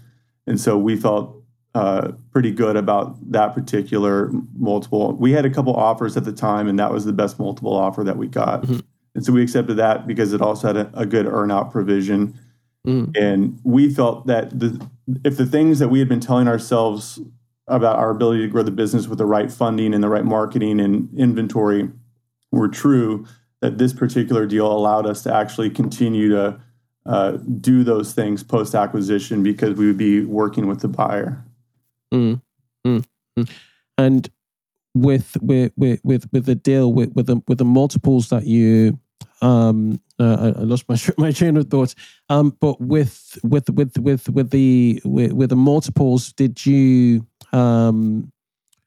and 0.48 0.60
so 0.60 0.78
we 0.78 0.96
felt 0.96 1.36
uh, 1.76 2.12
pretty 2.32 2.52
good 2.52 2.76
about 2.76 3.18
that 3.32 3.54
particular 3.54 4.32
multiple. 4.58 5.14
We 5.14 5.32
had 5.32 5.46
a 5.46 5.50
couple 5.50 5.76
offers 5.76 6.16
at 6.18 6.24
the 6.24 6.32
time, 6.32 6.68
and 6.68 6.80
that 6.80 6.92
was 6.92 7.06
the 7.06 7.14
best 7.14 7.40
multiple 7.40 7.74
offer 7.74 8.04
that 8.04 8.18
we 8.18 8.28
got, 8.28 8.62
mm-hmm. 8.62 8.80
and 9.16 9.26
so 9.26 9.34
we 9.34 9.42
accepted 9.42 9.76
that 9.78 10.08
because 10.08 10.32
it 10.32 10.42
also 10.42 10.68
had 10.68 10.78
a, 10.78 10.92
a 10.94 11.06
good 11.06 11.26
earnout 11.26 11.72
provision 11.72 12.40
Mm. 12.88 13.16
And 13.18 13.60
we 13.64 13.94
felt 13.94 14.28
that 14.28 14.58
the, 14.58 14.86
if 15.24 15.38
the 15.38 15.46
things 15.46 15.80
that 15.80 15.90
we 15.90 16.00
had 16.00 16.10
been 16.10 16.20
telling 16.20 16.48
ourselves 16.48 17.20
about 17.68 17.98
our 17.98 18.10
ability 18.10 18.42
to 18.42 18.48
grow 18.48 18.64
the 18.64 18.72
business 18.72 19.08
with 19.08 19.18
the 19.18 19.26
right 19.26 19.52
funding 19.52 19.94
and 19.94 20.04
the 20.04 20.10
right 20.10 20.26
marketing 20.26 20.80
and 20.80 21.10
inventory 21.18 21.90
were 22.52 22.68
true, 22.68 23.26
that 23.62 23.78
this 23.78 23.94
particular 23.94 24.46
deal 24.46 24.72
allowed 24.72 25.06
us 25.06 25.22
to 25.24 25.34
actually 25.34 25.70
continue 25.70 26.30
to 26.30 26.60
uh, 27.06 27.32
do 27.62 27.84
those 27.84 28.14
things 28.14 28.44
post 28.44 28.76
acquisition 28.76 29.44
because 29.44 29.76
we 29.76 29.88
would 29.88 29.98
be 29.98 30.24
working 30.26 30.68
with 30.68 30.82
the 30.82 30.88
buyer. 30.88 31.44
Mm. 32.14 32.42
Mm. 32.86 33.06
And 33.98 34.30
with 34.96 35.38
with 35.42 35.72
with 35.78 36.00
with 36.04 36.28
with 36.32 36.46
the 36.46 36.56
deal 36.56 36.94
with 36.94 37.14
with 37.14 37.28
the 37.28 37.42
with 37.48 37.58
the 37.58 37.66
multiples 37.66 38.30
that 38.30 38.46
you 38.46 39.00
um 39.42 40.02
uh, 40.20 40.54
I, 40.58 40.62
lost 40.62 40.88
my 40.90 40.98
my 41.18 41.32
train 41.32 41.58
of 41.58 41.68
thoughts. 41.70 41.96
Um, 42.30 42.56
but 42.60 42.80
with 42.82 43.38
with 43.44 43.70
with 43.70 43.98
with 43.98 44.30
with 44.30 44.50
the 44.52 45.02
with, 45.06 45.34
with 45.34 45.50
the 45.50 45.56
multiples, 45.56 46.34
did 46.34 46.66
you 46.66 47.26
um 47.54 48.32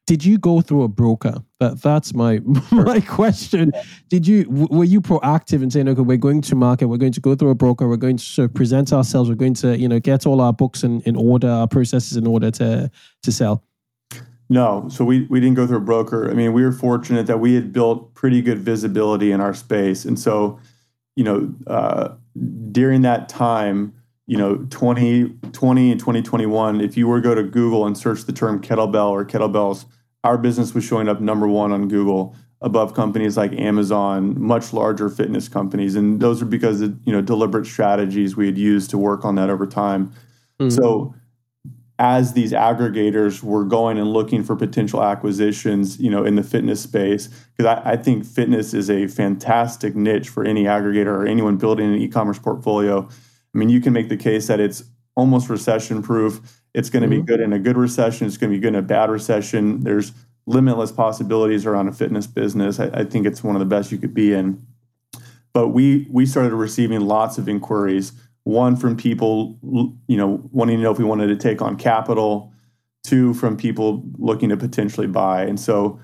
did 0.05 0.25
you 0.25 0.37
go 0.37 0.59
through 0.59 0.83
a 0.83 0.87
broker? 0.87 1.35
That 1.59 1.81
that's 1.81 2.13
my 2.13 2.39
my 2.71 2.99
question. 2.99 3.71
Did 4.09 4.27
you 4.27 4.45
were 4.49 4.83
you 4.83 5.01
proactive 5.01 5.63
in 5.63 5.71
saying, 5.71 5.87
okay, 5.89 6.01
we're 6.01 6.17
going 6.17 6.41
to 6.41 6.55
market, 6.55 6.87
we're 6.87 6.97
going 6.97 7.13
to 7.13 7.21
go 7.21 7.35
through 7.35 7.49
a 7.49 7.55
broker, 7.55 7.87
we're 7.87 7.97
going 7.97 8.17
to 8.17 8.49
present 8.49 8.91
ourselves, 8.91 9.29
we're 9.29 9.35
going 9.35 9.53
to 9.55 9.77
you 9.77 9.87
know 9.87 9.99
get 9.99 10.25
all 10.25 10.41
our 10.41 10.53
books 10.53 10.83
in, 10.83 11.01
in 11.01 11.15
order, 11.15 11.49
our 11.49 11.67
processes 11.67 12.17
in 12.17 12.27
order 12.27 12.51
to 12.51 12.91
to 13.23 13.31
sell. 13.31 13.63
No, 14.53 14.87
so 14.87 15.03
we, 15.03 15.23
we 15.31 15.39
didn't 15.39 15.55
go 15.55 15.65
through 15.65 15.77
a 15.77 15.81
broker. 15.81 16.29
I 16.29 16.35
mean, 16.35 16.53
we 16.53 16.63
were 16.63 16.71
fortunate 16.71 17.25
that 17.25 17.39
we 17.39 17.55
had 17.55 17.73
built 17.73 18.13
pretty 18.13 18.39
good 18.39 18.59
visibility 18.59 19.31
in 19.31 19.41
our 19.41 19.51
space. 19.51 20.05
And 20.05 20.19
so, 20.19 20.59
you 21.15 21.23
know, 21.23 21.55
uh, 21.65 22.09
during 22.71 23.01
that 23.01 23.29
time, 23.29 23.95
you 24.27 24.37
know, 24.37 24.57
2020 24.69 25.91
and 25.91 25.99
2021, 25.99 26.81
if 26.81 26.95
you 26.95 27.07
were 27.07 27.19
to 27.19 27.27
go 27.27 27.33
to 27.33 27.41
Google 27.41 27.87
and 27.87 27.97
search 27.97 28.25
the 28.25 28.31
term 28.31 28.61
kettlebell 28.61 29.09
or 29.09 29.25
kettlebells, 29.25 29.85
our 30.23 30.37
business 30.37 30.75
was 30.75 30.83
showing 30.83 31.09
up 31.09 31.19
number 31.19 31.47
one 31.47 31.71
on 31.71 31.87
Google 31.87 32.35
above 32.61 32.93
companies 32.93 33.35
like 33.35 33.53
Amazon, 33.53 34.39
much 34.39 34.71
larger 34.71 35.09
fitness 35.09 35.49
companies. 35.49 35.95
And 35.95 36.19
those 36.19 36.43
are 36.43 36.45
because 36.45 36.79
of, 36.81 36.95
you 37.05 37.11
know, 37.11 37.21
deliberate 37.21 37.65
strategies 37.65 38.35
we 38.35 38.45
had 38.45 38.59
used 38.59 38.91
to 38.91 38.99
work 38.99 39.25
on 39.25 39.33
that 39.33 39.49
over 39.49 39.65
time. 39.65 40.13
Mm-hmm. 40.59 40.69
So, 40.69 41.15
as 41.99 42.33
these 42.33 42.51
aggregators 42.51 43.43
were 43.43 43.63
going 43.63 43.97
and 43.97 44.11
looking 44.11 44.43
for 44.43 44.55
potential 44.55 45.03
acquisitions, 45.03 45.99
you 45.99 46.09
know, 46.09 46.23
in 46.25 46.35
the 46.35 46.43
fitness 46.43 46.81
space, 46.81 47.27
because 47.55 47.65
I, 47.65 47.91
I, 47.91 47.97
think 47.97 48.25
fitness 48.25 48.73
is 48.73 48.89
a 48.89 49.07
fantastic 49.07 49.95
niche 49.95 50.29
for 50.29 50.43
any 50.43 50.63
aggregator 50.63 51.07
or 51.07 51.27
anyone 51.27 51.57
building 51.57 51.93
an 51.93 52.01
e-commerce 52.01 52.39
portfolio. 52.39 53.07
I 53.07 53.57
mean, 53.57 53.69
you 53.69 53.79
can 53.79 53.93
make 53.93 54.09
the 54.09 54.17
case 54.17 54.47
that 54.47 54.59
it's 54.59 54.83
almost 55.15 55.49
recession 55.49 56.01
proof. 56.01 56.61
It's 56.73 56.89
going 56.89 57.03
to 57.03 57.09
mm-hmm. 57.09 57.25
be 57.25 57.27
good 57.27 57.39
in 57.39 57.53
a 57.53 57.59
good 57.59 57.77
recession. 57.77 58.25
It's 58.25 58.37
going 58.37 58.51
to 58.51 58.57
be 58.57 58.61
good 58.61 58.69
in 58.69 58.75
a 58.75 58.81
bad 58.81 59.11
recession. 59.11 59.81
There's 59.81 60.11
limitless 60.47 60.91
possibilities 60.91 61.65
around 61.65 61.87
a 61.87 61.93
fitness 61.93 62.25
business. 62.25 62.79
I, 62.79 62.87
I 62.87 63.03
think 63.03 63.27
it's 63.27 63.43
one 63.43 63.55
of 63.55 63.59
the 63.59 63.65
best 63.65 63.91
you 63.91 63.99
could 63.99 64.15
be 64.15 64.33
in. 64.33 64.65
But 65.53 65.69
we 65.69 66.07
we 66.09 66.25
started 66.25 66.53
receiving 66.55 67.01
lots 67.01 67.37
of 67.37 67.47
inquiries 67.47 68.13
one 68.43 68.75
from 68.75 68.97
people 68.97 69.57
you 69.61 70.17
know 70.17 70.41
wanting 70.51 70.77
to 70.77 70.83
know 70.83 70.91
if 70.91 70.97
we 70.97 71.05
wanted 71.05 71.27
to 71.27 71.35
take 71.35 71.61
on 71.61 71.75
capital 71.77 72.51
two 73.03 73.33
from 73.33 73.57
people 73.57 74.03
looking 74.17 74.49
to 74.49 74.57
potentially 74.57 75.07
buy. 75.07 75.43
And 75.43 75.59
so 75.59 75.99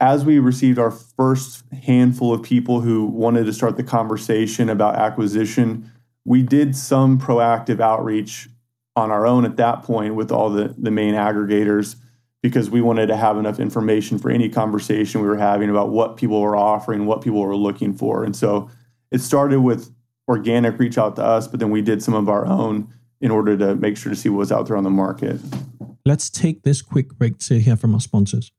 as 0.00 0.24
we 0.24 0.38
received 0.38 0.78
our 0.78 0.90
first 0.90 1.64
handful 1.72 2.32
of 2.32 2.42
people 2.42 2.80
who 2.80 3.06
wanted 3.06 3.44
to 3.44 3.52
start 3.52 3.76
the 3.76 3.82
conversation 3.82 4.68
about 4.68 4.96
acquisition 4.96 5.90
we 6.24 6.42
did 6.42 6.76
some 6.76 7.18
proactive 7.18 7.80
outreach 7.80 8.48
on 8.96 9.10
our 9.10 9.26
own 9.26 9.44
at 9.44 9.56
that 9.56 9.82
point 9.82 10.14
with 10.14 10.30
all 10.30 10.50
the, 10.50 10.74
the 10.76 10.90
main 10.90 11.14
aggregators 11.14 11.96
because 12.42 12.70
we 12.70 12.80
wanted 12.80 13.06
to 13.06 13.16
have 13.16 13.36
enough 13.36 13.58
information 13.58 14.18
for 14.18 14.30
any 14.30 14.48
conversation 14.48 15.20
we 15.20 15.28
were 15.28 15.36
having 15.36 15.70
about 15.70 15.90
what 15.90 16.16
people 16.16 16.40
were 16.40 16.56
offering 16.56 17.06
what 17.06 17.22
people 17.22 17.40
were 17.40 17.56
looking 17.56 17.94
for. 17.94 18.24
And 18.24 18.34
so 18.34 18.70
it 19.10 19.20
started 19.20 19.60
with 19.60 19.92
organic 20.30 20.78
reach 20.78 20.96
out 20.96 21.16
to 21.16 21.24
us, 21.24 21.48
but 21.48 21.60
then 21.60 21.70
we 21.70 21.82
did 21.82 22.02
some 22.02 22.14
of 22.14 22.28
our 22.28 22.46
own 22.46 22.94
in 23.20 23.30
order 23.30 23.56
to 23.56 23.74
make 23.74 23.96
sure 23.96 24.10
to 24.10 24.16
see 24.16 24.28
what 24.28 24.38
was 24.38 24.52
out 24.52 24.66
there 24.68 24.76
on 24.76 24.84
the 24.84 24.90
market. 24.90 25.40
Let's 26.06 26.30
take 26.30 26.62
this 26.62 26.80
quick 26.80 27.08
break 27.18 27.38
to 27.40 27.60
hear 27.60 27.76
from 27.76 27.92
our 27.94 28.00
sponsors. 28.00 28.52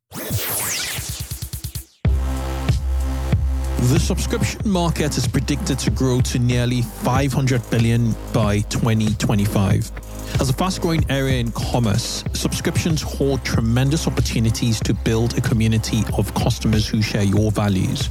The 3.90 4.00
subscription 4.00 4.70
market 4.70 5.18
is 5.18 5.28
predicted 5.28 5.80
to 5.80 5.90
grow 5.90 6.22
to 6.22 6.38
nearly 6.38 6.84
500 6.84 7.68
billion 7.72 8.14
by 8.32 8.60
2025. 8.70 9.92
As 10.40 10.50
a 10.50 10.54
fast 10.54 10.82
growing 10.82 11.04
area 11.10 11.40
in 11.40 11.52
commerce, 11.52 12.24
subscriptions 12.34 13.02
hold 13.02 13.44
tremendous 13.44 14.08
opportunities 14.08 14.80
to 14.82 14.94
build 14.94 15.38
a 15.38 15.42
community 15.42 16.04
of 16.18 16.34
customers 16.36 16.88
who 16.88 17.02
share 17.02 17.24
your 17.24 17.52
values. 17.52 18.10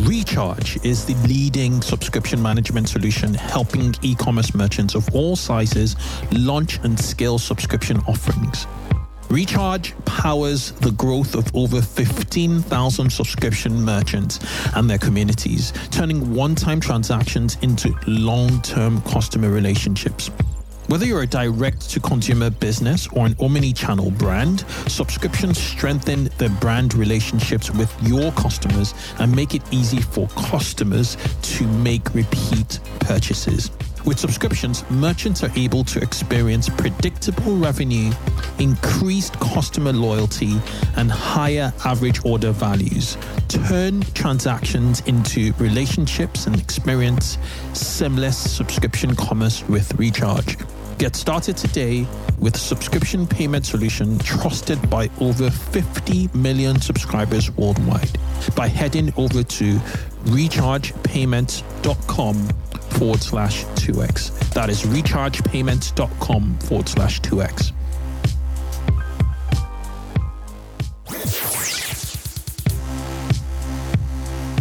Recharge 0.00 0.84
is 0.84 1.04
the 1.04 1.14
leading 1.26 1.80
subscription 1.80 2.42
management 2.42 2.88
solution 2.88 3.32
helping 3.32 3.94
e 4.02 4.14
commerce 4.14 4.54
merchants 4.54 4.94
of 4.94 5.08
all 5.14 5.36
sizes 5.36 5.96
launch 6.32 6.78
and 6.82 6.98
scale 6.98 7.38
subscription 7.38 7.98
offerings. 8.08 8.66
Recharge 9.30 9.94
powers 10.04 10.72
the 10.72 10.90
growth 10.92 11.34
of 11.34 11.54
over 11.56 11.80
15,000 11.80 13.10
subscription 13.10 13.82
merchants 13.82 14.38
and 14.76 14.88
their 14.90 14.98
communities, 14.98 15.72
turning 15.90 16.34
one 16.34 16.54
time 16.54 16.80
transactions 16.80 17.56
into 17.62 17.94
long 18.06 18.60
term 18.62 19.00
customer 19.02 19.48
relationships. 19.48 20.30
Whether 20.86 21.06
you're 21.06 21.22
a 21.22 21.26
direct 21.26 21.88
to 21.90 22.00
consumer 22.00 22.50
business 22.50 23.08
or 23.08 23.24
an 23.24 23.34
omni 23.40 23.72
channel 23.72 24.10
brand, 24.10 24.66
subscriptions 24.86 25.58
strengthen 25.58 26.24
the 26.36 26.50
brand 26.60 26.92
relationships 26.92 27.70
with 27.70 27.90
your 28.02 28.30
customers 28.32 28.92
and 29.18 29.34
make 29.34 29.54
it 29.54 29.62
easy 29.70 30.02
for 30.02 30.28
customers 30.36 31.16
to 31.40 31.66
make 31.66 32.14
repeat 32.14 32.80
purchases. 33.00 33.70
With 34.04 34.18
subscriptions, 34.18 34.84
merchants 34.90 35.42
are 35.42 35.50
able 35.56 35.84
to 35.84 36.02
experience 36.02 36.68
predictable 36.68 37.56
revenue, 37.56 38.12
increased 38.58 39.40
customer 39.40 39.94
loyalty, 39.94 40.60
and 40.96 41.10
higher 41.10 41.72
average 41.86 42.22
order 42.26 42.50
values. 42.52 43.16
Turn 43.48 44.02
transactions 44.12 45.00
into 45.06 45.54
relationships 45.54 46.46
and 46.46 46.60
experience 46.60 47.38
seamless 47.72 48.36
subscription 48.36 49.16
commerce 49.16 49.66
with 49.66 49.94
Recharge. 49.94 50.58
Get 50.98 51.16
started 51.16 51.56
today 51.56 52.06
with 52.38 52.56
subscription 52.56 53.26
payment 53.26 53.66
solution 53.66 54.16
trusted 54.18 54.88
by 54.88 55.10
over 55.20 55.50
50 55.50 56.30
million 56.34 56.80
subscribers 56.80 57.50
worldwide 57.50 58.16
by 58.54 58.68
heading 58.68 59.12
over 59.16 59.42
to 59.42 59.74
rechargepayments.com 60.24 62.48
forward 62.98 63.22
slash 63.22 63.64
2x. 63.64 64.52
That 64.54 64.70
is 64.70 64.84
rechargepayments.com 64.84 66.58
forward 66.60 66.88
slash 66.88 67.20
2x. 67.22 67.72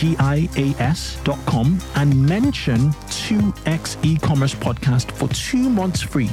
G 0.00 0.16
I 0.18 0.48
A 0.56 0.74
S.com 0.82 1.78
and 1.94 2.26
mention 2.26 2.88
2x 3.10 4.02
e-commerce 4.02 4.54
podcast 4.54 5.12
for 5.12 5.28
two 5.28 5.68
months 5.68 6.00
free. 6.00 6.30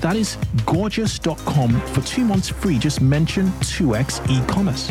That 0.00 0.16
is 0.16 0.36
gorgias.com 0.64 1.80
for 1.88 2.00
two 2.00 2.24
months 2.24 2.48
free. 2.48 2.78
Just 2.78 3.02
mention 3.02 3.48
2x 3.60 4.26
e-commerce. 4.30 4.90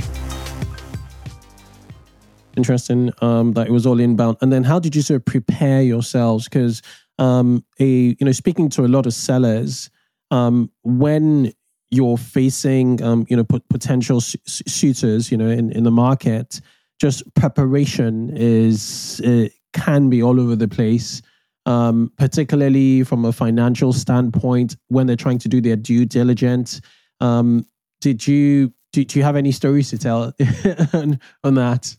Interesting 2.56 3.12
um, 3.24 3.54
that 3.54 3.66
it 3.66 3.72
was 3.72 3.88
all 3.88 4.00
inbound. 4.00 4.38
And 4.42 4.54
then 4.54 4.64
how 4.64 4.78
did 4.78 4.96
you 4.96 5.02
sort 5.02 5.16
of 5.16 5.26
prepare 5.26 5.82
yourselves? 5.82 6.44
Because 6.44 6.84
um, 7.18 7.66
a 7.80 7.88
you 7.88 8.18
know 8.22 8.32
speaking 8.32 8.70
to 8.70 8.86
a 8.86 8.90
lot 8.90 9.08
of 9.08 9.14
sellers, 9.16 9.90
um, 10.30 10.70
when 10.84 11.52
you're 11.90 12.18
facing 12.18 13.02
um, 13.02 13.26
you 13.28 13.36
know 13.36 13.44
potential 13.44 14.22
suitors 14.22 15.32
you 15.32 15.38
know 15.38 15.50
in, 15.50 15.72
in 15.72 15.84
the 15.84 15.90
market 15.90 16.62
just 17.00 17.24
preparation 17.36 18.32
is 18.36 19.22
it 19.24 19.54
can 19.74 20.10
be 20.10 20.22
all 20.22 20.40
over 20.40 20.56
the 20.56 20.68
place 20.68 21.22
um, 21.66 22.12
particularly 22.18 23.04
from 23.04 23.26
a 23.26 23.32
financial 23.32 23.94
standpoint 23.94 24.76
when 24.88 25.06
they're 25.06 25.16
trying 25.16 25.38
to 25.38 25.50
do 25.50 25.62
their 25.62 25.76
due 25.76 26.06
diligence 26.06 26.82
um, 27.22 27.66
did 28.02 28.28
you 28.28 28.74
do, 28.92 29.04
do 29.04 29.20
you 29.20 29.24
have 29.24 29.36
any 29.36 29.52
stories 29.52 29.90
to 29.90 29.98
tell 29.98 30.34
on, 30.94 31.20
on 31.44 31.54
that 31.56 31.96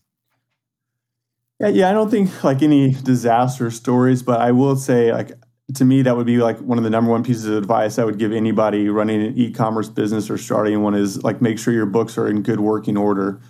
yeah, 1.59 1.67
yeah 1.67 1.89
i 1.89 1.93
don't 1.93 2.09
think 2.09 2.43
like 2.43 2.61
any 2.61 2.91
disaster 2.91 3.71
stories 3.71 4.23
but 4.23 4.39
i 4.41 4.51
will 4.51 4.75
say 4.75 5.11
like 5.11 5.31
to 5.75 5.85
me, 5.85 6.01
that 6.01 6.17
would 6.17 6.25
be 6.25 6.37
like 6.37 6.59
one 6.59 6.77
of 6.77 6.83
the 6.83 6.89
number 6.89 7.11
one 7.11 7.23
pieces 7.23 7.45
of 7.45 7.55
advice 7.55 7.97
I 7.97 8.05
would 8.05 8.17
give 8.17 8.31
anybody 8.31 8.89
running 8.89 9.21
an 9.21 9.37
e-commerce 9.37 9.89
business 9.89 10.29
or 10.29 10.37
starting 10.37 10.81
one 10.81 10.95
is 10.95 11.23
like 11.23 11.41
make 11.41 11.59
sure 11.59 11.73
your 11.73 11.85
books 11.85 12.17
are 12.17 12.27
in 12.27 12.41
good 12.41 12.59
working 12.59 12.97
order. 12.97 13.41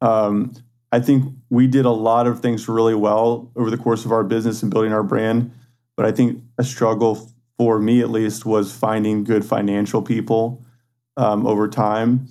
Um, 0.00 0.54
I 0.94 1.00
think 1.00 1.24
we 1.50 1.66
did 1.66 1.86
a 1.86 1.90
lot 1.90 2.28
of 2.28 2.38
things 2.38 2.68
really 2.68 2.94
well 2.94 3.50
over 3.56 3.68
the 3.68 3.76
course 3.76 4.04
of 4.04 4.12
our 4.12 4.22
business 4.22 4.62
and 4.62 4.70
building 4.70 4.92
our 4.92 5.02
brand, 5.02 5.50
but 5.96 6.06
I 6.06 6.12
think 6.12 6.40
a 6.56 6.62
struggle 6.62 7.32
for 7.58 7.80
me 7.80 8.00
at 8.00 8.10
least 8.10 8.46
was 8.46 8.72
finding 8.72 9.24
good 9.24 9.44
financial 9.44 10.02
people 10.02 10.64
um, 11.16 11.48
over 11.48 11.66
time, 11.66 12.28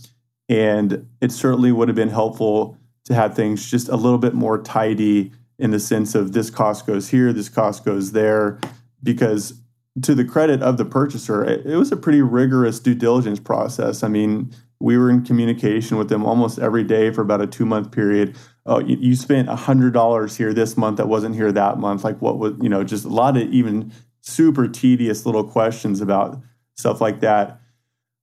and 0.48 1.10
it 1.20 1.34
certainly 1.34 1.74
would 1.74 1.90
have 1.90 1.96
been 1.96 2.08
helpful 2.08 2.78
to 3.04 3.14
have 3.14 3.36
things 3.36 3.70
just 3.70 3.90
a 3.90 3.98
little 3.98 4.18
bit 4.18 4.34
more 4.34 4.58
tidy 4.62 5.34
in 5.60 5.72
the 5.72 5.80
sense 5.80 6.16
of 6.16 6.32
this 6.32 6.50
cost 6.50 6.88
goes 6.88 7.10
here, 7.10 7.34
this 7.34 7.50
cost 7.50 7.84
goes 7.84 8.14
there 8.14 8.62
because 9.04 9.60
to 10.04 10.16
the 10.16 10.24
credit 10.24 10.62
of 10.62 10.78
the 10.78 10.86
purchaser, 10.86 11.44
it, 11.44 11.66
it 11.66 11.76
was 11.76 11.92
a 11.92 11.98
pretty 11.98 12.22
rigorous 12.22 12.80
due 12.80 12.96
diligence 12.96 13.42
process. 13.42 14.04
I 14.04 14.08
mean, 14.08 14.54
we 14.80 14.98
were 14.98 15.10
in 15.10 15.24
communication 15.24 15.98
with 15.98 16.10
them 16.10 16.26
almost 16.26 16.60
every 16.60 16.84
day 16.84 17.12
for 17.12 17.22
about 17.22 17.42
a 17.42 17.48
two 17.48 17.66
month 17.66 17.92
period. 17.92 18.36
Oh, 18.66 18.80
you, 18.80 18.98
you 19.00 19.16
spent 19.16 19.50
a 19.50 19.56
hundred 19.56 19.94
dollars 19.94 20.38
here 20.38 20.54
this 20.54 20.78
month 20.78 20.98
that 20.98 21.08
wasn't 21.08 21.36
here 21.36 21.52
that 21.52 21.80
month. 21.80 22.04
Like 22.04 22.22
what 22.22 22.38
was 22.38 22.54
you 22.62 22.70
know 22.70 22.84
just 22.84 23.06
a 23.06 23.10
lot 23.10 23.38
of 23.38 23.44
even 23.52 23.92
super 24.22 24.68
tedious 24.68 25.26
little 25.26 25.44
questions 25.44 26.02
about 26.02 26.42
stuff 26.76 27.02
like 27.02 27.20
that. 27.20 27.60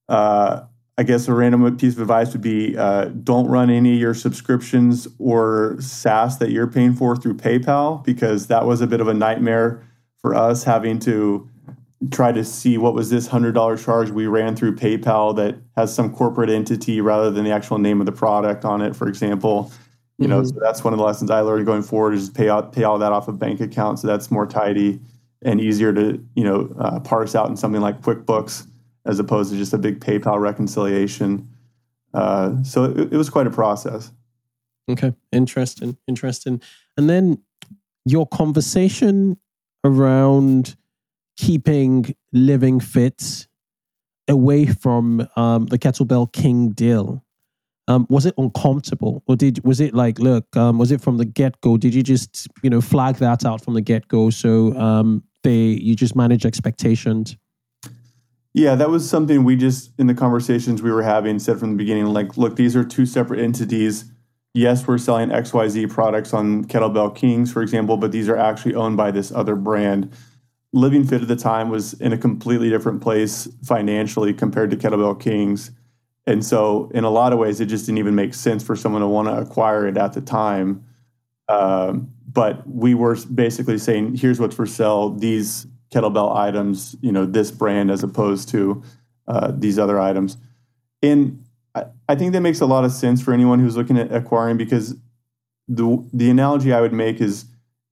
Uh, 0.09 0.63
I 0.97 1.03
guess 1.03 1.27
a 1.27 1.33
random 1.33 1.77
piece 1.77 1.93
of 1.93 2.01
advice 2.01 2.33
would 2.33 2.41
be 2.41 2.77
uh, 2.77 3.05
don't 3.05 3.47
run 3.47 3.69
any 3.69 3.93
of 3.93 3.99
your 3.99 4.13
subscriptions 4.13 5.07
or 5.19 5.77
SaaS 5.79 6.37
that 6.39 6.51
you're 6.51 6.67
paying 6.67 6.93
for 6.93 7.15
through 7.15 7.35
PayPal 7.35 8.03
because 8.03 8.47
that 8.47 8.65
was 8.65 8.81
a 8.81 8.87
bit 8.87 8.99
of 8.99 9.07
a 9.07 9.13
nightmare 9.13 9.83
for 10.19 10.35
us 10.35 10.63
having 10.63 10.99
to 10.99 11.49
try 12.09 12.31
to 12.31 12.43
see 12.43 12.77
what 12.77 12.93
was 12.93 13.09
this 13.09 13.27
hundred 13.27 13.53
dollar 13.53 13.77
charge 13.77 14.09
we 14.09 14.27
ran 14.27 14.55
through 14.55 14.75
PayPal 14.75 15.35
that 15.35 15.55
has 15.75 15.93
some 15.93 16.13
corporate 16.13 16.49
entity 16.49 16.99
rather 16.99 17.29
than 17.29 17.45
the 17.45 17.51
actual 17.51 17.77
name 17.77 17.99
of 17.99 18.05
the 18.05 18.11
product 18.11 18.65
on 18.65 18.81
it, 18.81 18.95
for 18.95 19.07
example. 19.07 19.71
You 20.21 20.27
mm-hmm. 20.27 20.37
know, 20.37 20.43
so 20.43 20.55
that's 20.61 20.83
one 20.83 20.93
of 20.93 20.99
the 20.99 21.03
lessons 21.03 21.31
I 21.31 21.41
learned 21.41 21.65
going 21.65 21.81
forward 21.81 22.13
is 22.13 22.29
pay 22.29 22.47
out 22.47 22.73
pay 22.73 22.83
all 22.83 22.99
that 22.99 23.11
off 23.11 23.27
a 23.27 23.31
bank 23.31 23.59
account, 23.59 23.97
so 23.97 24.05
that's 24.05 24.29
more 24.29 24.45
tidy 24.45 24.99
and 25.41 25.59
easier 25.59 25.91
to 25.91 26.23
you 26.35 26.43
know 26.43 26.71
uh, 26.77 26.99
parse 26.99 27.33
out 27.33 27.49
in 27.49 27.57
something 27.57 27.81
like 27.81 28.01
QuickBooks 28.01 28.67
as 29.05 29.17
opposed 29.17 29.51
to 29.51 29.57
just 29.57 29.73
a 29.73 29.79
big 29.79 29.99
PayPal 29.99 30.39
reconciliation. 30.39 31.49
Uh, 32.13 32.61
so 32.61 32.83
it, 32.83 33.13
it 33.13 33.17
was 33.17 33.31
quite 33.31 33.47
a 33.47 33.49
process. 33.49 34.11
Okay, 34.87 35.11
interesting, 35.31 35.97
interesting. 36.07 36.61
And 36.97 37.09
then 37.09 37.41
your 38.05 38.27
conversation 38.27 39.37
around 39.83 40.75
keeping 41.35 42.15
living 42.31 42.79
fit 42.79 43.47
away 44.27 44.67
from 44.67 45.27
um, 45.35 45.65
the 45.65 45.79
kettlebell 45.79 46.31
king 46.31 46.69
deal 46.69 47.23
um, 47.87 48.05
was 48.09 48.25
it 48.25 48.33
uncomfortable? 48.37 49.23
Or 49.27 49.35
did 49.35 49.63
was 49.63 49.79
it 49.79 49.93
like 49.93 50.19
look 50.19 50.55
um, 50.55 50.77
was 50.77 50.91
it 50.91 51.01
from 51.01 51.17
the 51.17 51.25
get-go? 51.25 51.77
Did 51.77 51.93
you 51.93 52.03
just 52.03 52.47
you 52.63 52.69
know 52.69 52.81
flag 52.81 53.15
that 53.17 53.45
out 53.45 53.63
from 53.63 53.73
the 53.73 53.81
get-go? 53.81 54.29
So 54.29 54.77
um, 54.77 55.23
they 55.43 55.57
you 55.57 55.95
just 55.95 56.15
manage 56.15 56.45
expectations? 56.45 57.37
Yeah 58.53 58.75
that 58.75 58.89
was 58.89 59.09
something 59.09 59.43
we 59.43 59.55
just 59.55 59.91
in 59.97 60.07
the 60.07 60.13
conversations 60.13 60.81
we 60.81 60.91
were 60.91 61.03
having 61.03 61.39
said 61.39 61.59
from 61.59 61.71
the 61.71 61.77
beginning 61.77 62.05
like 62.07 62.37
look 62.37 62.55
these 62.55 62.75
are 62.75 62.83
two 62.83 63.05
separate 63.05 63.39
entities. 63.39 64.05
Yes, 64.53 64.85
we're 64.85 64.97
selling 64.97 65.29
XYZ 65.29 65.89
products 65.89 66.33
on 66.33 66.65
Kettlebell 66.65 67.15
Kings, 67.15 67.53
for 67.53 67.61
example, 67.61 67.95
but 67.95 68.11
these 68.11 68.27
are 68.27 68.35
actually 68.35 68.75
owned 68.75 68.97
by 68.97 69.09
this 69.09 69.31
other 69.31 69.55
brand. 69.55 70.11
Living 70.73 71.05
Fit 71.05 71.21
at 71.21 71.29
the 71.29 71.37
time 71.37 71.69
was 71.69 71.93
in 71.93 72.11
a 72.11 72.17
completely 72.17 72.69
different 72.69 73.01
place 73.01 73.47
financially 73.63 74.33
compared 74.33 74.69
to 74.71 74.75
Kettlebell 74.75 75.21
Kings. 75.21 75.71
And 76.27 76.45
so, 76.45 76.91
in 76.93 77.03
a 77.03 77.09
lot 77.09 77.33
of 77.33 77.39
ways, 77.39 77.59
it 77.59 77.65
just 77.65 77.85
didn't 77.85 77.97
even 77.97 78.15
make 78.15 78.33
sense 78.33 78.63
for 78.63 78.75
someone 78.75 79.01
to 79.01 79.07
want 79.07 79.27
to 79.27 79.37
acquire 79.37 79.87
it 79.87 79.97
at 79.97 80.13
the 80.13 80.21
time. 80.21 80.85
Um, 81.47 82.11
but 82.31 82.67
we 82.67 82.93
were 82.93 83.17
basically 83.33 83.77
saying, 83.77 84.15
here's 84.15 84.39
what's 84.39 84.55
for 84.55 84.65
sale 84.65 85.09
these 85.09 85.67
kettlebell 85.91 86.35
items, 86.35 86.95
you 87.01 87.11
know, 87.11 87.25
this 87.25 87.51
brand 87.51 87.91
as 87.91 88.03
opposed 88.03 88.49
to 88.49 88.81
uh, 89.27 89.51
these 89.53 89.77
other 89.77 89.99
items. 89.99 90.37
And 91.01 91.43
I, 92.07 92.15
think 92.15 92.33
that 92.33 92.41
makes 92.41 92.61
a 92.61 92.65
lot 92.65 92.85
of 92.85 92.91
sense 92.91 93.21
for 93.21 93.33
anyone 93.33 93.59
who's 93.59 93.77
looking 93.77 93.97
at 93.97 94.13
acquiring 94.13 94.57
because 94.57 94.95
the 95.67 96.05
the 96.11 96.29
analogy 96.29 96.73
I 96.73 96.81
would 96.81 96.93
make 96.93 97.21
is 97.21 97.45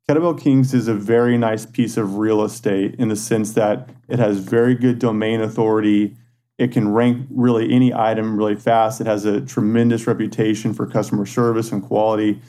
Kettlebell 0.09 0.39
Kings 0.39 0.73
is 0.73 0.87
a 0.87 0.93
very 0.93 1.37
nice 1.37 1.65
piece 1.65 1.95
of 1.95 2.17
real 2.17 2.43
estate 2.43 2.95
in 2.95 3.07
the 3.07 3.15
sense 3.15 3.53
that 3.53 3.89
it 4.07 4.19
has 4.19 4.39
very 4.39 4.75
good 4.75 4.99
domain 4.99 5.39
authority. 5.39 6.17
It 6.59 6.73
can 6.73 6.89
rank 6.89 7.25
really 7.31 7.71
any 7.71 7.93
item 7.93 8.37
really 8.37 8.55
fast. 8.55 8.99
It 8.99 9.07
has 9.07 9.23
a 9.23 9.39
tremendous 9.39 10.05
reputation 10.05 10.73
for 10.73 10.85
customer 10.85 11.25
service 11.25 11.71
and 11.71 11.81
quality. 11.81 12.41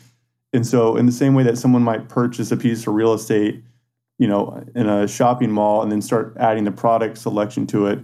And 0.52 0.66
so, 0.66 0.96
in 0.96 1.06
the 1.06 1.12
same 1.12 1.34
way 1.34 1.44
that 1.44 1.56
someone 1.56 1.82
might 1.82 2.08
purchase 2.08 2.50
a 2.50 2.56
piece 2.56 2.86
of 2.88 2.94
real 2.94 3.14
estate, 3.14 3.62
you 4.18 4.26
know, 4.26 4.64
in 4.74 4.88
a 4.88 5.06
shopping 5.06 5.52
mall 5.52 5.80
and 5.82 5.92
then 5.92 6.02
start 6.02 6.36
adding 6.38 6.64
the 6.64 6.72
product 6.72 7.18
selection 7.18 7.68
to 7.68 7.86
it, 7.86 8.00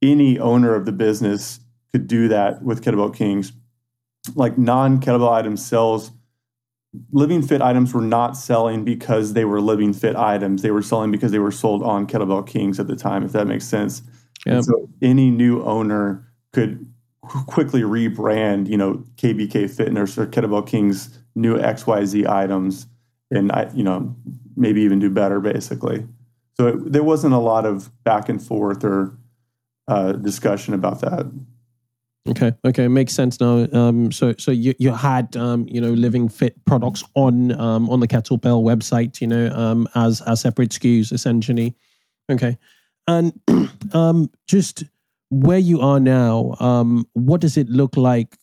any 0.00 0.38
owner 0.38 0.74
of 0.74 0.86
the 0.86 0.92
business 0.92 1.60
could 1.92 2.06
do 2.06 2.28
that 2.28 2.62
with 2.62 2.82
Kettlebell 2.82 3.14
Kings. 3.14 3.52
Like 4.34 4.56
non 4.56 5.00
kettlebell 5.00 5.32
items 5.32 5.64
sells, 5.64 6.12
living 7.10 7.42
fit 7.42 7.60
items 7.60 7.92
were 7.92 8.00
not 8.00 8.36
selling 8.36 8.84
because 8.84 9.34
they 9.34 9.44
were 9.44 9.60
living 9.60 9.92
fit 9.92 10.16
items. 10.16 10.62
They 10.62 10.70
were 10.70 10.82
selling 10.82 11.10
because 11.10 11.32
they 11.32 11.38
were 11.38 11.50
sold 11.50 11.82
on 11.82 12.06
Kettlebell 12.06 12.46
Kings 12.46 12.80
at 12.80 12.86
the 12.86 12.96
time, 12.96 13.24
if 13.24 13.32
that 13.32 13.46
makes 13.46 13.66
sense. 13.66 14.02
Yep. 14.46 14.64
So 14.64 14.88
any 15.00 15.30
new 15.30 15.62
owner 15.62 16.26
could 16.52 16.86
quickly 17.22 17.82
rebrand, 17.82 18.68
you 18.68 18.76
know, 18.76 19.04
KBK 19.16 19.70
Fitness 19.70 20.18
or 20.18 20.26
Kettlebell 20.26 20.66
Kings 20.66 21.18
new 21.34 21.56
XYZ 21.56 22.28
items 22.28 22.86
and 23.30 23.50
I, 23.52 23.70
you 23.74 23.82
know, 23.82 24.14
maybe 24.56 24.82
even 24.82 24.98
do 24.98 25.08
better 25.08 25.40
basically. 25.40 26.06
So 26.56 26.68
it, 26.68 26.92
there 26.92 27.02
wasn't 27.02 27.34
a 27.34 27.38
lot 27.38 27.64
of 27.64 27.90
back 28.04 28.28
and 28.28 28.42
forth 28.42 28.84
or 28.84 29.16
uh, 29.88 30.12
discussion 30.12 30.74
about 30.74 31.00
that. 31.00 31.30
Okay, 32.28 32.52
okay, 32.64 32.86
makes 32.86 33.12
sense 33.12 33.40
now. 33.40 33.66
Um, 33.72 34.12
so, 34.12 34.32
so 34.38 34.52
you 34.52 34.74
you 34.78 34.92
had 34.92 35.36
um, 35.36 35.66
you 35.68 35.80
know 35.80 35.92
living 35.92 36.28
fit 36.28 36.64
products 36.66 37.02
on 37.14 37.50
um, 37.60 37.90
on 37.90 37.98
the 37.98 38.06
kettlebell 38.06 38.62
website, 38.62 39.20
you 39.20 39.26
know, 39.26 39.50
um, 39.50 39.88
as 39.96 40.20
as 40.20 40.40
separate 40.40 40.70
SKUs 40.70 41.12
essentially. 41.12 41.74
Okay, 42.30 42.56
and 43.06 43.32
um, 43.92 44.30
just 44.46 44.84
where 45.30 45.58
you 45.58 45.80
are 45.80 46.00
now, 46.00 46.54
um, 46.60 47.08
what 47.14 47.40
does 47.40 47.56
it 47.56 47.68
look 47.68 47.96
like? 47.96 48.36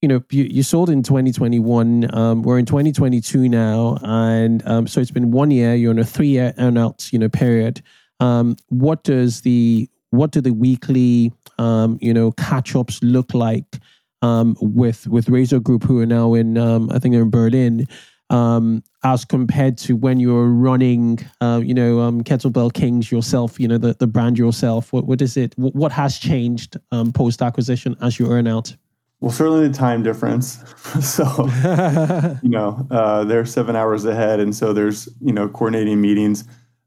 You 0.00 0.08
know, 0.08 0.22
you, 0.30 0.44
you 0.44 0.62
sold 0.62 0.90
in 0.90 1.02
2021. 1.02 2.14
Um, 2.14 2.42
we're 2.42 2.58
in 2.58 2.66
2022 2.66 3.48
now, 3.48 3.98
and 4.02 4.66
um, 4.66 4.86
so 4.86 5.00
it's 5.00 5.10
been 5.10 5.30
one 5.30 5.50
year. 5.50 5.74
You're 5.74 5.92
in 5.92 5.98
a 5.98 6.04
three-year 6.04 6.54
earnout, 6.58 7.12
you 7.12 7.18
know, 7.18 7.28
period. 7.28 7.82
Um, 8.18 8.56
what 8.68 9.04
does 9.04 9.42
the 9.42 9.88
what 10.10 10.32
do 10.32 10.40
the 10.40 10.52
weekly, 10.52 11.32
um, 11.58 11.98
you 12.02 12.12
know, 12.12 12.32
catch-ups 12.32 13.02
look 13.02 13.32
like 13.32 13.78
um, 14.22 14.56
with 14.60 15.06
with 15.06 15.28
Razor 15.28 15.60
Group, 15.60 15.84
who 15.84 16.00
are 16.00 16.06
now 16.06 16.34
in, 16.34 16.56
um, 16.56 16.90
I 16.90 16.98
think 16.98 17.12
they're 17.12 17.22
in 17.22 17.30
Berlin, 17.30 17.88
um, 18.32 18.82
as 19.04 19.24
compared 19.24 19.76
to 19.76 19.94
when 19.94 20.18
you 20.18 20.32
were 20.34 20.48
running, 20.48 21.18
uh, 21.40 21.60
you 21.62 21.74
know, 21.74 22.00
um, 22.00 22.24
Kettlebell 22.24 22.72
Kings 22.72 23.12
yourself, 23.12 23.60
you 23.60 23.68
know, 23.68 23.78
the, 23.78 23.94
the 23.94 24.06
brand 24.06 24.38
yourself? 24.38 24.92
What, 24.92 25.06
what 25.06 25.20
is 25.20 25.36
it? 25.36 25.52
What, 25.56 25.74
what 25.74 25.92
has 25.92 26.18
changed 26.18 26.78
um, 26.90 27.12
post 27.12 27.42
acquisition 27.42 27.94
as 28.00 28.18
you 28.18 28.30
earn 28.30 28.46
out? 28.46 28.74
Well, 29.20 29.30
certainly 29.30 29.68
the 29.68 29.74
time 29.74 30.02
difference. 30.02 30.64
so, 31.00 31.24
you 32.42 32.48
know, 32.48 32.86
uh, 32.90 33.24
they're 33.24 33.44
seven 33.44 33.76
hours 33.76 34.04
ahead. 34.04 34.40
And 34.40 34.56
so 34.56 34.72
there's, 34.72 35.08
you 35.20 35.32
know, 35.32 35.48
coordinating 35.48 36.00
meetings. 36.00 36.44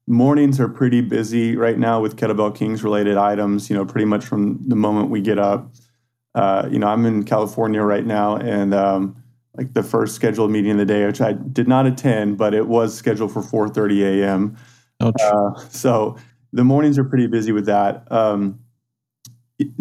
Mornings 0.08 0.60
are 0.60 0.68
pretty 0.68 1.02
busy 1.02 1.56
right 1.56 1.78
now 1.78 2.02
with 2.02 2.18
Kettlebell 2.18 2.56
Kings 2.56 2.84
related 2.84 3.18
items, 3.18 3.70
you 3.70 3.76
know, 3.76 3.86
pretty 3.86 4.06
much 4.06 4.26
from 4.26 4.60
the 4.68 4.76
moment 4.76 5.10
we 5.10 5.22
get 5.22 5.40
up. 5.40 5.72
Uh, 6.34 6.68
you 6.70 6.80
know, 6.80 6.88
I'm 6.88 7.06
in 7.06 7.24
California 7.24 7.82
right 7.82 8.06
now 8.06 8.36
and, 8.36 8.74
um, 8.74 9.24
like 9.58 9.74
the 9.74 9.84
first 9.84 10.16
scheduled 10.16 10.52
meeting 10.52 10.72
of 10.72 10.78
the 10.78 10.86
day, 10.86 11.06
which 11.06 11.22
I 11.22 11.34
did 11.34 11.68
not 11.68 11.86
attend, 11.86 12.38
but 12.38 12.54
it 12.54 12.68
was 12.68 12.96
scheduled 12.96 13.32
for 13.32 13.42
4:30 13.42 14.22
a.m. 14.22 14.58
Uh, 15.00 15.60
so 15.70 16.18
the 16.54 16.64
mornings 16.64 16.98
are 16.98 17.04
pretty 17.04 17.28
busy 17.28 17.52
with 17.52 17.66
that. 17.66 18.10
Um, 18.12 18.60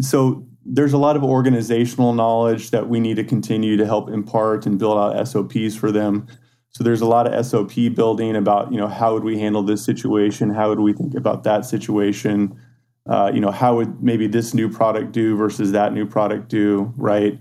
so 0.01 0.47
there's 0.65 0.93
a 0.93 0.99
lot 0.99 1.17
of 1.17 1.23
organizational 1.23 2.15
knowledge 2.15 2.71
that 2.71 2.89
we 2.89 3.01
need 3.01 3.17
to 3.17 3.25
continue 3.25 3.77
to 3.77 3.87
help 3.87 4.09
impart 4.09 4.67
and 4.67 4.79
build 4.79 4.99
out 4.99 5.29
SOPs 5.29 5.77
for 5.77 5.93
them. 5.93 6.27
So 6.71 6.83
there's 6.83 7.01
a 7.01 7.07
lot 7.07 7.33
of 7.33 7.47
SOP 7.47 7.73
building 7.95 8.35
about 8.35 8.73
you 8.73 8.79
know 8.79 8.89
how 8.89 9.15
would 9.15 9.25
we 9.25 9.39
handle 9.39 9.63
this 9.63 9.85
situation, 9.85 10.51
how 10.51 10.69
would 10.71 10.81
we 10.81 10.93
think 10.93 11.15
about 11.15 11.45
that 11.45 11.65
situation, 11.65 12.59
uh, 13.07 13.31
you 13.33 13.41
know 13.41 13.51
how 13.51 13.77
would 13.77 14.03
maybe 14.03 14.27
this 14.27 14.55
new 14.55 14.69
product 14.69 15.13
do 15.13 15.37
versus 15.37 15.73
that 15.73 15.93
new 15.93 16.07
product 16.07 16.49
do, 16.49 16.93
right? 16.97 17.39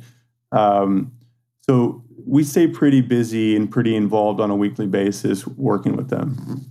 Um, 0.51 1.11
so 1.61 2.02
we 2.25 2.43
stay 2.43 2.67
pretty 2.67 3.01
busy 3.01 3.55
and 3.55 3.69
pretty 3.69 3.95
involved 3.95 4.39
on 4.39 4.49
a 4.49 4.55
weekly 4.55 4.87
basis 4.87 5.45
working 5.47 5.95
with 5.95 6.09
them. 6.09 6.69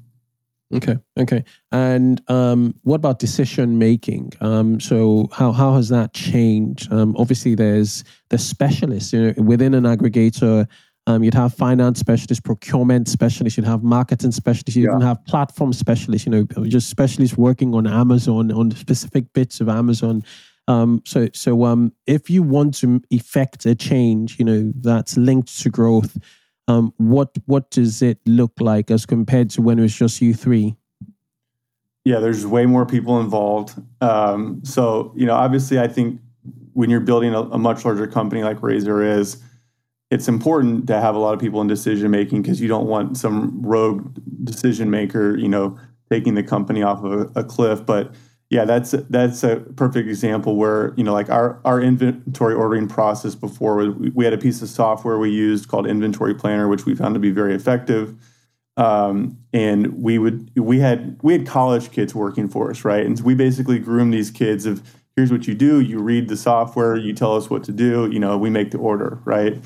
Okay, 0.74 0.96
okay. 1.18 1.44
And 1.70 2.22
um, 2.30 2.74
what 2.82 2.96
about 2.96 3.18
decision 3.18 3.78
making? 3.78 4.32
Um, 4.40 4.80
so 4.80 5.28
how 5.30 5.52
how 5.52 5.74
has 5.74 5.90
that 5.90 6.14
changed? 6.14 6.90
Um, 6.90 7.14
obviously, 7.18 7.54
there's 7.54 8.04
the 8.30 8.38
specialists 8.38 9.12
you 9.12 9.32
know, 9.32 9.42
within 9.42 9.74
an 9.74 9.84
aggregator. 9.84 10.66
Um, 11.08 11.24
you'd 11.24 11.34
have 11.34 11.52
finance 11.52 11.98
specialists, 11.98 12.40
procurement 12.40 13.08
specialists, 13.08 13.56
you'd 13.56 13.66
have 13.66 13.82
marketing 13.82 14.30
specialists, 14.30 14.76
you 14.76 14.84
yeah. 14.84 14.90
even 14.90 15.00
have 15.00 15.22
platform 15.26 15.72
specialists, 15.72 16.26
you 16.26 16.30
know, 16.30 16.44
just 16.64 16.88
specialists 16.88 17.36
working 17.36 17.74
on 17.74 17.88
Amazon, 17.88 18.52
on 18.52 18.70
specific 18.70 19.30
bits 19.32 19.60
of 19.60 19.68
Amazon. 19.68 20.22
Um, 20.68 21.02
so, 21.04 21.28
so 21.34 21.64
um, 21.64 21.92
if 22.06 22.30
you 22.30 22.42
want 22.42 22.74
to 22.76 23.02
effect 23.10 23.66
a 23.66 23.74
change, 23.74 24.38
you 24.38 24.44
know 24.44 24.72
that's 24.76 25.16
linked 25.16 25.60
to 25.60 25.70
growth. 25.70 26.16
Um, 26.68 26.94
what 26.96 27.36
what 27.46 27.70
does 27.70 28.02
it 28.02 28.18
look 28.26 28.52
like 28.60 28.90
as 28.90 29.04
compared 29.04 29.50
to 29.50 29.62
when 29.62 29.78
it 29.78 29.82
was 29.82 29.94
just 29.94 30.20
you 30.20 30.34
three? 30.34 30.76
Yeah, 32.04 32.18
there's 32.18 32.46
way 32.46 32.66
more 32.66 32.84
people 32.84 33.20
involved. 33.20 33.80
Um, 34.00 34.60
so, 34.64 35.12
you 35.16 35.24
know, 35.24 35.34
obviously, 35.34 35.78
I 35.78 35.86
think 35.86 36.20
when 36.72 36.90
you're 36.90 37.00
building 37.00 37.32
a, 37.34 37.42
a 37.42 37.58
much 37.58 37.84
larger 37.84 38.06
company 38.06 38.42
like 38.42 38.62
Razor 38.62 39.02
is, 39.02 39.40
it's 40.10 40.26
important 40.26 40.86
to 40.88 41.00
have 41.00 41.14
a 41.14 41.18
lot 41.18 41.32
of 41.32 41.40
people 41.40 41.60
in 41.60 41.68
decision 41.68 42.10
making 42.10 42.42
because 42.42 42.60
you 42.60 42.68
don't 42.68 42.86
want 42.86 43.16
some 43.16 43.62
rogue 43.62 44.16
decision 44.44 44.90
maker, 44.90 45.36
you 45.36 45.48
know, 45.48 45.78
taking 46.10 46.34
the 46.34 46.42
company 46.42 46.82
off 46.82 47.04
of 47.04 47.12
a, 47.12 47.40
a 47.40 47.44
cliff. 47.44 47.86
But 47.86 48.14
yeah, 48.52 48.66
that's 48.66 48.90
that's 49.08 49.42
a 49.44 49.60
perfect 49.76 50.10
example 50.10 50.56
where 50.56 50.92
you 50.98 51.04
know, 51.04 51.14
like 51.14 51.30
our 51.30 51.58
our 51.64 51.80
inventory 51.80 52.54
ordering 52.54 52.86
process 52.86 53.34
before 53.34 53.76
we, 53.76 54.10
we 54.10 54.26
had 54.26 54.34
a 54.34 54.38
piece 54.38 54.60
of 54.60 54.68
software 54.68 55.18
we 55.18 55.30
used 55.30 55.68
called 55.68 55.86
Inventory 55.86 56.34
Planner, 56.34 56.68
which 56.68 56.84
we 56.84 56.94
found 56.94 57.14
to 57.14 57.18
be 57.18 57.30
very 57.30 57.54
effective. 57.54 58.14
Um, 58.76 59.38
and 59.54 60.02
we 60.02 60.18
would 60.18 60.50
we 60.54 60.80
had 60.80 61.18
we 61.22 61.32
had 61.32 61.46
college 61.46 61.92
kids 61.92 62.14
working 62.14 62.46
for 62.46 62.70
us, 62.70 62.84
right? 62.84 63.06
And 63.06 63.18
we 63.22 63.34
basically 63.34 63.78
groomed 63.78 64.12
these 64.12 64.30
kids 64.30 64.66
of 64.66 64.82
here's 65.16 65.32
what 65.32 65.48
you 65.48 65.54
do: 65.54 65.80
you 65.80 66.00
read 66.00 66.28
the 66.28 66.36
software, 66.36 66.94
you 66.94 67.14
tell 67.14 67.34
us 67.34 67.48
what 67.48 67.64
to 67.64 67.72
do, 67.72 68.10
you 68.12 68.18
know, 68.18 68.36
we 68.36 68.50
make 68.50 68.70
the 68.70 68.76
order, 68.76 69.18
right? 69.24 69.64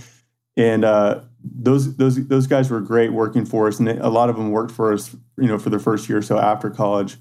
And 0.57 0.85
uh, 0.85 1.23
those 1.43 1.97
those 1.97 2.25
those 2.29 2.47
guys 2.47 2.71
were 2.71 2.81
great 2.81 3.13
working 3.13 3.47
for 3.47 3.67
us, 3.67 3.81
and 3.81 3.89
a 3.89 4.11
lot 4.11 4.31
of 4.31 4.37
them 4.37 4.53
worked 4.53 4.71
for 4.71 4.93
us, 4.93 5.13
you 5.39 5.49
know, 5.49 5.59
for 5.59 5.71
the 5.71 5.81
first 5.81 6.09
year 6.09 6.19
or 6.19 6.23
so 6.23 6.39
after 6.39 6.71
college. 6.71 7.17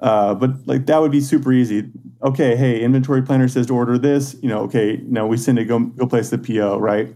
Uh, 0.00 0.34
but 0.34 0.66
like 0.66 0.86
that 0.86 1.00
would 1.00 1.10
be 1.10 1.20
super 1.20 1.52
easy. 1.52 1.90
Okay, 2.22 2.56
hey, 2.56 2.80
inventory 2.80 3.22
planner 3.22 3.48
says 3.48 3.66
to 3.66 3.74
order 3.74 3.98
this. 3.98 4.36
You 4.42 4.48
know, 4.48 4.60
okay, 4.62 5.00
now 5.04 5.26
we 5.26 5.36
send 5.36 5.58
it 5.58 5.64
go 5.64 5.80
go 5.80 6.06
place 6.06 6.30
the 6.30 6.38
PO, 6.38 6.78
right? 6.78 7.14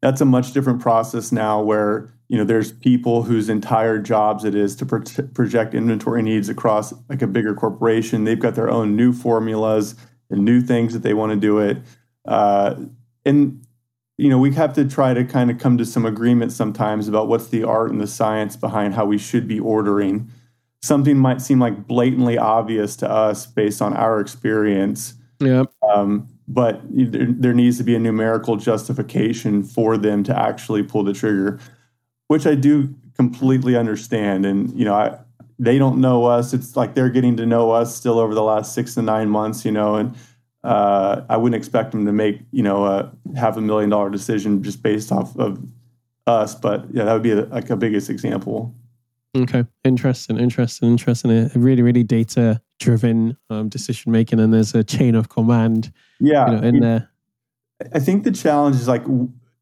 That's 0.00 0.20
a 0.20 0.24
much 0.24 0.52
different 0.52 0.80
process 0.80 1.32
now, 1.32 1.60
where 1.60 2.12
you 2.28 2.38
know 2.38 2.44
there's 2.44 2.72
people 2.72 3.24
whose 3.24 3.48
entire 3.48 3.98
jobs 3.98 4.44
it 4.44 4.54
is 4.54 4.76
to 4.76 4.86
pro- 4.86 5.02
project 5.34 5.74
inventory 5.74 6.22
needs 6.22 6.48
across 6.48 6.94
like 7.08 7.22
a 7.22 7.26
bigger 7.26 7.54
corporation. 7.54 8.24
They've 8.24 8.38
got 8.38 8.54
their 8.54 8.70
own 8.70 8.94
new 8.94 9.12
formulas 9.12 9.96
and 10.30 10.44
new 10.44 10.60
things 10.60 10.92
that 10.92 11.02
they 11.02 11.14
want 11.14 11.32
to 11.32 11.36
do 11.36 11.58
it, 11.58 11.78
uh, 12.26 12.76
and 13.24 13.66
you 14.18 14.28
know 14.28 14.38
we 14.38 14.52
have 14.54 14.72
to 14.74 14.88
try 14.88 15.14
to 15.14 15.24
kind 15.24 15.50
of 15.50 15.58
come 15.58 15.78
to 15.78 15.84
some 15.84 16.06
agreement 16.06 16.52
sometimes 16.52 17.08
about 17.08 17.26
what's 17.26 17.48
the 17.48 17.64
art 17.64 17.90
and 17.90 18.00
the 18.00 18.06
science 18.06 18.54
behind 18.54 18.94
how 18.94 19.04
we 19.04 19.18
should 19.18 19.48
be 19.48 19.58
ordering 19.58 20.30
something 20.82 21.16
might 21.16 21.40
seem 21.40 21.60
like 21.60 21.86
blatantly 21.86 22.36
obvious 22.36 22.96
to 22.96 23.10
us 23.10 23.46
based 23.46 23.80
on 23.80 23.94
our 23.94 24.20
experience. 24.20 25.14
Yeah. 25.40 25.64
Um, 25.88 26.28
but 26.48 26.80
there, 26.90 27.26
there, 27.28 27.54
needs 27.54 27.78
to 27.78 27.84
be 27.84 27.94
a 27.94 27.98
numerical 27.98 28.56
justification 28.56 29.62
for 29.62 29.96
them 29.96 30.22
to 30.24 30.38
actually 30.38 30.82
pull 30.82 31.04
the 31.04 31.12
trigger, 31.12 31.58
which 32.26 32.46
I 32.46 32.54
do 32.54 32.94
completely 33.16 33.76
understand. 33.76 34.44
And 34.44 34.76
you 34.78 34.84
know, 34.84 34.94
I, 34.94 35.18
they 35.58 35.78
don't 35.78 36.00
know 36.00 36.24
us. 36.24 36.52
It's 36.52 36.76
like 36.76 36.94
they're 36.94 37.08
getting 37.08 37.36
to 37.36 37.46
know 37.46 37.70
us 37.70 37.94
still 37.94 38.18
over 38.18 38.34
the 38.34 38.42
last 38.42 38.74
six 38.74 38.94
to 38.94 39.02
nine 39.02 39.28
months. 39.28 39.64
You 39.64 39.70
know, 39.72 39.94
and 39.94 40.16
uh, 40.64 41.22
I 41.28 41.36
wouldn't 41.36 41.56
expect 41.56 41.92
them 41.92 42.04
to 42.06 42.12
make 42.12 42.40
you 42.50 42.62
know 42.62 42.84
a 42.84 43.12
half 43.36 43.56
a 43.56 43.60
million 43.60 43.90
dollar 43.90 44.10
decision 44.10 44.62
just 44.62 44.82
based 44.82 45.12
off 45.12 45.36
of 45.36 45.64
us. 46.26 46.54
But 46.54 46.86
yeah, 46.92 47.04
that 47.04 47.12
would 47.12 47.22
be 47.22 47.32
a, 47.32 47.42
like 47.42 47.70
a 47.70 47.76
biggest 47.76 48.10
example. 48.10 48.74
Okay, 49.34 49.64
interesting, 49.84 50.38
interesting, 50.38 50.90
interesting. 50.90 51.30
A 51.30 51.50
really, 51.54 51.80
really 51.80 52.02
data 52.02 52.60
driven 52.78 53.36
um, 53.48 53.68
decision 53.68 54.12
making, 54.12 54.40
and 54.40 54.52
there's 54.52 54.74
a 54.74 54.84
chain 54.84 55.14
of 55.14 55.30
command. 55.30 55.90
Yeah, 56.20 56.50
you 56.50 56.56
know, 56.56 56.62
in 56.62 56.80
there. 56.80 57.10
I 57.94 57.98
think 57.98 58.24
the 58.24 58.30
challenge 58.30 58.76
is 58.76 58.88
like 58.88 59.02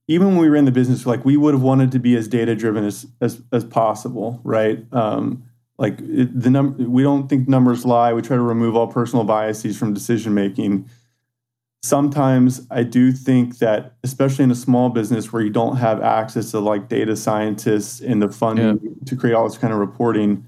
even 0.09 0.27
when 0.29 0.39
we 0.39 0.51
were 0.51 0.57
in 0.57 0.65
the 0.65 0.73
business, 0.73 1.07
like 1.07 1.25
we 1.25 1.37
would 1.37 1.55
have 1.55 1.63
wanted 1.63 1.93
to 1.93 2.01
be 2.01 2.17
as 2.17 2.27
data 2.27 2.57
driven 2.57 2.85
as 2.85 3.07
as 3.21 3.41
as 3.53 3.65
possible, 3.65 4.41
right? 4.43 4.85
Um, 4.93 5.45
like 5.79 6.01
it, 6.01 6.39
the 6.39 6.51
num 6.51 6.91
we 6.91 7.05
don't 7.05 7.29
think 7.29 7.49
numbers 7.49 7.87
lie. 7.87 8.13
We 8.13 8.23
try 8.23 8.37
to 8.37 8.43
remove 8.43 8.75
all 8.75 8.89
personal 8.89 9.25
biases 9.25 9.79
from 9.79 9.95
decision 9.95 10.35
making. 10.35 10.91
Sometimes 11.83 12.67
I 12.71 12.83
do 12.83 13.11
think 13.11 13.59
that, 13.59 13.95
especially 14.05 14.45
in 14.45 14.51
a 14.51 14.55
small 14.55 14.91
business 14.91 15.33
where 15.33 15.43
you 15.43 15.51
don't 15.51 15.77
have 15.77 16.03
access 16.03 16.51
to 16.51 16.61
like 16.61 16.89
data 16.89 17.17
scientists 17.17 18.01
and 18.01 18.21
the 18.21 18.29
funding 18.29 18.81
yeah. 18.83 18.91
to 19.07 19.17
create 19.17 19.35
all 19.35 19.49
this 19.49 19.57
kind 19.57 19.73
of 19.73 19.79
reporting, 19.79 20.45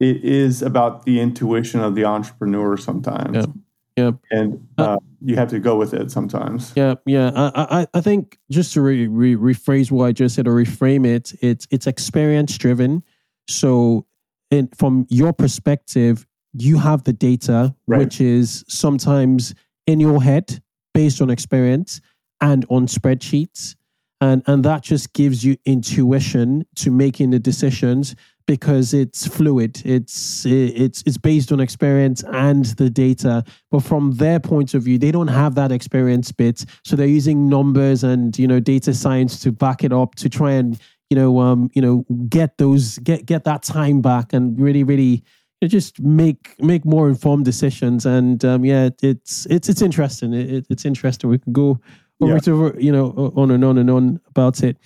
it 0.00 0.24
is 0.24 0.62
about 0.62 1.04
the 1.04 1.20
intuition 1.20 1.80
of 1.80 1.94
the 1.94 2.04
entrepreneur 2.04 2.76
sometimes. 2.76 3.36
Yeah. 3.36 3.52
Yeah. 3.98 4.10
And 4.30 4.66
uh, 4.76 4.82
uh, 4.82 4.96
you 5.22 5.36
have 5.36 5.48
to 5.48 5.58
go 5.58 5.76
with 5.76 5.94
it 5.94 6.10
sometimes. 6.10 6.72
Yeah. 6.76 6.96
Yeah. 7.06 7.30
I, 7.34 7.80
I, 7.80 7.86
I 7.94 8.00
think 8.02 8.38
just 8.50 8.74
to 8.74 8.82
re, 8.82 9.06
re, 9.06 9.34
rephrase 9.36 9.90
what 9.90 10.04
I 10.06 10.12
just 10.12 10.34
said 10.34 10.46
or 10.46 10.54
reframe 10.54 11.06
it, 11.06 11.32
it's, 11.40 11.66
it's 11.70 11.86
experience 11.86 12.58
driven. 12.58 13.02
So 13.48 14.06
in, 14.50 14.68
from 14.76 15.06
your 15.08 15.32
perspective, 15.32 16.26
you 16.52 16.78
have 16.78 17.04
the 17.04 17.12
data, 17.14 17.74
right. 17.86 17.98
which 17.98 18.20
is 18.20 18.64
sometimes 18.68 19.54
in 19.86 20.00
your 20.00 20.22
head 20.22 20.60
based 20.94 21.20
on 21.20 21.30
experience 21.30 22.00
and 22.40 22.64
on 22.68 22.86
spreadsheets. 22.86 23.76
And, 24.20 24.42
and 24.46 24.64
that 24.64 24.82
just 24.82 25.12
gives 25.12 25.44
you 25.44 25.56
intuition 25.66 26.66
to 26.76 26.90
making 26.90 27.30
the 27.30 27.38
decisions 27.38 28.16
because 28.46 28.94
it's 28.94 29.26
fluid. 29.26 29.82
It's 29.84 30.46
it's 30.46 31.02
it's 31.04 31.18
based 31.18 31.52
on 31.52 31.60
experience 31.60 32.22
and 32.32 32.64
the 32.64 32.88
data. 32.88 33.44
But 33.70 33.80
from 33.80 34.12
their 34.12 34.40
point 34.40 34.72
of 34.72 34.84
view, 34.84 34.98
they 34.98 35.10
don't 35.10 35.28
have 35.28 35.56
that 35.56 35.72
experience 35.72 36.30
bit, 36.32 36.64
so 36.84 36.96
they're 36.96 37.06
using 37.06 37.48
numbers 37.48 38.04
and 38.04 38.38
you 38.38 38.46
know 38.46 38.60
data 38.60 38.94
science 38.94 39.40
to 39.40 39.52
back 39.52 39.82
it 39.82 39.92
up 39.92 40.14
to 40.14 40.28
try 40.28 40.52
and 40.52 40.78
you 41.10 41.16
know, 41.16 41.38
um, 41.38 41.70
you 41.72 41.82
know, 41.82 42.04
get 42.28 42.58
those, 42.58 42.98
get 42.98 43.26
get 43.26 43.44
that 43.44 43.62
time 43.62 44.00
back, 44.00 44.32
and 44.32 44.58
really, 44.60 44.82
really, 44.82 45.22
just 45.64 46.00
make 46.00 46.54
make 46.60 46.84
more 46.84 47.08
informed 47.08 47.44
decisions. 47.44 48.06
And 48.06 48.44
um, 48.44 48.64
yeah, 48.64 48.90
it's 49.02 49.46
it's 49.46 49.68
it's 49.68 49.82
interesting. 49.82 50.32
It, 50.34 50.66
it's 50.68 50.84
interesting. 50.84 51.30
We 51.30 51.38
can 51.38 51.52
go 51.52 51.80
over 52.20 52.34
yeah. 52.34 52.38
to 52.40 52.74
you 52.78 52.92
know 52.92 53.32
on 53.36 53.50
and 53.50 53.64
on 53.64 53.78
and 53.78 53.90
on 53.90 54.20
about 54.28 54.62
it. 54.62 54.76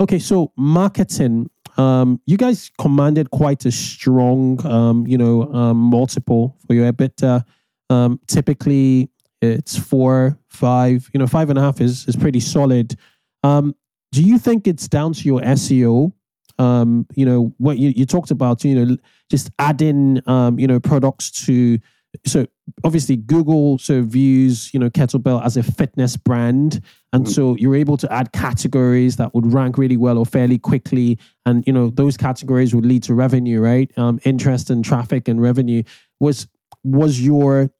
Okay, 0.00 0.18
so 0.18 0.52
marketing. 0.56 1.50
Um, 1.78 2.20
you 2.26 2.36
guys 2.36 2.70
commanded 2.78 3.30
quite 3.30 3.64
a 3.64 3.72
strong, 3.72 4.64
um, 4.66 5.06
you 5.06 5.16
know, 5.16 5.50
um, 5.54 5.78
multiple 5.78 6.58
for 6.66 6.74
your 6.74 6.92
EBITDA. 6.92 7.44
Um, 7.88 8.20
typically, 8.26 9.08
it's 9.40 9.78
four, 9.78 10.38
five. 10.48 11.08
You 11.14 11.18
know, 11.18 11.26
five 11.26 11.50
and 11.50 11.58
a 11.58 11.62
half 11.62 11.80
is 11.80 12.06
is 12.06 12.16
pretty 12.16 12.40
solid. 12.40 12.96
Um, 13.42 13.74
do 14.12 14.22
you 14.22 14.38
think 14.38 14.66
it's 14.66 14.86
down 14.88 15.14
to 15.14 15.22
your 15.24 15.40
SEO? 15.40 16.12
Um, 16.58 17.06
you 17.14 17.24
know, 17.24 17.54
what 17.58 17.78
you, 17.78 17.90
you 17.90 18.06
talked 18.06 18.30
about, 18.30 18.64
you 18.64 18.74
know, 18.74 18.96
just 19.30 19.50
adding, 19.58 20.20
um, 20.26 20.58
you 20.58 20.66
know, 20.66 20.80
products 20.80 21.30
to, 21.46 21.78
so 22.26 22.46
obviously 22.84 23.16
Google 23.16 23.78
so 23.78 24.02
views, 24.02 24.72
you 24.74 24.80
know, 24.80 24.90
Kettlebell 24.90 25.44
as 25.44 25.56
a 25.56 25.62
fitness 25.62 26.16
brand. 26.16 26.80
And 27.12 27.24
mm-hmm. 27.24 27.32
so 27.32 27.56
you're 27.56 27.76
able 27.76 27.96
to 27.98 28.12
add 28.12 28.32
categories 28.32 29.16
that 29.16 29.34
would 29.34 29.52
rank 29.52 29.78
really 29.78 29.96
well 29.96 30.18
or 30.18 30.26
fairly 30.26 30.58
quickly. 30.58 31.18
And, 31.46 31.64
you 31.66 31.72
know, 31.72 31.90
those 31.90 32.16
categories 32.16 32.74
would 32.74 32.86
lead 32.86 33.02
to 33.04 33.14
revenue, 33.14 33.60
right? 33.60 33.90
Um, 33.96 34.20
interest 34.24 34.70
and 34.70 34.84
traffic 34.84 35.28
and 35.28 35.40
revenue 35.40 35.82
was, 36.20 36.46
was 36.84 37.20
your, 37.20 37.70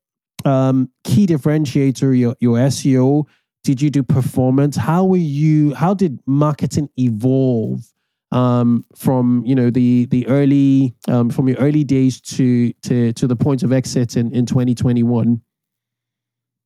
um, 0.45 0.91
key 1.05 1.27
differentiator, 1.27 2.19
your, 2.19 2.37
your 2.41 2.57
SEO 2.59 3.27
did 3.65 3.81
you 3.81 3.91
do 3.91 4.03
performance? 4.03 4.77
How 4.77 5.05
were 5.05 5.17
you? 5.17 5.75
How 5.75 5.95
did 5.95 6.19
marketing 6.27 6.89
evolve 6.99 7.92
um, 8.33 8.85
from 8.97 9.45
you 9.47 9.55
know 9.55 9.71
the 9.71 10.07
the 10.07 10.27
early 10.27 10.95
um, 11.09 11.31
from 11.31 11.49
your 11.49 11.59
early 11.59 11.85
days 11.85 12.21
to 12.21 12.73
to 12.83 13.13
to 13.13 13.27
the 13.27 13.37
point 13.37 13.63
of 13.63 13.73
exit 13.73 14.17
in 14.17 14.33
in 14.33 14.47
2021? 14.47 15.41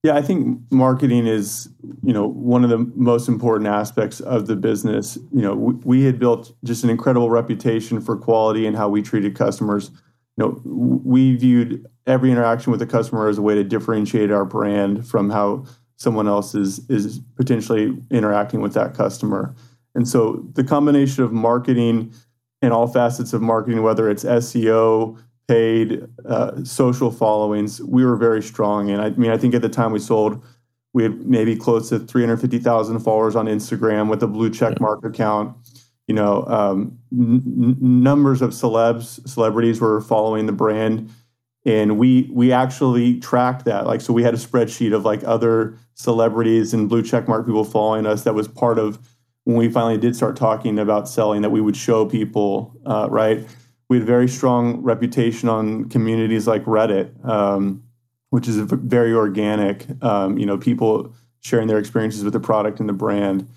Yeah, 0.03 0.15
I 0.15 0.23
think 0.23 0.61
marketing 0.71 1.27
is 1.27 1.69
you 2.03 2.13
know 2.13 2.29
one 2.29 2.63
of 2.63 2.71
the 2.71 2.79
most 2.79 3.29
important 3.29 3.69
aspects 3.69 4.21
of 4.21 4.47
the 4.47 4.57
business. 4.57 5.19
You 5.33 5.43
know, 5.43 5.55
we, 5.55 5.75
we 5.85 6.05
had 6.05 6.19
built 6.19 6.53
just 6.65 6.85
an 6.85 6.91
incredible 6.91 7.29
reputation 7.29 8.01
for 8.01 8.17
quality 8.17 8.67
and 8.67 8.77
how 8.77 8.89
we 8.89 9.03
treated 9.03 9.35
customers. 9.35 9.91
You 10.37 10.45
know, 10.45 10.61
we 10.65 11.35
viewed 11.35 11.87
every 12.07 12.31
interaction 12.31 12.71
with 12.71 12.79
the 12.79 12.87
customer 12.87 13.29
as 13.29 13.39
a 13.39 13.43
way 13.43 13.57
to 13.57 13.65
differentiate 13.65 14.31
our 14.31 14.45
brand 14.45 15.09
from 15.09 15.31
how 15.31 15.65
someone 15.97 16.29
else 16.29 16.55
is 16.55 16.89
is 16.89 17.21
potentially 17.35 17.97
interacting 18.11 18.61
with 18.61 18.75
that 18.75 18.95
customer. 18.95 19.57
And 19.97 20.07
so 20.07 20.47
the 20.53 20.63
combination 20.63 21.25
of 21.25 21.33
marketing 21.33 22.13
and 22.63 22.73
all 22.73 22.87
facets 22.87 23.33
of 23.33 23.41
marketing, 23.41 23.83
whether 23.83 24.11
it's 24.11 24.25
SEO, 24.25 25.19
paid, 25.49 26.07
uh, 26.27 26.63
social 26.65 27.11
followings, 27.11 27.81
we 27.81 28.05
were 28.05 28.17
very 28.17 28.43
strong. 28.43 28.91
And 28.91 29.01
I 29.01 29.11
mean, 29.11 29.31
I 29.31 29.39
think 29.39 29.55
at 29.55 29.63
the 29.63 29.69
time 29.69 29.93
we 29.93 29.99
sold, 29.99 30.45
we 30.93 31.03
had 31.03 31.27
maybe 31.27 31.57
close 31.57 31.89
to 31.89 31.99
350,000 31.99 32.99
followers 33.01 33.35
on 33.37 33.47
Instagram 33.47 34.11
with 34.11 34.23
a 34.23 34.27
blue 34.27 34.51
check 34.51 34.81
mark 34.81 35.05
account. 35.05 35.57
You 36.09 36.15
know, 36.15 36.45
um, 36.47 36.99
n- 37.13 37.77
numbers 37.81 38.43
of 38.43 38.51
celebs, 38.51 39.27
celebrities 39.27 39.81
were 39.81 40.01
following 40.01 40.47
the 40.47 40.53
brand 40.53 41.11
and 41.67 41.99
we 41.99 42.31
we 42.33 42.53
actually 42.53 43.19
tracked 43.19 43.65
that 43.65 43.87
like 43.87 44.01
so 44.01 44.13
we 44.13 44.23
had 44.23 44.33
a 44.33 44.39
spreadsheet 44.39 44.95
of 44.95 45.05
like 45.05 45.23
other 45.25 45.77
celebrities 45.95 46.73
and 46.73 46.89
blue 46.89 47.03
checkmark 47.03 47.45
people 47.45 47.65
following 47.65 48.07
us 48.07 48.23
that 48.23 48.35
was 48.35 48.47
part 48.47 48.79
of 48.79 48.99
when 49.47 49.57
we 49.57 49.71
finally 49.71 49.97
did 49.97 50.17
start 50.17 50.35
talking 50.35 50.77
about 50.77 51.09
selling 51.09 51.41
that 51.43 51.51
we 51.51 51.61
would 51.61 51.77
show 51.77 52.05
people 52.05 52.77
uh, 52.85 53.07
right? 53.09 53.47
We 53.89 53.99
had 53.99 54.03
a 54.03 54.07
very 54.07 54.29
strong 54.29 54.83
reputation 54.83 55.49
on 55.49 55.89
communities 55.89 56.49
like 56.49 56.65
reddit 56.65 57.25
um, 57.25 57.85
which 58.31 58.49
is 58.49 58.57
very 58.59 59.15
organic 59.15 59.87
um, 60.03 60.37
you 60.37 60.47
know 60.47 60.59
people 60.59 61.15
sharing 61.41 61.69
their 61.69 61.79
experiences 61.79 62.25
with 62.25 62.33
the 62.33 62.41
product 62.41 62.81
and 62.81 62.89
the 62.89 62.93
brand. 62.93 63.49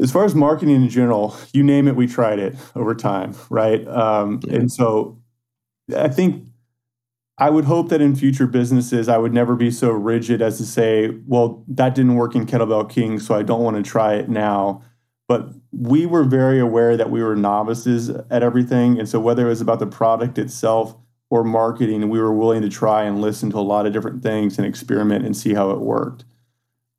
As 0.00 0.10
far 0.10 0.24
as 0.24 0.34
marketing 0.34 0.76
in 0.76 0.88
general 0.88 1.36
you 1.52 1.62
name 1.62 1.86
it 1.86 1.94
we 1.94 2.06
tried 2.06 2.38
it 2.38 2.56
over 2.74 2.94
time 2.94 3.34
right? 3.50 3.86
Um, 3.86 4.40
yeah. 4.44 4.54
and 4.54 4.72
so 4.72 5.18
i 5.96 6.08
think 6.08 6.44
I 7.40 7.50
would 7.50 7.66
hope 7.66 7.88
that 7.90 8.00
in 8.00 8.16
future 8.16 8.48
businesses, 8.48 9.08
I 9.08 9.16
would 9.16 9.32
never 9.32 9.54
be 9.54 9.70
so 9.70 9.90
rigid 9.90 10.42
as 10.42 10.58
to 10.58 10.66
say, 10.66 11.10
well, 11.26 11.64
that 11.68 11.94
didn't 11.94 12.16
work 12.16 12.34
in 12.34 12.46
Kettlebell 12.46 12.90
King, 12.90 13.20
so 13.20 13.34
I 13.34 13.42
don't 13.42 13.62
want 13.62 13.76
to 13.76 13.88
try 13.88 14.14
it 14.14 14.28
now. 14.28 14.82
But 15.28 15.50
we 15.70 16.04
were 16.04 16.24
very 16.24 16.58
aware 16.58 16.96
that 16.96 17.10
we 17.10 17.22
were 17.22 17.36
novices 17.36 18.08
at 18.08 18.42
everything. 18.42 18.98
And 18.98 19.08
so, 19.08 19.20
whether 19.20 19.46
it 19.46 19.50
was 19.50 19.60
about 19.60 19.78
the 19.78 19.86
product 19.86 20.38
itself 20.38 20.96
or 21.30 21.44
marketing, 21.44 22.08
we 22.08 22.18
were 22.18 22.32
willing 22.32 22.62
to 22.62 22.68
try 22.68 23.04
and 23.04 23.20
listen 23.20 23.50
to 23.50 23.58
a 23.58 23.60
lot 23.60 23.86
of 23.86 23.92
different 23.92 24.22
things 24.22 24.58
and 24.58 24.66
experiment 24.66 25.24
and 25.24 25.36
see 25.36 25.54
how 25.54 25.70
it 25.70 25.80
worked. 25.80 26.24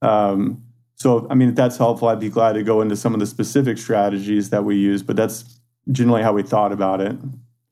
Um, 0.02 0.64
so, 0.96 1.28
I 1.30 1.34
mean, 1.34 1.50
if 1.50 1.56
that's 1.56 1.78
helpful, 1.78 2.08
I'd 2.08 2.20
be 2.20 2.30
glad 2.30 2.54
to 2.54 2.64
go 2.64 2.82
into 2.82 2.96
some 2.96 3.14
of 3.14 3.20
the 3.20 3.26
specific 3.26 3.78
strategies 3.78 4.52
that 4.52 4.64
we 4.64 4.78
use, 4.78 5.02
but 5.02 5.16
that's 5.16 5.60
generally 5.92 6.22
how 6.22 6.34
we 6.34 6.44
thought 6.44 6.72
about 6.72 7.02
it. 7.02 7.18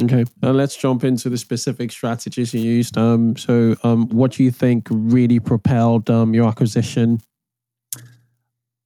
Okay, 0.03 0.25
uh, 0.43 0.51
let's 0.51 0.75
jump 0.75 1.03
into 1.03 1.27
the 1.27 1.37
specific 1.37 1.91
strategies 1.91 2.53
you 2.53 2.61
used. 2.61 2.97
Um, 2.97 3.35
so, 3.35 3.75
um, 3.83 4.07
what 4.09 4.31
do 4.33 4.43
you 4.43 4.51
think 4.51 4.87
really 4.91 5.39
propelled 5.39 6.09
um, 6.09 6.35
your 6.35 6.47
acquisition? 6.47 7.19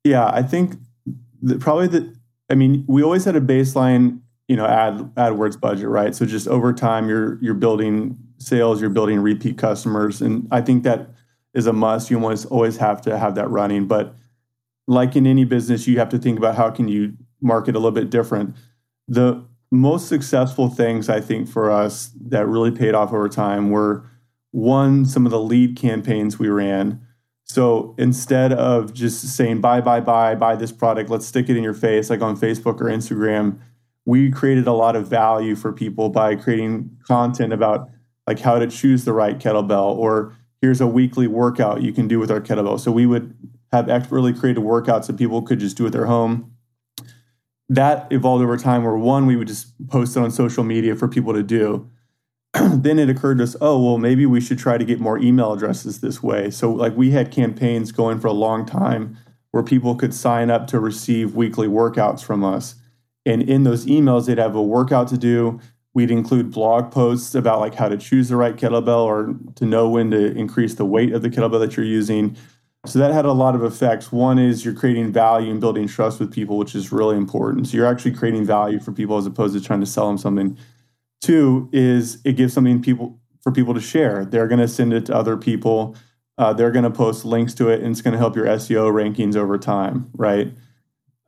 Yeah, 0.06 0.28
I 0.28 0.42
think 0.42 0.76
that 1.42 1.60
probably 1.60 1.88
the. 1.88 2.16
I 2.50 2.56
mean, 2.56 2.86
we 2.88 3.04
always 3.04 3.26
had 3.26 3.36
a 3.36 3.42
baseline, 3.42 4.22
you 4.48 4.56
know, 4.56 4.66
ad 4.66 5.00
AdWords 5.16 5.60
budget, 5.60 5.88
right? 5.88 6.16
So 6.16 6.26
just 6.26 6.48
over 6.48 6.72
time, 6.72 7.10
you're 7.10 7.38
you're 7.42 7.56
building 7.56 8.18
sales, 8.38 8.80
you're 8.80 8.90
building 8.90 9.20
repeat 9.20 9.58
customers, 9.58 10.22
and 10.22 10.48
I 10.50 10.62
think 10.62 10.84
that 10.84 11.10
is 11.54 11.68
a 11.68 11.74
must. 11.74 12.10
You 12.10 12.22
always 12.22 12.46
always 12.46 12.78
have 12.78 13.02
to 13.02 13.18
have 13.18 13.36
that 13.36 13.50
running, 13.50 13.86
but 13.86 14.16
like 14.88 15.18
in 15.18 15.28
any 15.28 15.44
business, 15.44 15.88
you 15.88 16.00
have 16.00 16.10
to 16.10 16.18
think 16.18 16.38
about 16.38 16.56
how 16.56 16.70
can 16.72 16.88
you 16.88 17.18
market 17.42 17.76
a 17.76 17.80
little 17.80 17.92
bit 17.92 18.10
different. 18.10 18.56
The 19.08 19.46
most 19.72 20.10
successful 20.10 20.70
things 20.70 21.08
I 21.10 21.22
think 21.22 21.48
for 21.48 21.72
us 21.72 22.12
that 22.20 22.48
really 22.48 22.72
paid 22.72 22.94
off 22.94 23.14
over 23.14 23.30
time 23.30 23.70
were 23.70 24.06
one, 24.52 25.06
some 25.06 25.26
of 25.26 25.32
the 25.32 25.40
lead 25.40 25.78
campaigns 25.78 26.38
we 26.38 26.50
ran. 26.50 27.02
So 27.46 27.96
instead 27.98 28.52
of 28.52 28.94
just 28.94 29.36
saying, 29.36 29.62
buy, 29.62 29.80
buy, 29.82 30.02
buy, 30.02 30.36
buy 30.36 30.56
this 30.58 30.74
product, 30.74 31.10
let's 31.10 31.26
stick 31.26 31.50
it 31.50 31.56
in 31.56 31.64
your 31.64 31.74
face, 31.74 32.10
like 32.10 32.22
on 32.22 32.38
Facebook 32.38 32.82
or 32.82 32.86
Instagram, 32.86 33.60
we 34.06 34.30
created 34.30 34.68
a 34.68 34.74
lot 34.74 34.96
of 34.96 35.08
value 35.08 35.56
for 35.56 35.72
people 35.72 36.10
by 36.10 36.36
creating 36.36 36.98
content 37.08 37.54
about 37.54 37.90
like 38.28 38.40
how 38.40 38.60
to 38.60 38.68
choose 38.68 39.06
the 39.06 39.14
right 39.14 39.40
kettlebell 39.40 39.96
or 39.96 40.36
here's 40.62 40.82
a 40.82 40.88
weekly 40.88 41.28
workout 41.28 41.82
you 41.82 41.94
can 41.94 42.08
do 42.08 42.20
with 42.20 42.30
our 42.30 42.42
kettlebell. 42.42 42.80
So 42.80 42.92
we 42.92 43.06
would 43.06 43.36
have 43.72 43.90
expertly 43.90 44.34
created 44.34 44.64
workouts 44.64 45.08
that 45.08 45.18
people 45.18 45.42
could 45.42 45.60
just 45.60 45.78
do 45.78 45.86
at 45.86 45.94
their 45.94 46.06
home 46.06 46.51
that 47.72 48.12
evolved 48.12 48.44
over 48.44 48.58
time 48.58 48.84
where 48.84 48.98
one 48.98 49.26
we 49.26 49.38
would 49.38 49.48
just 49.48 49.88
post 49.88 50.18
it 50.18 50.20
on 50.20 50.30
social 50.30 50.64
media 50.66 50.94
for 50.94 51.08
people 51.08 51.34
to 51.34 51.42
do. 51.42 51.90
Then 52.54 53.00
it 53.00 53.10
occurred 53.10 53.38
to 53.38 53.46
us 53.46 53.56
oh 53.62 53.82
well 53.82 53.98
maybe 53.98 54.26
we 54.26 54.42
should 54.42 54.60
try 54.60 54.78
to 54.78 54.84
get 54.84 55.00
more 55.00 55.18
email 55.18 55.54
addresses 55.54 56.02
this 56.02 56.22
way. 56.22 56.52
So 56.52 56.70
like 56.70 56.96
we 56.98 57.12
had 57.12 57.32
campaigns 57.32 57.94
going 57.94 58.20
for 58.20 58.28
a 58.28 58.34
long 58.34 58.66
time 58.66 59.18
where 59.52 59.64
people 59.64 59.96
could 59.96 60.14
sign 60.14 60.50
up 60.50 60.68
to 60.68 60.82
receive 60.82 61.34
weekly 61.34 61.68
workouts 61.68 62.22
from 62.22 62.44
us. 62.44 62.76
And 63.26 63.42
in 63.42 63.64
those 63.64 63.86
emails 63.86 64.26
they'd 64.26 64.38
have 64.38 64.56
a 64.56 64.62
workout 64.62 65.08
to 65.08 65.18
do. 65.18 65.62
We'd 65.94 66.12
include 66.12 66.52
blog 66.52 66.92
posts 66.92 67.36
about 67.36 67.62
like 67.62 67.76
how 67.76 67.88
to 67.88 67.98
choose 67.98 68.28
the 68.28 68.36
right 68.36 68.56
kettlebell 68.56 69.06
or 69.06 69.34
to 69.56 69.66
know 69.66 69.90
when 69.90 70.12
to 70.12 70.38
increase 70.38 70.76
the 70.76 70.86
weight 70.86 71.14
of 71.14 71.22
the 71.22 71.30
kettlebell 71.30 71.60
that 71.62 71.78
you're 71.78 71.86
using. 71.86 72.36
So 72.88 72.98
that 72.98 73.14
had 73.14 73.26
a 73.26 73.32
lot 73.32 73.54
of 73.54 73.64
effects. 73.64 74.12
One 74.12 74.40
is 74.40 74.66
you're 74.66 74.74
creating 74.74 75.12
value 75.12 75.52
and 75.52 75.62
building 75.62 75.88
trust 75.88 76.20
with 76.20 76.32
people, 76.32 76.58
which 76.58 76.74
is 76.74 76.92
really 76.92 77.16
important. 77.16 77.68
So 77.68 77.78
you're 77.78 77.86
actually 77.86 78.14
creating 78.14 78.46
value 78.46 78.80
for 78.80 78.92
people 78.92 79.18
as 79.18 79.28
opposed 79.28 79.54
to 79.54 79.62
trying 79.62 79.82
to 79.82 79.86
sell 79.86 80.08
them 80.08 80.18
something. 80.18 80.58
Two 81.22 81.70
is 81.72 82.20
it 82.26 82.34
gives 82.34 82.54
something 82.54 82.82
people 82.82 83.20
for 83.42 83.52
people 83.52 83.76
to 83.76 83.82
share. 83.82 84.26
They're 84.26 84.48
going 84.48 84.60
to 84.60 84.68
send 84.68 84.94
it 84.94 85.06
to 85.08 85.16
other 85.16 85.38
people. 85.38 85.96
Uh, 86.40 86.54
they're 86.54 86.72
going 86.72 86.84
to 86.84 86.90
post 86.92 87.24
links 87.24 87.54
to 87.56 87.70
it, 87.70 87.82
and 87.82 87.92
it's 87.92 88.02
going 88.02 88.14
to 88.14 88.18
help 88.18 88.36
your 88.36 88.46
SEO 88.46 88.92
rankings 88.92 89.36
over 89.36 89.60
time, 89.60 90.10
right? 90.14 90.52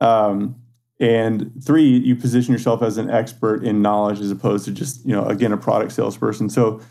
Um, 0.02 0.56
and 1.00 1.52
three, 1.64 1.98
you 1.98 2.16
position 2.16 2.52
yourself 2.52 2.82
as 2.82 2.98
an 2.98 3.12
expert 3.12 3.64
in 3.64 3.82
knowledge 3.82 4.20
as 4.20 4.32
opposed 4.32 4.66
to 4.66 4.72
just, 4.72 5.06
you 5.06 5.12
know, 5.12 5.26
again, 5.26 5.52
a 5.52 5.58
product 5.58 5.92
salesperson. 5.92 6.50
So 6.50 6.82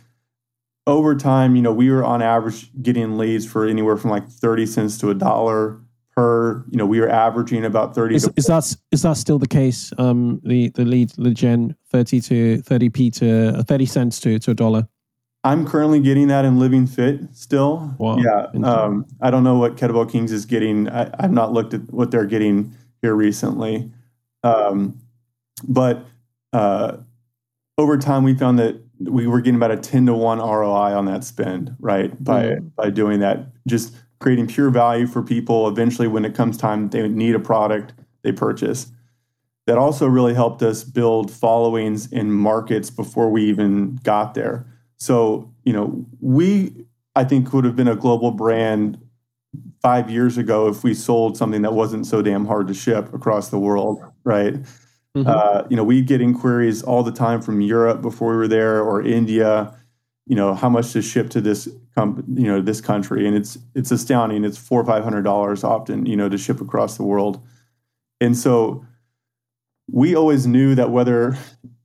over 0.86 1.14
time, 1.14 1.54
you 1.56 1.62
know, 1.62 1.72
we 1.72 1.90
were 1.90 2.04
on 2.04 2.22
average 2.22 2.70
getting 2.82 3.16
leads 3.16 3.46
for 3.46 3.66
anywhere 3.66 3.96
from 3.96 4.10
like 4.10 4.28
30 4.28 4.66
cents 4.66 4.98
to 4.98 5.10
a 5.10 5.14
dollar 5.14 5.80
per, 6.14 6.64
you 6.70 6.76
know, 6.76 6.86
we 6.86 7.00
were 7.00 7.08
averaging 7.08 7.64
about 7.64 7.94
30 7.94 8.16
is, 8.16 8.24
to 8.24 8.32
is 8.36 8.46
that 8.46 8.76
is 8.90 9.02
that 9.02 9.16
still 9.16 9.38
the 9.38 9.46
case? 9.46 9.92
Um, 9.98 10.40
the 10.44 10.68
the 10.70 10.84
lead 10.84 11.10
the 11.10 11.30
gen 11.30 11.76
30 11.90 12.20
to 12.22 12.58
30p 12.62 13.12
to 13.18 13.58
uh, 13.58 13.62
30 13.62 13.86
cents 13.86 14.20
to 14.20 14.38
to 14.38 14.50
a 14.50 14.54
dollar. 14.54 14.88
I'm 15.44 15.66
currently 15.66 16.00
getting 16.00 16.28
that 16.28 16.44
in 16.44 16.58
Living 16.58 16.86
Fit 16.86 17.20
still. 17.32 17.94
Wow. 17.98 18.18
Yeah. 18.18 18.46
Um, 18.62 19.06
I 19.20 19.30
don't 19.30 19.42
know 19.42 19.58
what 19.58 19.76
Kettlebell 19.76 20.10
Kings 20.10 20.30
is 20.30 20.46
getting. 20.46 20.88
I, 20.88 21.10
I've 21.18 21.32
not 21.32 21.52
looked 21.52 21.74
at 21.74 21.92
what 21.92 22.12
they're 22.12 22.26
getting 22.26 22.76
here 23.00 23.14
recently. 23.14 23.90
Um, 24.44 25.00
but 25.66 26.06
uh, 26.52 26.98
over 27.76 27.98
time, 27.98 28.22
we 28.22 28.34
found 28.34 28.60
that 28.60 28.80
we 29.00 29.26
were 29.26 29.40
getting 29.40 29.56
about 29.56 29.70
a 29.70 29.76
10 29.76 30.06
to 30.06 30.14
1 30.14 30.38
ROI 30.38 30.96
on 30.96 31.06
that 31.06 31.24
spend, 31.24 31.74
right? 31.80 32.12
By, 32.22 32.44
Mm. 32.44 32.74
by 32.76 32.90
doing 32.90 33.20
that, 33.20 33.46
just 33.66 33.94
creating 34.20 34.46
pure 34.46 34.70
value 34.70 35.06
for 35.06 35.22
people. 35.22 35.66
Eventually, 35.68 36.06
when 36.08 36.24
it 36.24 36.34
comes 36.34 36.56
time, 36.56 36.88
they 36.90 37.08
need 37.08 37.34
a 37.34 37.40
product, 37.40 37.94
they 38.22 38.32
purchase. 38.32 38.92
That 39.66 39.78
also 39.78 40.06
really 40.06 40.34
helped 40.34 40.62
us 40.62 40.84
build 40.84 41.30
followings 41.30 42.10
in 42.12 42.32
markets 42.32 42.90
before 42.90 43.30
we 43.30 43.44
even 43.44 43.98
got 44.02 44.34
there. 44.34 44.66
So, 44.96 45.52
you 45.64 45.72
know, 45.72 46.04
we, 46.20 46.84
I 47.16 47.24
think, 47.24 47.52
would 47.52 47.64
have 47.64 47.76
been 47.76 47.88
a 47.88 47.96
global 47.96 48.30
brand 48.30 48.98
five 49.82 50.08
years 50.10 50.38
ago 50.38 50.68
if 50.68 50.82
we 50.84 50.94
sold 50.94 51.36
something 51.36 51.62
that 51.62 51.74
wasn't 51.74 52.06
so 52.06 52.22
damn 52.22 52.46
hard 52.46 52.68
to 52.68 52.74
ship 52.74 53.12
across 53.12 53.48
the 53.50 53.58
world, 53.58 54.00
right? 54.24 54.54
Mhm. 55.16 55.26
Uh, 55.28 55.64
you 55.68 55.76
know, 55.76 55.84
we 55.84 56.00
get 56.00 56.20
inquiries 56.20 56.82
all 56.82 57.02
the 57.02 57.12
time 57.12 57.42
from 57.42 57.60
Europe 57.60 58.00
before 58.00 58.30
we 58.30 58.36
were 58.36 58.48
there 58.48 58.80
or 58.82 59.02
India. 59.02 59.74
You 60.26 60.36
know, 60.36 60.54
how 60.54 60.68
much 60.68 60.92
to 60.92 61.02
ship 61.02 61.28
to 61.30 61.40
this, 61.40 61.66
you 61.66 62.46
know, 62.46 62.62
this 62.62 62.80
country, 62.80 63.26
and 63.26 63.36
it's 63.36 63.58
it's 63.74 63.90
astounding. 63.90 64.44
It's 64.44 64.56
four 64.56 64.80
or 64.80 64.84
five 64.86 65.04
hundred 65.04 65.22
dollars 65.22 65.64
often, 65.64 66.06
you 66.06 66.16
know, 66.16 66.28
to 66.28 66.38
ship 66.38 66.60
across 66.60 66.96
the 66.96 67.02
world. 67.02 67.40
And 68.20 68.36
so, 68.36 68.84
we 69.90 70.14
always 70.14 70.46
knew 70.46 70.74
that 70.74 70.90
whether, 70.90 71.36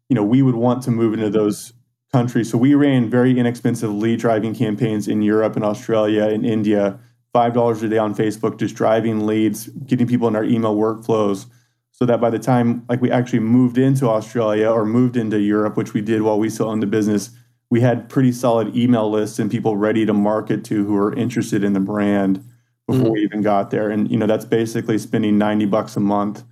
you 0.10 0.16
know, 0.16 0.24
we 0.24 0.42
would 0.42 0.56
want 0.56 0.84
to 0.84 0.92
move 0.92 1.14
into 1.14 1.30
those 1.30 1.74
countries. 2.12 2.50
So 2.50 2.58
we 2.58 2.74
ran 2.76 3.10
very 3.10 3.38
inexpensive 3.38 3.94
lead 3.94 4.20
driving 4.20 4.56
campaigns 4.56 5.08
in 5.08 5.22
Europe 5.22 5.56
and 5.56 5.66
Australia 5.66 6.24
and 6.26 6.46
India, 6.46 7.00
five 7.34 7.54
dollars 7.54 7.84
a 7.84 7.90
day 7.90 7.98
on 7.98 8.16
Facebook, 8.16 8.58
just 8.60 8.76
driving 8.76 9.26
leads, 9.26 9.68
getting 9.86 10.08
people 10.08 10.28
in 10.28 10.36
our 10.36 10.44
email 10.44 10.76
workflows 10.76 11.48
so 11.98 12.06
that 12.06 12.22
by 12.22 12.30
the 12.30 12.38
time 12.38 12.86
like 12.90 13.02
we 13.02 13.10
actually 13.10 13.40
moved 13.40 13.78
into 13.78 14.08
Australia 14.08 14.70
or 14.70 14.86
moved 14.86 15.18
into 15.18 15.40
Europe, 15.40 15.76
which 15.76 15.94
we 15.94 16.02
did 16.02 16.22
while 16.22 16.38
we 16.38 16.48
still 16.48 16.70
owned 16.70 16.84
the 16.84 16.88
business, 16.88 17.32
we 17.72 17.82
had 17.82 18.08
pretty 18.08 18.32
solid 18.32 18.76
email 18.76 19.10
lists 19.10 19.40
and 19.40 19.50
people 19.50 19.76
ready 19.76 20.06
to 20.06 20.14
market 20.14 20.64
to 20.66 20.86
who 20.86 20.94
were 20.94 21.14
interested 21.16 21.64
in 21.64 21.74
the 21.74 21.80
brand 21.80 22.48
before 22.88 23.12
we 23.12 23.20
mm-hmm. 23.20 23.26
even 23.26 23.42
got 23.42 23.72
there. 23.72 23.90
And 23.90 24.12
you 24.12 24.18
know, 24.18 24.28
that's 24.28 24.46
basically 24.46 25.00
spending 25.00 25.40
90 25.40 25.66
bucks 25.66 25.96
a 25.98 26.00
month 26.00 26.44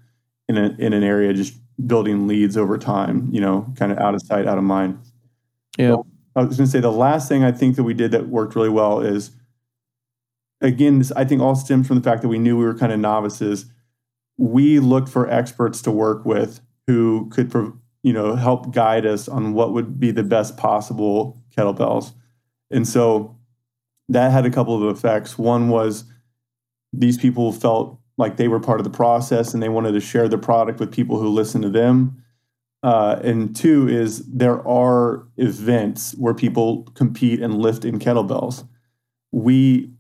in 0.50 0.58
a, 0.58 0.76
in 0.80 0.94
an 0.94 1.04
area 1.04 1.32
just 1.32 1.54
building 1.86 2.28
leads 2.28 2.58
over 2.58 2.78
time, 2.78 3.30
you 3.32 3.40
know, 3.40 3.72
kind 3.76 3.92
of 3.92 4.00
out 4.00 4.16
of 4.16 4.22
sight, 4.24 4.48
out 4.48 4.58
of 4.58 4.64
mind. 4.64 5.00
Yeah. 5.78 5.98
I 6.36 6.44
was 6.44 6.58
going 6.58 6.66
to 6.66 6.72
say 6.72 6.80
the 6.80 6.92
last 6.92 7.30
thing 7.30 7.44
I 7.44 7.52
think 7.52 7.76
that 7.76 7.84
we 7.84 7.94
did 7.94 8.12
that 8.12 8.28
worked 8.30 8.56
really 8.56 8.70
well 8.70 9.00
is, 9.00 9.32
again, 10.60 10.98
this 10.98 11.12
I 11.12 11.24
think 11.24 11.42
all 11.42 11.56
stems 11.56 11.88
from 11.88 11.98
the 11.98 12.04
fact 12.04 12.24
that 12.24 12.30
we 12.30 12.40
knew 12.40 12.58
we 12.58 12.66
were 12.66 12.74
kind 12.74 12.92
of 12.92 13.00
novices. 13.00 13.66
We 14.38 14.80
looked 14.80 15.10
for 15.10 15.30
experts 15.30 15.82
to 15.84 15.92
work 15.92 16.26
with 16.26 16.62
who 16.88 17.30
could, 17.30 17.54
you 18.04 18.14
know, 18.14 18.36
help 18.36 18.74
guide 18.74 19.06
us 19.06 19.28
on 19.28 19.54
what 19.54 19.74
would 19.74 20.00
be 20.00 20.12
the 20.12 20.24
best 20.24 20.58
possible 20.58 21.42
kettlebells. 21.56 22.14
And 22.72 22.88
so 22.88 23.38
that 24.10 24.32
had 24.32 24.46
a 24.46 24.52
couple 24.52 24.76
of 24.76 24.96
effects. 24.96 25.38
One 25.38 25.70
was 25.70 26.06
these 26.94 27.18
people 27.18 27.52
felt 27.52 28.00
like 28.18 28.38
they 28.38 28.48
were 28.48 28.60
part 28.60 28.80
of 28.80 28.84
the 28.84 28.90
process 28.90 29.54
and 29.54 29.62
they 29.62 29.70
wanted 29.70 29.92
to 29.94 30.00
share 30.00 30.28
the 30.28 30.38
product 30.38 30.80
with 30.80 30.92
people 30.92 31.20
who 31.20 31.28
listen 31.30 31.62
to 31.62 31.70
them. 31.70 32.24
Uh, 32.84 33.20
and 33.24 33.56
two 33.56 33.88
is 33.90 34.26
there 34.28 34.66
are 34.68 35.28
events 35.38 36.14
where 36.14 36.34
people 36.34 36.84
compete 36.94 37.42
and 37.42 37.58
lift 37.58 37.84
in 37.84 37.98
kettlebells. 37.98 38.68
We, 39.32 39.92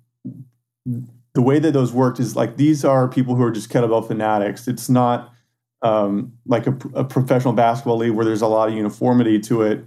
the 1.35 1.41
way 1.41 1.59
that 1.59 1.73
those 1.73 1.91
worked 1.91 2.19
is 2.19 2.35
like 2.35 2.55
these 2.55 2.83
are 2.83 3.07
people 3.07 3.35
who 3.35 3.43
are 3.43 3.51
just 3.51 3.69
kettlebell 3.69 4.07
fanatics. 4.07 4.67
It's 4.67 4.89
not 4.89 5.33
um, 5.81 6.33
like 6.47 6.65
a, 6.65 6.75
a 6.95 7.03
professional 7.03 7.53
basketball 7.53 7.97
league 7.97 8.13
where 8.13 8.25
there's 8.25 8.41
a 8.41 8.47
lot 8.47 8.69
of 8.69 8.73
uniformity 8.73 9.39
to 9.41 9.61
it. 9.61 9.85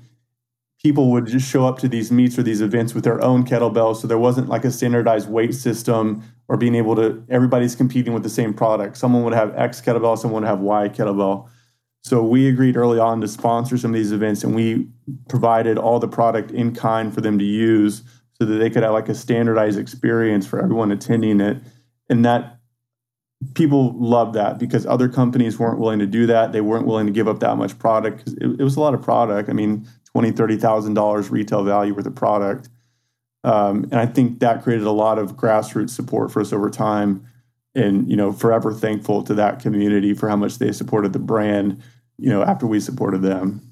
People 0.83 1.11
would 1.11 1.27
just 1.27 1.51
show 1.51 1.67
up 1.67 1.79
to 1.79 1.89
these 1.89 2.13
meets 2.13 2.39
or 2.39 2.43
these 2.43 2.61
events 2.61 2.95
with 2.95 3.03
their 3.03 3.21
own 3.23 3.45
kettlebells, 3.45 3.97
so 3.97 4.07
there 4.07 4.19
wasn't 4.19 4.49
like 4.49 4.65
a 4.65 4.71
standardized 4.71 5.29
weight 5.29 5.55
system 5.55 6.23
or 6.49 6.59
being 6.59 6.75
able 6.75 6.95
to. 6.95 7.25
Everybody's 7.31 7.75
competing 7.75 8.13
with 8.13 8.23
the 8.23 8.29
same 8.29 8.53
product. 8.53 8.99
Someone 8.99 9.25
would 9.25 9.33
have 9.33 9.57
X 9.57 9.81
kettlebell, 9.81 10.19
someone 10.19 10.43
would 10.43 10.49
have 10.49 10.61
Y 10.61 10.91
kettlebell. 10.91 11.49
So 12.05 12.23
we 12.23 12.49
agreed 12.49 12.77
early 12.77 12.99
on 12.99 13.23
to 13.23 13.29
sponsor 13.29 13.79
some 13.79 13.91
of 13.91 13.95
these 13.95 14.13
events, 14.13 14.45
and 14.45 14.55
we 14.55 14.87
provided 15.29 15.79
all 15.79 15.99
the 15.99 16.09
product 16.09 16.51
in 16.51 16.75
kind 16.75 17.13
for 17.13 17.23
them 17.23 17.39
to 17.39 17.45
use, 17.45 18.03
so 18.41 18.47
that 18.47 18.57
they 18.57 18.71
could 18.71 18.83
have 18.83 18.93
like 18.93 19.09
a 19.09 19.15
standardized 19.15 19.79
experience 19.79 20.47
for 20.47 20.63
everyone 20.63 20.93
attending 20.93 21.41
it. 21.41 21.59
And 22.09 22.25
that 22.25 22.59
people 23.55 23.95
loved 23.99 24.35
that 24.35 24.59
because 24.59 24.87
other 24.87 25.09
companies 25.09 25.59
weren't 25.59 25.79
willing 25.79 25.99
to 25.99 26.07
do 26.07 26.27
that. 26.27 26.53
They 26.53 26.61
weren't 26.61 26.87
willing 26.87 27.07
to 27.07 27.13
give 27.13 27.29
up 27.29 27.41
that 27.41 27.57
much 27.57 27.79
product 27.79 28.19
because 28.19 28.35
it, 28.35 28.61
it 28.61 28.65
was 28.65 28.77
a 28.77 28.81
lot 28.81 28.95
of 28.95 29.03
product. 29.03 29.49
I 29.49 29.53
mean, 29.53 29.87
twenty, 30.05 30.31
thirty 30.31 30.57
thousand 30.57 30.95
dollars 30.95 31.31
retail 31.31 31.65
value 31.65 31.95
worth 31.95 32.07
of 32.07 32.15
product. 32.15 32.69
Um, 33.45 33.85
and 33.85 33.97
I 33.97 34.07
think 34.07 34.41
that 34.41 34.63
created 34.63 34.87
a 34.87 34.93
lot 34.93 35.19
of 35.19 35.37
grassroots 35.37 35.91
support 35.91 36.33
for 36.33 36.41
us 36.41 36.53
over 36.53 36.71
time 36.71 37.27
and 37.75 38.09
you 38.11 38.17
know 38.17 38.33
forever 38.33 38.73
thankful 38.73 39.23
to 39.23 39.35
that 39.35 39.61
community 39.61 40.15
for 40.15 40.29
how 40.29 40.37
much 40.37 40.59
they 40.59 40.73
supported 40.73 41.13
the 41.13 41.19
brand 41.19 41.81
you 42.19 42.29
know 42.29 42.43
after 42.43 42.67
we 42.67 42.81
supported 42.81 43.23
them 43.23 43.63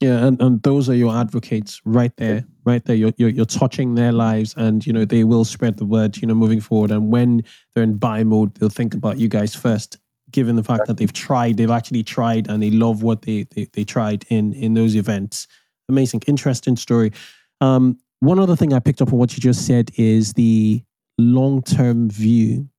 Yeah, 0.00 0.26
and, 0.26 0.40
and 0.40 0.62
those 0.62 0.88
are 0.88 0.94
your 0.94 1.14
advocates 1.14 1.82
right 1.84 2.16
there, 2.16 2.46
right 2.64 2.82
there. 2.86 2.96
You're, 2.96 3.12
you're 3.18 3.28
you're 3.28 3.44
touching 3.44 3.94
their 3.94 4.12
lives, 4.12 4.54
and 4.56 4.86
you 4.86 4.94
know 4.94 5.04
they 5.04 5.24
will 5.24 5.44
spread 5.44 5.76
the 5.76 5.84
word. 5.84 6.16
You 6.16 6.26
know, 6.26 6.34
moving 6.34 6.60
forward, 6.60 6.90
and 6.90 7.12
when 7.12 7.44
they're 7.74 7.84
in 7.84 7.98
buy 7.98 8.24
mode, 8.24 8.54
they'll 8.54 8.70
think 8.70 8.94
about 8.94 9.18
you 9.18 9.28
guys 9.28 9.54
first. 9.54 9.98
Given 10.30 10.56
the 10.56 10.62
fact 10.62 10.86
that 10.86 10.96
they've 10.96 11.12
tried, 11.12 11.58
they've 11.58 11.70
actually 11.70 12.02
tried, 12.02 12.48
and 12.48 12.62
they 12.62 12.70
love 12.70 13.02
what 13.02 13.22
they 13.22 13.46
they, 13.54 13.66
they 13.74 13.84
tried 13.84 14.24
in 14.30 14.54
in 14.54 14.72
those 14.72 14.94
events. 14.94 15.46
Amazing, 15.90 16.22
interesting 16.26 16.76
story. 16.76 17.12
Um, 17.60 17.98
one 18.20 18.38
other 18.38 18.56
thing 18.56 18.72
I 18.72 18.78
picked 18.78 19.02
up 19.02 19.12
on 19.12 19.18
what 19.18 19.36
you 19.36 19.40
just 19.42 19.66
said 19.66 19.90
is 19.96 20.32
the 20.32 20.82
long 21.18 21.62
term 21.62 22.08
view. 22.08 22.70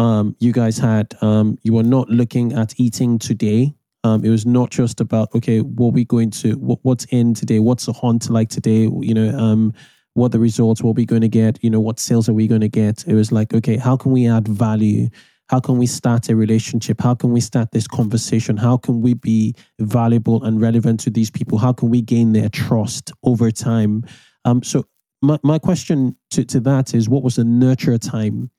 Um, 0.00 0.34
you 0.40 0.50
guys 0.52 0.78
had 0.78 1.14
um, 1.20 1.58
you 1.62 1.74
were 1.74 1.84
not 1.84 2.08
looking 2.08 2.54
at 2.54 2.80
eating 2.80 3.20
today 3.20 3.74
um, 4.04 4.24
it 4.24 4.30
was 4.30 4.46
not 4.46 4.70
just 4.70 5.00
about 5.00 5.28
okay, 5.34 5.60
what 5.60 5.92
we 5.92 6.04
going 6.04 6.30
to 6.30 6.54
what, 6.54 6.78
what's 6.82 7.04
in 7.06 7.34
today, 7.34 7.58
what's 7.58 7.86
the 7.86 7.92
hunt 7.92 8.30
like 8.30 8.48
today, 8.48 8.88
you 9.00 9.14
know, 9.14 9.36
um, 9.38 9.72
what 10.14 10.32
the 10.32 10.38
results, 10.38 10.82
what 10.82 10.96
we 10.96 11.04
going 11.04 11.20
to 11.20 11.28
get, 11.28 11.62
you 11.62 11.70
know, 11.70 11.80
what 11.80 12.00
sales 12.00 12.28
are 12.28 12.32
we 12.32 12.46
going 12.46 12.60
to 12.60 12.68
get. 12.68 13.04
It 13.06 13.14
was 13.14 13.30
like 13.30 13.52
okay, 13.52 13.76
how 13.76 13.96
can 13.96 14.12
we 14.12 14.26
add 14.26 14.48
value? 14.48 15.08
How 15.48 15.58
can 15.58 15.78
we 15.78 15.86
start 15.86 16.28
a 16.28 16.36
relationship? 16.36 17.00
How 17.00 17.14
can 17.16 17.32
we 17.32 17.40
start 17.40 17.72
this 17.72 17.88
conversation? 17.88 18.56
How 18.56 18.76
can 18.76 19.00
we 19.00 19.14
be 19.14 19.56
valuable 19.80 20.44
and 20.44 20.60
relevant 20.60 21.00
to 21.00 21.10
these 21.10 21.28
people? 21.28 21.58
How 21.58 21.72
can 21.72 21.90
we 21.90 22.02
gain 22.02 22.32
their 22.32 22.48
trust 22.48 23.10
over 23.24 23.50
time? 23.50 24.04
Um, 24.44 24.62
so 24.62 24.86
my, 25.22 25.38
my 25.42 25.58
question 25.58 26.16
to, 26.30 26.44
to 26.44 26.60
that 26.60 26.94
is 26.94 27.08
what 27.08 27.24
was 27.24 27.34
the 27.34 27.44
nurture 27.44 27.98
time 27.98 28.50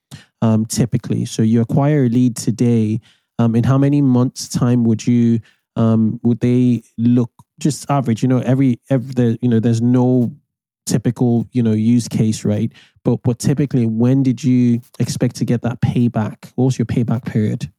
um, 0.41 0.65
typically? 0.65 1.23
So 1.23 1.41
you 1.41 1.61
acquire 1.61 2.05
a 2.05 2.09
lead 2.09 2.35
today 2.35 2.99
um, 3.41 3.55
in 3.55 3.63
how 3.63 3.77
many 3.77 4.01
months 4.01 4.47
time 4.47 4.83
would 4.83 5.05
you 5.05 5.39
um, 5.75 6.19
would 6.23 6.39
they 6.39 6.83
look 6.97 7.31
just 7.59 7.89
average 7.89 8.21
you 8.21 8.27
know 8.27 8.39
every 8.39 8.79
every 8.89 9.13
the 9.13 9.39
you 9.41 9.49
know 9.49 9.59
there's 9.59 9.81
no 9.81 10.31
typical 10.85 11.45
you 11.51 11.61
know 11.61 11.73
use 11.73 12.07
case 12.07 12.43
right 12.43 12.71
but 13.03 13.21
but 13.23 13.39
typically 13.39 13.85
when 13.85 14.23
did 14.23 14.43
you 14.43 14.81
expect 14.99 15.35
to 15.35 15.45
get 15.45 15.61
that 15.61 15.79
payback 15.81 16.51
what 16.55 16.65
was 16.65 16.79
your 16.79 16.87
payback 16.87 17.23
period 17.23 17.71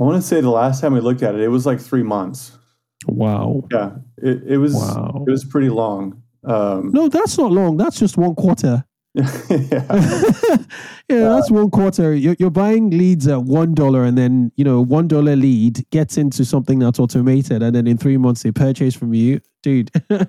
i 0.00 0.02
want 0.02 0.16
to 0.20 0.26
say 0.26 0.40
the 0.40 0.50
last 0.50 0.80
time 0.80 0.94
we 0.94 1.00
looked 1.00 1.22
at 1.22 1.34
it 1.34 1.40
it 1.42 1.48
was 1.48 1.66
like 1.66 1.80
three 1.80 2.02
months 2.02 2.58
Wow. 3.06 3.64
Yeah, 3.72 3.96
it, 4.18 4.42
it 4.46 4.58
was 4.58 4.74
Wow. 4.74 5.24
it 5.26 5.30
was 5.30 5.44
pretty 5.44 5.68
long. 5.68 6.22
Um, 6.44 6.92
No, 6.92 7.08
that's 7.08 7.36
not 7.38 7.50
long. 7.50 7.76
That's 7.76 7.98
just 7.98 8.16
one 8.16 8.34
quarter. 8.34 8.84
Yeah. 9.14 9.24
yeah, 11.08 11.28
that's 11.28 11.50
one 11.50 11.70
quarter. 11.70 12.14
You're, 12.14 12.36
you're 12.38 12.50
buying 12.50 12.90
leads 12.90 13.26
at 13.26 13.42
one 13.42 13.74
dollar, 13.74 14.04
and 14.04 14.16
then 14.16 14.52
you 14.56 14.64
know 14.64 14.80
one 14.80 15.08
dollar 15.08 15.36
lead 15.36 15.88
gets 15.90 16.16
into 16.16 16.44
something 16.44 16.78
that's 16.78 16.98
automated, 16.98 17.62
and 17.62 17.74
then 17.74 17.86
in 17.86 17.98
three 17.98 18.16
months 18.16 18.42
they 18.42 18.52
purchase 18.52 18.94
from 18.94 19.14
you, 19.14 19.40
dude. 19.62 19.90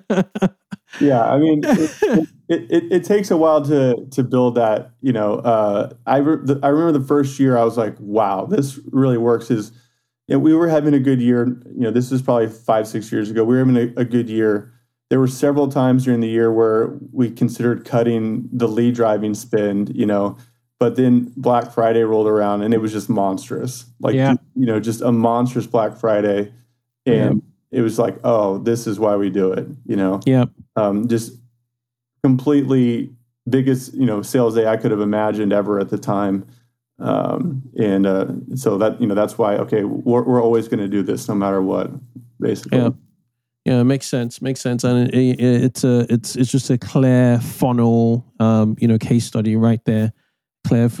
Yeah, 1.00 1.24
I 1.24 1.38
mean, 1.38 1.62
it, 1.64 2.28
it, 2.48 2.70
it, 2.70 2.92
it 2.92 3.04
takes 3.04 3.30
a 3.30 3.36
while 3.36 3.62
to 3.62 4.06
to 4.12 4.22
build 4.22 4.54
that. 4.56 4.92
You 5.00 5.12
know, 5.12 5.36
uh, 5.36 5.92
I 6.06 6.18
re- 6.18 6.44
the, 6.44 6.60
I 6.62 6.68
remember 6.68 6.98
the 6.98 7.06
first 7.06 7.40
year 7.40 7.56
I 7.56 7.64
was 7.64 7.76
like, 7.76 7.96
wow, 7.98 8.46
this 8.46 8.78
really 8.92 9.18
works. 9.18 9.50
Is 9.50 9.72
you 10.28 10.36
know, 10.36 10.38
we 10.38 10.54
were 10.54 10.68
having 10.68 10.94
a 10.94 11.00
good 11.00 11.20
year. 11.20 11.46
You 11.46 11.80
know, 11.80 11.90
this 11.90 12.10
was 12.10 12.22
probably 12.22 12.48
five 12.48 12.86
six 12.86 13.10
years 13.10 13.30
ago. 13.30 13.44
We 13.44 13.54
were 13.54 13.64
having 13.64 13.76
a, 13.76 14.00
a 14.00 14.04
good 14.04 14.28
year. 14.28 14.72
There 15.14 15.20
were 15.20 15.28
several 15.28 15.68
times 15.68 16.06
during 16.06 16.18
the 16.18 16.28
year 16.28 16.50
where 16.50 16.88
we 17.12 17.30
considered 17.30 17.84
cutting 17.84 18.48
the 18.52 18.66
lead 18.66 18.96
driving 18.96 19.32
spend. 19.34 19.94
You 19.94 20.06
know, 20.06 20.36
but 20.80 20.96
then 20.96 21.32
Black 21.36 21.70
Friday 21.70 22.02
rolled 22.02 22.26
around 22.26 22.62
and 22.62 22.74
it 22.74 22.78
was 22.78 22.90
just 22.90 23.08
monstrous. 23.08 23.84
Like 24.00 24.16
Yeah. 24.16 24.34
you 24.56 24.66
know, 24.66 24.80
just 24.80 25.02
a 25.02 25.12
monstrous 25.12 25.68
Black 25.68 25.96
Friday, 25.96 26.52
and 27.06 27.42
it 27.70 27.80
was 27.80 27.96
like, 27.96 28.18
oh, 28.24 28.58
this 28.58 28.88
is 28.88 28.98
why 28.98 29.14
we 29.14 29.30
do 29.30 29.52
it. 29.52 29.68
You 29.86 29.94
know 29.94 30.18
yeah, 30.26 30.46
um, 30.74 31.06
just 31.06 31.38
completely 32.24 33.14
biggest 33.48 33.94
you 33.94 34.06
know 34.06 34.20
sales 34.20 34.56
day 34.56 34.66
I 34.66 34.76
could 34.76 34.90
have 34.90 35.00
imagined 35.00 35.52
ever 35.52 35.78
at 35.78 35.90
the 35.90 35.98
time. 35.98 36.44
Um, 36.98 37.62
and 37.78 38.04
uh, 38.04 38.26
so 38.56 38.78
that 38.78 39.00
you 39.00 39.06
know 39.06 39.14
that's 39.14 39.38
why 39.38 39.58
okay 39.58 39.84
we're, 39.84 40.24
we're 40.24 40.42
always 40.42 40.66
going 40.66 40.80
to 40.80 40.88
do 40.88 41.04
this 41.04 41.28
no 41.28 41.36
matter 41.36 41.62
what 41.62 41.92
basically 42.40 42.78
Yeah. 42.78 42.90
Yeah, 43.64 43.80
it 43.80 43.84
makes 43.84 44.06
sense. 44.06 44.42
Makes 44.42 44.60
sense, 44.60 44.84
and 44.84 45.08
it, 45.08 45.14
it, 45.14 45.64
it's 45.64 45.84
a 45.84 46.06
it's 46.10 46.36
it's 46.36 46.50
just 46.50 46.70
a 46.70 46.76
clear 46.76 47.40
funnel, 47.40 48.24
um, 48.38 48.76
you 48.78 48.86
know, 48.86 48.98
case 48.98 49.24
study 49.24 49.56
right 49.56 49.82
there. 49.84 50.12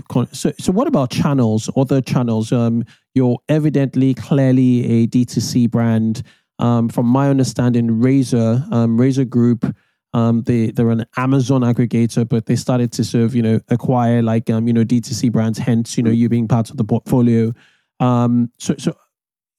Con- 0.08 0.28
So, 0.32 0.52
so 0.58 0.72
what 0.72 0.86
about 0.86 1.10
channels? 1.10 1.70
Other 1.76 2.00
channels? 2.00 2.52
Um, 2.52 2.84
you're 3.14 3.38
evidently 3.48 4.14
clearly 4.14 4.84
a 4.84 5.06
D2C 5.06 5.70
brand. 5.70 6.22
Um, 6.58 6.88
from 6.88 7.06
my 7.06 7.28
understanding, 7.28 8.00
Razor, 8.00 8.64
um, 8.70 9.00
Razor 9.00 9.24
Group, 9.24 9.74
um, 10.12 10.42
they 10.42 10.70
they're 10.70 10.90
an 10.90 11.04
Amazon 11.16 11.62
aggregator, 11.62 12.28
but 12.28 12.46
they 12.46 12.56
started 12.56 12.92
to 12.92 13.04
sort 13.04 13.24
of 13.24 13.34
you 13.34 13.42
know 13.42 13.60
acquire 13.68 14.22
like 14.22 14.48
um, 14.48 14.66
you 14.66 14.72
know 14.72 14.84
D2C 14.84 15.32
brands. 15.32 15.58
Hence, 15.58 15.96
you 15.96 16.02
know, 16.02 16.10
you 16.10 16.28
being 16.28 16.48
part 16.48 16.70
of 16.70 16.76
the 16.76 16.84
portfolio. 16.84 17.52
Um, 18.00 18.50
so 18.58 18.74
so 18.78 18.96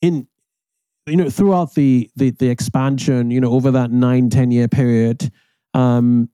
in 0.02 0.28
you 1.08 1.18
know 1.18 1.30
throughout 1.30 1.76
the 1.76 2.10
the 2.16 2.32
the 2.32 2.50
expansion, 2.50 3.32
you 3.32 3.40
know, 3.40 3.52
over 3.52 3.72
that 3.72 3.92
nine 3.92 4.30
ten 4.30 4.52
year 4.52 4.68
period. 4.68 5.32
Um, 5.74 6.30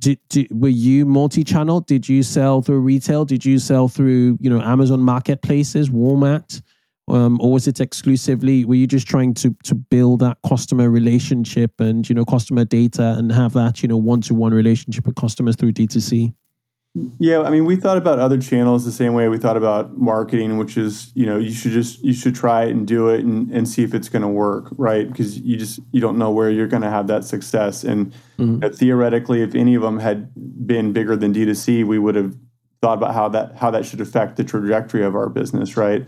did, 0.00 0.18
did, 0.28 0.48
were 0.50 0.68
you 0.68 1.06
multi-channel? 1.06 1.80
Did 1.82 2.08
you 2.08 2.24
sell 2.24 2.60
through 2.60 2.80
retail? 2.80 3.24
Did 3.24 3.44
you 3.44 3.58
sell 3.60 3.88
through 3.88 4.36
you 4.40 4.50
know 4.50 4.60
Amazon 4.60 5.00
marketplaces, 5.00 5.90
Walmart, 5.90 6.60
um, 7.08 7.40
or 7.40 7.52
was 7.52 7.68
it 7.68 7.80
exclusively? 7.80 8.64
Were 8.64 8.74
you 8.74 8.86
just 8.86 9.06
trying 9.06 9.34
to 9.34 9.56
to 9.64 9.74
build 9.74 10.20
that 10.20 10.38
customer 10.46 10.90
relationship 10.90 11.80
and 11.80 12.08
you 12.08 12.14
know 12.14 12.24
customer 12.24 12.64
data 12.64 13.14
and 13.16 13.30
have 13.32 13.52
that 13.54 13.82
you 13.82 13.88
know 13.88 13.96
one 13.96 14.20
to 14.22 14.34
one 14.34 14.52
relationship 14.52 15.06
with 15.06 15.16
customers 15.16 15.56
through 15.56 15.72
D2C? 15.72 16.34
Yeah 17.18 17.40
I 17.40 17.48
mean 17.50 17.64
we 17.64 17.76
thought 17.76 17.96
about 17.96 18.18
other 18.18 18.38
channels 18.38 18.84
the 18.84 18.92
same 18.92 19.14
way 19.14 19.28
we 19.28 19.38
thought 19.38 19.56
about 19.56 19.96
marketing 19.96 20.58
which 20.58 20.76
is 20.76 21.10
you 21.14 21.24
know 21.24 21.38
you 21.38 21.50
should 21.52 21.72
just 21.72 22.02
you 22.04 22.12
should 22.12 22.34
try 22.34 22.64
it 22.64 22.70
and 22.70 22.86
do 22.86 23.08
it 23.08 23.24
and, 23.24 23.50
and 23.50 23.66
see 23.66 23.82
if 23.82 23.94
it's 23.94 24.10
going 24.10 24.22
to 24.22 24.28
work 24.28 24.68
right? 24.72 25.08
Because 25.08 25.38
you 25.38 25.56
just 25.56 25.80
you 25.92 26.00
don't 26.02 26.18
know 26.18 26.30
where 26.30 26.50
you're 26.50 26.66
going 26.66 26.82
to 26.82 26.90
have 26.90 27.06
that 27.06 27.24
success. 27.24 27.82
And 27.84 28.12
Mhm. 28.38 28.62
uh, 28.64 28.68
theoretically 28.70 29.42
if 29.42 29.54
any 29.54 29.74
of 29.74 29.82
them 29.82 30.00
had 30.00 30.28
been 30.66 30.92
bigger 30.92 31.16
than 31.16 31.32
D2C 31.32 31.84
we 31.86 31.98
would 31.98 32.14
have 32.14 32.34
thought 32.82 32.98
about 32.98 33.14
how 33.14 33.28
that 33.30 33.56
how 33.56 33.70
that 33.70 33.86
should 33.86 34.00
affect 34.02 34.36
the 34.36 34.44
trajectory 34.44 35.02
of 35.02 35.14
our 35.14 35.30
business 35.30 35.76
right? 35.78 36.06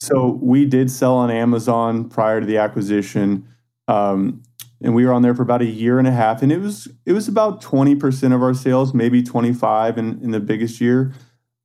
So 0.00 0.38
we 0.40 0.64
did 0.64 0.90
sell 0.92 1.16
on 1.16 1.30
Amazon 1.30 2.08
prior 2.08 2.40
to 2.40 2.46
the 2.46 2.56
acquisition. 2.58 3.46
Um, 3.88 4.42
and 4.82 4.94
we 4.94 5.04
were 5.04 5.12
on 5.12 5.22
there 5.22 5.34
for 5.34 5.42
about 5.42 5.62
a 5.62 5.66
year 5.66 5.98
and 5.98 6.08
a 6.08 6.12
half 6.12 6.42
and 6.42 6.50
it 6.50 6.58
was 6.58 6.88
it 7.06 7.12
was 7.12 7.28
about 7.28 7.62
20% 7.62 8.34
of 8.34 8.42
our 8.42 8.54
sales 8.54 8.94
maybe 8.94 9.22
25 9.22 9.98
in, 9.98 10.22
in 10.22 10.30
the 10.30 10.40
biggest 10.40 10.80
year. 10.80 11.12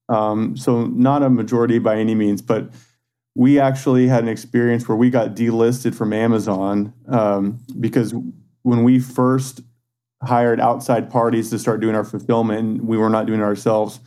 Um, 0.07 0.55
so 0.55 0.85
not 0.85 1.23
a 1.23 1.29
majority 1.29 1.79
by 1.79 1.97
any 1.97 2.15
means 2.15 2.41
but 2.41 2.69
we 3.33 3.59
actually 3.59 4.07
had 4.07 4.23
an 4.23 4.29
experience 4.29 4.87
where 4.87 4.95
we 4.95 5.09
got 5.09 5.35
delisted 5.35 5.95
from 5.95 6.13
amazon 6.13 6.93
um, 7.07 7.59
because 7.79 8.13
when 8.61 8.83
we 8.83 8.99
first 8.99 9.61
hired 10.23 10.59
outside 10.59 11.09
parties 11.09 11.49
to 11.49 11.59
start 11.59 11.81
doing 11.81 11.95
our 11.95 12.03
fulfillment 12.03 12.83
we 12.83 12.97
were 12.97 13.09
not 13.09 13.25
doing 13.25 13.39
it 13.39 13.43
ourselves 13.43 13.99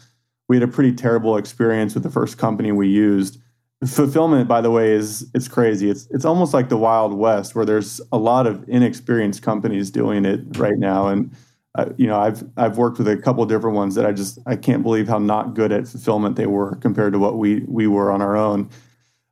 we 0.49 0.57
had 0.57 0.63
a 0.63 0.73
pretty 0.73 0.93
terrible 0.93 1.37
experience 1.37 1.95
with 1.95 2.03
the 2.03 2.11
first 2.11 2.39
company 2.39 2.73
we 2.73 2.89
used 2.89 3.39
fulfillment 3.87 4.49
by 4.49 4.61
the 4.61 4.71
way 4.71 4.93
is 4.93 5.31
it's 5.35 5.49
crazy. 5.49 5.89
It's 5.91 6.09
it's 6.11 6.25
almost 6.25 6.53
like 6.53 6.69
the 6.69 6.77
wild 6.77 7.15
west 7.15 7.55
where 7.55 7.65
there's 7.65 8.01
a 8.11 8.19
lot 8.19 8.47
of 8.47 8.69
inexperienced 8.69 9.43
companies 9.43 9.91
doing 9.91 10.25
it 10.25 10.41
right 10.59 10.79
now. 10.79 11.09
And 11.09 11.31
uh, 11.75 11.91
you 11.97 12.07
know 12.07 12.19
i've 12.19 12.43
i've 12.57 12.79
worked 12.79 12.99
with 12.99 13.07
a 13.07 13.17
couple 13.17 13.45
different 13.45 13.77
ones 13.77 13.95
that 13.95 14.07
i 14.07 14.11
just 14.11 14.39
i 14.47 14.57
can't 14.57 14.83
believe 14.83 15.07
how 15.07 15.19
not 15.19 15.55
good 15.55 15.71
at 15.71 15.87
fulfillment 15.87 16.35
they 16.35 16.47
were 16.47 16.75
compared 16.77 17.13
to 17.13 17.19
what 17.19 17.37
we 17.37 17.61
we 17.69 17.87
were 17.87 18.11
on 18.11 18.21
our 18.23 18.37
own. 18.37 18.69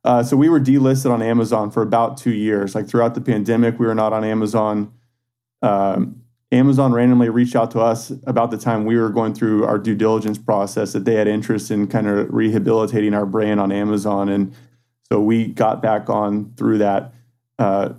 Uh, 0.03 0.23
so 0.23 0.37
we 0.37 0.47
were 0.47 0.59
delisted 0.59 1.11
on 1.11 1.21
amazon 1.21 1.69
for 1.69 1.81
about 1.81 2.15
two 2.15 2.31
years. 2.31 2.73
Like 2.75 2.87
throughout 2.87 3.15
the 3.15 3.21
pandemic 3.21 3.79
we 3.79 3.85
were 3.85 3.95
not 3.95 4.13
on 4.13 4.23
amazon. 4.23 4.93
Um, 5.61 6.21
Amazon 6.51 6.93
randomly 6.93 7.29
reached 7.29 7.55
out 7.55 7.71
to 7.71 7.81
us 7.81 8.11
about 8.25 8.51
the 8.51 8.57
time 8.57 8.85
we 8.85 8.97
were 8.97 9.09
going 9.09 9.33
through 9.33 9.65
our 9.65 9.77
due 9.77 9.95
diligence 9.95 10.37
process 10.37 10.93
that 10.93 11.03
they 11.03 11.15
had 11.15 11.27
interest 11.27 11.71
in 11.71 11.87
kind 11.87 12.07
of 12.07 12.33
rehabilitating 12.33 13.13
our 13.13 13.25
brand 13.25 13.59
on 13.59 13.71
Amazon. 13.71 14.29
And 14.29 14.55
so 15.11 15.19
we 15.19 15.47
got 15.47 15.81
back 15.81 16.09
on 16.09 16.53
through 16.55 16.77
that. 16.77 17.13
Uh, 17.59 17.89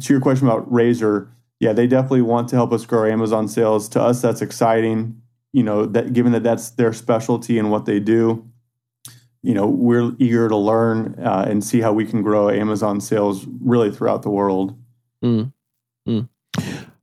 to 0.00 0.12
your 0.12 0.20
question 0.20 0.46
about 0.46 0.70
Razor, 0.72 1.30
yeah, 1.60 1.72
they 1.72 1.86
definitely 1.86 2.22
want 2.22 2.48
to 2.48 2.56
help 2.56 2.72
us 2.72 2.86
grow 2.86 3.10
Amazon 3.10 3.46
sales. 3.46 3.88
To 3.90 4.00
us, 4.00 4.22
that's 4.22 4.40
exciting. 4.40 5.20
You 5.52 5.62
know, 5.62 5.86
that 5.86 6.12
given 6.12 6.32
that 6.32 6.42
that's 6.42 6.70
their 6.70 6.92
specialty 6.92 7.58
and 7.58 7.70
what 7.70 7.84
they 7.84 8.00
do, 8.00 8.48
you 9.42 9.54
know, 9.54 9.66
we're 9.66 10.12
eager 10.18 10.48
to 10.48 10.56
learn 10.56 11.18
uh, 11.22 11.46
and 11.48 11.62
see 11.62 11.80
how 11.80 11.92
we 11.92 12.04
can 12.04 12.22
grow 12.22 12.48
Amazon 12.48 13.00
sales 13.00 13.46
really 13.60 13.90
throughout 13.90 14.22
the 14.22 14.30
world. 14.30 14.78
Mm. 15.22 15.52
Mm. 16.06 16.28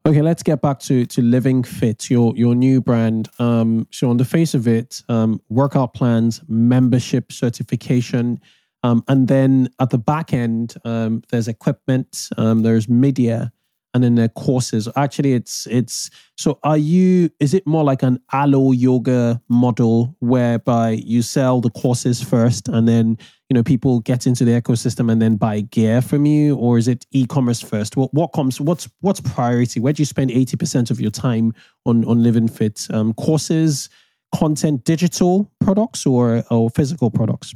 Okay, 0.08 0.22
let's 0.22 0.44
get 0.44 0.62
back 0.62 0.78
to 0.82 1.08
to 1.08 1.22
Living 1.24 1.64
Fit, 1.64 2.12
your 2.12 2.32
your 2.38 2.54
new 2.54 2.80
brand. 2.80 3.28
Um, 3.40 3.88
so 3.90 4.08
on 4.08 4.18
the 4.18 4.26
face 4.26 4.54
of 4.54 4.68
it, 4.68 5.02
um, 5.10 5.42
workout 5.50 5.96
plans, 5.96 6.44
membership 6.48 7.32
certification, 7.32 8.40
um, 8.84 9.04
and 9.08 9.28
then 9.28 9.68
at 9.80 9.90
the 9.90 9.98
back 9.98 10.32
end, 10.32 10.76
um, 10.86 11.24
there's 11.32 11.48
equipment, 11.48 12.30
um, 12.38 12.62
there's 12.62 12.88
media, 12.88 13.52
and 13.96 14.04
then 14.04 14.14
there 14.14 14.30
courses. 14.30 14.88
Actually, 14.96 15.34
it's 15.34 15.66
it's 15.72 16.12
so. 16.38 16.60
Are 16.62 16.78
you? 16.78 17.32
Is 17.40 17.56
it 17.56 17.66
more 17.66 17.84
like 17.84 18.04
an 18.04 18.20
Alo 18.32 18.74
Yoga 18.74 19.42
model 19.50 20.16
whereby 20.20 20.92
you 20.92 21.24
sell 21.24 21.62
the 21.62 21.72
courses 21.72 22.22
first, 22.22 22.68
and 22.68 22.88
then 22.88 23.18
you 23.50 23.54
know 23.54 23.64
people 23.64 24.00
get 24.00 24.26
into 24.26 24.44
the 24.44 24.60
ecosystem 24.60 25.12
and 25.12 25.22
then 25.22 25.36
buy 25.36 25.62
gear 25.62 26.02
from 26.02 26.26
you 26.26 26.56
or 26.56 26.78
is 26.78 26.88
it 26.88 27.06
e-commerce 27.12 27.62
first? 27.62 27.96
What, 27.96 28.14
what 28.14 28.28
comes 28.28 28.60
what's 28.60 28.90
what's 29.02 29.22
priority? 29.22 29.80
Where 29.80 29.94
do 29.94 30.02
you 30.02 30.06
spend 30.06 30.32
80% 30.32 30.90
of 30.92 31.00
your 31.00 31.12
time 31.12 31.54
on 31.86 32.04
on 32.06 32.24
living 32.24 32.48
fit? 32.48 32.88
Um, 32.90 33.14
courses 33.14 33.90
content 34.34 34.84
digital 34.84 35.52
products 35.60 36.06
or 36.06 36.44
or 36.50 36.70
physical 36.70 37.12
products? 37.12 37.54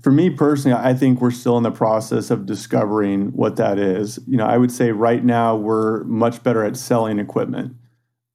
For 0.00 0.12
me 0.12 0.30
personally, 0.30 0.76
I 0.80 0.94
think 0.94 1.20
we're 1.20 1.32
still 1.32 1.56
in 1.56 1.64
the 1.64 1.72
process 1.72 2.30
of 2.30 2.46
discovering 2.46 3.32
what 3.32 3.56
that 3.56 3.78
is. 3.78 4.18
You 4.26 4.36
know, 4.36 4.46
I 4.46 4.56
would 4.56 4.70
say 4.70 4.92
right 4.92 5.24
now 5.24 5.56
we're 5.56 6.04
much 6.04 6.42
better 6.42 6.64
at 6.64 6.76
selling 6.76 7.18
equipment. 7.18 7.76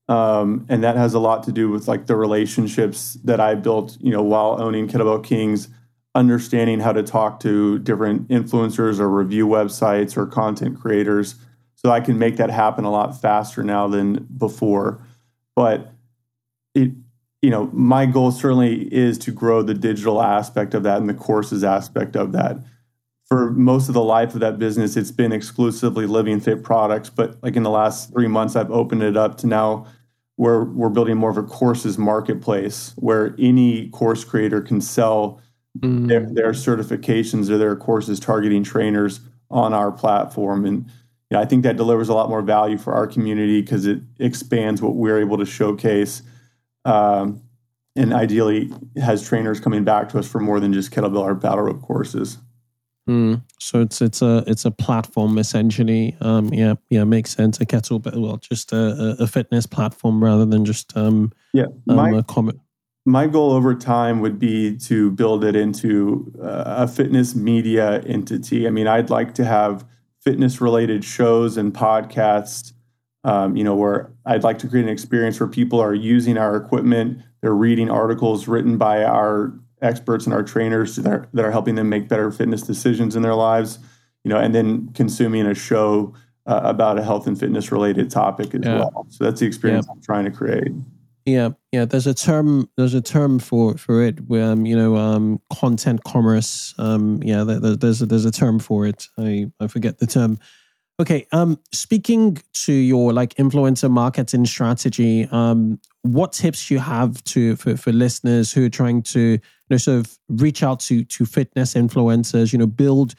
Um, 0.10 0.66
and 0.70 0.84
that 0.84 0.96
has 0.96 1.14
a 1.14 1.20
lot 1.20 1.44
to 1.44 1.52
do 1.52 1.70
with 1.70 1.88
like 1.88 2.08
the 2.08 2.16
relationships 2.16 3.18
that 3.26 3.40
I 3.40 3.56
built, 3.56 3.98
you 4.00 4.12
know, 4.12 4.24
while 4.24 4.62
owning 4.62 4.88
Kettlebell 4.88 5.24
Kings, 5.24 5.68
understanding 6.18 6.80
how 6.80 6.92
to 6.92 7.04
talk 7.04 7.40
to 7.40 7.78
different 7.80 8.28
influencers 8.30 9.00
or 9.00 9.08
review 9.08 9.48
websites 9.48 10.18
or 10.18 10.26
content 10.26 10.80
creators. 10.82 11.36
So 11.76 11.92
I 11.92 12.02
can 12.02 12.18
make 12.18 12.38
that 12.38 12.50
happen 12.50 12.86
a 12.86 12.92
lot 12.92 13.22
faster 13.22 13.64
now 13.64 13.88
than 13.88 14.28
before. 14.36 15.00
But 15.56 15.94
it, 16.74 16.92
you 17.44 17.52
know, 17.52 17.70
my 17.72 18.08
goal 18.08 18.32
certainly 18.32 18.92
is 18.92 19.20
to 19.20 19.32
grow 19.32 19.62
the 19.62 19.76
digital 19.76 20.20
aspect 20.20 20.74
of 20.74 20.82
that 20.84 20.98
and 21.00 21.08
the 21.08 21.14
courses 21.14 21.64
aspect 21.64 22.16
of 22.16 22.32
that. 22.32 22.58
For 23.28 23.52
most 23.52 23.88
of 23.88 23.94
the 23.94 24.02
life 24.02 24.34
of 24.34 24.40
that 24.40 24.58
business, 24.58 24.98
it's 24.98 25.12
been 25.12 25.32
exclusively 25.32 26.08
living 26.08 26.40
fit 26.40 26.64
products. 26.64 27.12
But 27.12 27.38
like 27.44 27.56
in 27.56 27.62
the 27.62 27.70
last 27.70 28.12
three 28.12 28.28
months, 28.28 28.56
I've 28.56 28.72
opened 28.72 29.04
it 29.04 29.16
up 29.16 29.38
to 29.40 29.48
now 29.48 29.86
where 30.38 30.64
we're 30.64 30.90
building 30.90 31.18
more 31.18 31.30
of 31.30 31.38
a 31.38 31.44
courses 31.44 32.00
marketplace 32.00 32.94
where 32.96 33.36
any 33.38 33.90
course 33.90 34.24
creator 34.24 34.62
can 34.62 34.82
sell 34.82 35.42
their, 35.82 36.22
their 36.22 36.52
certifications 36.52 37.50
or 37.50 37.58
their 37.58 37.76
courses 37.76 38.20
targeting 38.20 38.64
trainers 38.64 39.20
on 39.50 39.74
our 39.74 39.92
platform. 39.92 40.66
And 40.66 40.86
you 41.30 41.36
know, 41.36 41.42
I 41.42 41.46
think 41.46 41.64
that 41.64 41.78
delivers 41.78 42.10
a 42.10 42.14
lot 42.14 42.30
more 42.30 42.42
value 42.42 42.78
for 42.78 42.94
our 42.94 43.08
community 43.08 43.62
because 43.62 43.86
it 43.86 44.00
expands 44.20 44.82
what 44.82 44.96
we're 44.96 45.20
able 45.20 45.38
to 45.38 45.46
showcase. 45.46 46.22
Um, 46.86 47.42
and 47.98 48.14
ideally 48.14 48.72
has 48.96 49.28
trainers 49.28 49.60
coming 49.60 49.84
back 49.84 50.10
to 50.10 50.20
us 50.20 50.28
for 50.28 50.40
more 50.40 50.60
than 50.60 50.72
just 50.72 50.92
kettlebell 50.92 51.24
or 51.24 51.34
battle 51.34 51.64
rope 51.64 51.82
courses. 51.82 52.38
Mm, 53.10 53.42
so 53.60 53.82
it's 53.82 54.02
it's 54.02 54.22
a 54.22 54.44
it's 54.48 54.66
a 54.66 54.72
platform 54.72 55.38
essentially. 55.38 56.16
Um, 56.20 56.54
yeah, 56.54 56.76
yeah, 56.90 57.06
makes 57.06 57.32
sense. 57.32 57.60
A 57.60 57.66
kettlebell, 57.66 58.22
well, 58.22 58.38
just 58.38 58.74
a, 58.74 59.16
a 59.20 59.28
fitness 59.28 59.66
platform 59.66 60.24
rather 60.24 60.46
than 60.46 60.66
just 60.66 60.96
um, 60.96 61.32
yeah. 61.54 61.66
My, 61.86 62.10
um, 62.10 62.16
a 62.16 62.24
comment. 62.24 62.60
My 63.08 63.26
goal 63.26 63.54
over 63.54 63.74
time 63.74 64.20
would 64.20 64.38
be 64.38 64.76
to 64.80 65.12
build 65.12 65.46
it 65.46 65.56
into 65.56 66.30
uh, 66.44 66.64
a 66.84 66.88
fitness 66.90 67.36
media 67.36 68.02
entity. 68.02 68.68
I 68.68 68.70
mean, 68.70 68.86
I'd 68.86 69.10
like 69.10 69.34
to 69.36 69.46
have 69.46 69.86
fitness 70.20 70.60
related 70.60 71.06
shows 71.06 71.56
and 71.56 71.74
podcasts. 71.74 72.74
Um, 73.24 73.56
you 73.56 73.64
know, 73.64 73.76
where 73.76 74.12
I'd 74.26 74.44
like 74.44 74.60
to 74.60 74.68
create 74.68 74.84
an 74.84 74.90
experience 74.90 75.40
where 75.40 75.48
people 75.48 75.80
are 75.80 75.94
using 75.94 76.38
our 76.38 76.58
equipment, 76.58 77.22
they're 77.40 77.56
reading 77.56 77.90
articles 77.90 78.46
written 78.50 78.78
by 78.78 79.06
our 79.06 79.54
experts 79.82 80.26
and 80.26 80.34
our 80.34 80.44
trainers 80.44 80.98
that 80.98 81.08
are, 81.08 81.30
that 81.34 81.46
are 81.46 81.52
helping 81.52 81.76
them 81.76 81.88
make 81.88 82.10
better 82.10 82.30
fitness 82.30 82.62
decisions 82.62 83.16
in 83.16 83.22
their 83.22 83.36
lives, 83.36 83.80
you 84.26 84.30
know, 84.30 84.38
and 84.38 84.54
then 84.54 84.92
consuming 84.94 85.46
a 85.46 85.54
show 85.54 86.14
uh, 86.46 86.60
about 86.64 87.00
a 87.00 87.04
health 87.04 87.26
and 87.26 87.40
fitness 87.40 87.72
related 87.72 88.12
topic 88.12 88.54
as 88.54 88.66
yeah. 88.66 88.80
well. 88.80 89.08
So 89.10 89.24
that's 89.24 89.40
the 89.40 89.46
experience 89.46 89.86
yeah. 89.88 89.94
I'm 89.94 90.02
trying 90.02 90.26
to 90.26 90.32
create. 90.32 90.74
Yeah, 91.28 91.50
yeah. 91.74 91.84
There's 91.84 92.08
a 92.08 92.14
term. 92.14 92.70
There's 92.78 92.94
a 92.94 93.02
term 93.02 93.40
for 93.40 93.78
for 93.78 94.02
it. 94.02 94.20
Um, 94.32 94.66
you 94.66 94.78
know, 94.78 94.96
um, 94.96 95.42
content 95.52 96.06
commerce. 96.06 96.74
Um, 96.78 97.22
yeah, 97.22 97.44
there, 97.44 97.76
there's 97.76 98.02
a, 98.02 98.06
there's 98.06 98.24
a 98.24 98.32
term 98.32 98.60
for 98.60 98.88
it. 98.88 99.10
I 99.18 99.52
I 99.60 99.68
forget 99.68 100.00
the 100.00 100.08
term. 100.08 100.40
Okay. 101.02 101.28
Um, 101.34 101.60
speaking 101.74 102.38
to 102.66 102.72
your 102.72 103.12
like 103.12 103.34
influencer 103.36 103.92
marketing 103.92 104.46
strategy, 104.46 105.28
um, 105.30 105.82
what 106.04 106.32
tips 106.32 106.72
you 106.72 106.80
have 106.80 107.22
to 107.26 107.58
for, 107.58 107.76
for 107.76 107.92
listeners 107.92 108.54
who 108.54 108.66
are 108.66 108.70
trying 108.70 109.04
to 109.04 109.20
you 109.20 109.40
know 109.70 109.78
sort 109.78 110.00
of 110.00 110.18
reach 110.30 110.64
out 110.64 110.80
to 110.82 111.04
to 111.04 111.26
fitness 111.26 111.74
influencers, 111.74 112.54
you 112.54 112.60
know, 112.60 112.68
build 112.68 113.16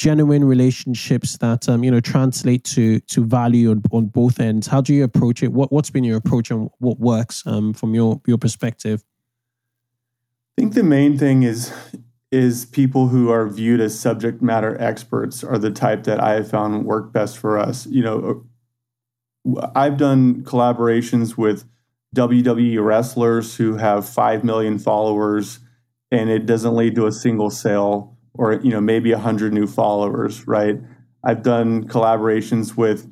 genuine 0.00 0.42
relationships 0.42 1.36
that 1.36 1.68
um, 1.68 1.84
you 1.84 1.90
know 1.90 2.00
translate 2.00 2.64
to 2.64 3.00
to 3.00 3.22
value 3.22 3.70
on, 3.70 3.82
on 3.92 4.06
both 4.06 4.40
ends. 4.40 4.66
How 4.66 4.80
do 4.80 4.94
you 4.94 5.04
approach 5.04 5.42
it? 5.42 5.52
What 5.52 5.70
what's 5.70 5.90
been 5.90 6.04
your 6.04 6.16
approach 6.16 6.50
and 6.50 6.70
what 6.78 6.98
works 6.98 7.46
um, 7.46 7.74
from 7.74 7.94
your 7.94 8.20
your 8.26 8.38
perspective? 8.38 9.04
I 10.56 10.62
think 10.62 10.72
the 10.72 10.82
main 10.82 11.18
thing 11.18 11.42
is 11.42 11.70
is 12.32 12.64
people 12.64 13.08
who 13.08 13.30
are 13.30 13.46
viewed 13.46 13.80
as 13.80 13.98
subject 13.98 14.40
matter 14.40 14.80
experts 14.80 15.44
are 15.44 15.58
the 15.58 15.70
type 15.70 16.04
that 16.04 16.18
I 16.18 16.32
have 16.32 16.48
found 16.48 16.86
work 16.86 17.12
best 17.12 17.36
for 17.36 17.58
us. 17.58 17.86
You 17.86 18.02
know, 18.02 18.46
I've 19.74 19.98
done 19.98 20.42
collaborations 20.44 21.36
with 21.36 21.68
WWE 22.16 22.82
wrestlers 22.82 23.56
who 23.56 23.76
have 23.76 24.08
5 24.08 24.44
million 24.44 24.78
followers 24.78 25.58
and 26.12 26.30
it 26.30 26.46
doesn't 26.46 26.74
lead 26.74 26.94
to 26.94 27.06
a 27.06 27.12
single 27.12 27.50
sale 27.50 28.16
or 28.40 28.54
you 28.54 28.70
know 28.70 28.80
maybe 28.80 29.12
100 29.12 29.52
new 29.52 29.66
followers, 29.66 30.48
right? 30.48 30.80
I've 31.22 31.42
done 31.42 31.86
collaborations 31.86 32.74
with 32.74 33.06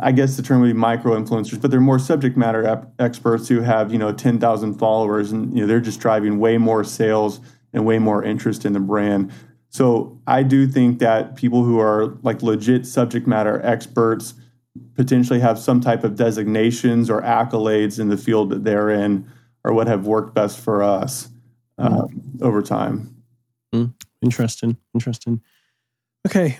I 0.00 0.10
guess 0.10 0.36
the 0.36 0.42
term 0.42 0.60
would 0.60 0.66
be 0.66 0.72
micro 0.72 1.18
influencers, 1.18 1.60
but 1.60 1.70
they're 1.70 1.80
more 1.80 2.00
subject 2.00 2.36
matter 2.36 2.66
ep- 2.66 2.92
experts 2.98 3.48
who 3.48 3.60
have, 3.60 3.92
you 3.92 3.98
know, 3.98 4.12
10,000 4.12 4.74
followers 4.74 5.30
and 5.32 5.54
you 5.54 5.60
know 5.60 5.66
they're 5.68 5.80
just 5.80 6.00
driving 6.00 6.40
way 6.40 6.58
more 6.58 6.82
sales 6.82 7.40
and 7.72 7.86
way 7.86 8.00
more 8.00 8.24
interest 8.24 8.64
in 8.64 8.72
the 8.72 8.80
brand. 8.80 9.32
So 9.68 10.20
I 10.26 10.42
do 10.42 10.66
think 10.66 10.98
that 10.98 11.36
people 11.36 11.62
who 11.62 11.78
are 11.78 12.18
like 12.22 12.42
legit 12.42 12.86
subject 12.86 13.28
matter 13.28 13.64
experts 13.64 14.34
potentially 14.96 15.38
have 15.38 15.60
some 15.60 15.80
type 15.80 16.02
of 16.02 16.16
designations 16.16 17.08
or 17.08 17.22
accolades 17.22 18.00
in 18.00 18.08
the 18.08 18.16
field 18.16 18.50
that 18.50 18.64
they're 18.64 18.90
in 18.90 19.30
or 19.62 19.72
what 19.72 19.86
have 19.86 20.06
worked 20.06 20.34
best 20.34 20.58
for 20.58 20.82
us 20.82 21.28
uh, 21.78 21.88
mm. 21.88 22.42
over 22.42 22.62
time. 22.62 23.14
Mm. 23.72 23.94
Interesting. 24.22 24.76
Interesting. 24.94 25.40
Okay. 26.26 26.58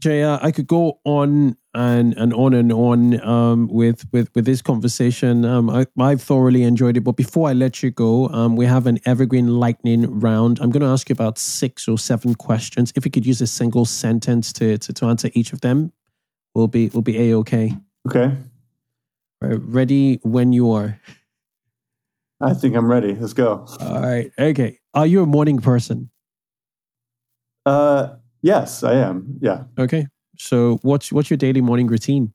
JR, 0.00 0.38
I 0.40 0.50
could 0.50 0.66
go 0.66 0.98
on 1.04 1.56
and 1.74 2.16
and 2.16 2.32
on 2.32 2.54
and 2.54 2.72
on 2.72 3.20
um, 3.20 3.68
with 3.68 4.06
with 4.12 4.30
with 4.34 4.46
this 4.46 4.62
conversation. 4.62 5.44
Um, 5.44 5.68
I, 5.68 5.86
I've 5.98 6.22
thoroughly 6.22 6.62
enjoyed 6.62 6.96
it. 6.96 7.00
But 7.00 7.16
before 7.16 7.50
I 7.50 7.52
let 7.52 7.82
you 7.82 7.90
go, 7.90 8.28
um, 8.28 8.56
we 8.56 8.64
have 8.64 8.86
an 8.86 8.98
evergreen 9.04 9.60
lightning 9.60 10.20
round. 10.20 10.58
I'm 10.60 10.70
going 10.70 10.80
to 10.80 10.88
ask 10.88 11.08
you 11.10 11.12
about 11.12 11.38
six 11.38 11.86
or 11.86 11.98
seven 11.98 12.34
questions. 12.34 12.92
If 12.96 13.04
you 13.04 13.10
could 13.10 13.26
use 13.26 13.42
a 13.42 13.46
single 13.46 13.84
sentence 13.84 14.52
to 14.54 14.78
to, 14.78 14.92
to 14.94 15.06
answer 15.06 15.30
each 15.34 15.52
of 15.52 15.60
them, 15.60 15.92
we'll 16.54 16.68
be 16.68 16.88
we'll 16.88 17.02
be 17.02 17.30
a 17.30 17.36
okay. 17.36 17.76
Okay. 18.08 18.34
Right, 19.42 19.60
ready 19.62 20.18
when 20.22 20.52
you 20.52 20.72
are. 20.72 20.98
I 22.40 22.54
think 22.54 22.74
I'm 22.74 22.90
ready. 22.90 23.14
Let's 23.14 23.34
go. 23.34 23.66
All 23.80 24.00
right. 24.00 24.32
Okay. 24.38 24.78
Are 24.94 25.06
you 25.06 25.22
a 25.22 25.26
morning 25.26 25.58
person? 25.58 26.10
Uh, 27.66 28.16
Yes, 28.42 28.82
I 28.82 28.94
am. 28.94 29.38
Yeah. 29.40 29.64
Okay. 29.78 30.06
So 30.38 30.78
what's 30.82 31.12
what's 31.12 31.30
your 31.30 31.36
daily 31.36 31.60
morning 31.60 31.86
routine? 31.86 32.32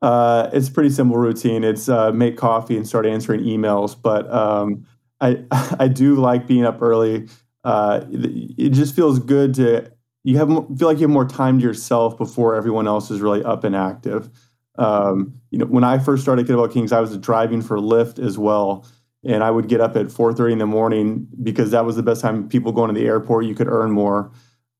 Uh, 0.00 0.48
it's 0.52 0.68
a 0.68 0.72
pretty 0.72 0.90
simple 0.90 1.16
routine. 1.16 1.64
It's 1.64 1.88
uh, 1.88 2.12
make 2.12 2.36
coffee 2.36 2.76
and 2.76 2.86
start 2.86 3.04
answering 3.04 3.40
emails. 3.40 4.00
But 4.00 4.32
um, 4.32 4.86
I 5.20 5.44
I 5.78 5.88
do 5.88 6.14
like 6.16 6.46
being 6.46 6.64
up 6.64 6.80
early. 6.80 7.28
Uh, 7.64 8.04
it 8.10 8.70
just 8.70 8.94
feels 8.94 9.18
good 9.18 9.54
to 9.54 9.90
you 10.22 10.36
have 10.38 10.48
feel 10.48 10.88
like 10.88 10.98
you 10.98 11.02
have 11.02 11.10
more 11.10 11.26
time 11.26 11.58
to 11.58 11.64
yourself 11.64 12.16
before 12.16 12.54
everyone 12.54 12.86
else 12.86 13.10
is 13.10 13.20
really 13.20 13.42
up 13.42 13.64
and 13.64 13.74
active. 13.74 14.30
Um, 14.78 15.34
you 15.50 15.58
know, 15.58 15.66
when 15.66 15.82
I 15.82 15.98
first 15.98 16.22
started 16.22 16.46
Kettlebell 16.46 16.72
Kings, 16.72 16.92
I 16.92 17.00
was 17.00 17.16
driving 17.18 17.62
for 17.62 17.78
Lyft 17.78 18.24
as 18.24 18.38
well, 18.38 18.86
and 19.24 19.42
I 19.42 19.50
would 19.50 19.68
get 19.68 19.80
up 19.80 19.96
at 19.96 20.06
4:30 20.06 20.52
in 20.52 20.58
the 20.58 20.66
morning 20.66 21.26
because 21.42 21.70
that 21.72 21.84
was 21.84 21.96
the 21.96 22.02
best 22.02 22.20
time 22.20 22.48
people 22.48 22.72
going 22.72 22.92
to 22.92 22.98
the 22.98 23.06
airport. 23.06 23.44
You 23.44 23.54
could 23.54 23.68
earn 23.68 23.90
more. 23.90 24.30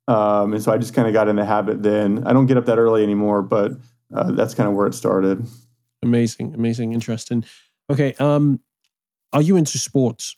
Um, 0.06 0.54
and 0.54 0.62
so 0.62 0.72
I 0.72 0.78
just 0.78 0.94
kind 0.94 1.06
of 1.06 1.12
got 1.12 1.28
in 1.28 1.36
the 1.36 1.44
habit 1.44 1.82
then. 1.82 2.26
I 2.26 2.32
don't 2.32 2.46
get 2.46 2.56
up 2.56 2.64
that 2.66 2.78
early 2.78 3.02
anymore, 3.02 3.42
but 3.42 3.72
uh, 4.14 4.32
that's 4.32 4.54
kind 4.54 4.68
of 4.68 4.74
where 4.74 4.86
it 4.86 4.94
started. 4.94 5.46
Amazing, 6.02 6.54
amazing, 6.54 6.92
interesting. 6.92 7.44
Okay, 7.90 8.14
um, 8.14 8.60
are 9.32 9.42
you 9.42 9.56
into 9.56 9.76
sports? 9.78 10.36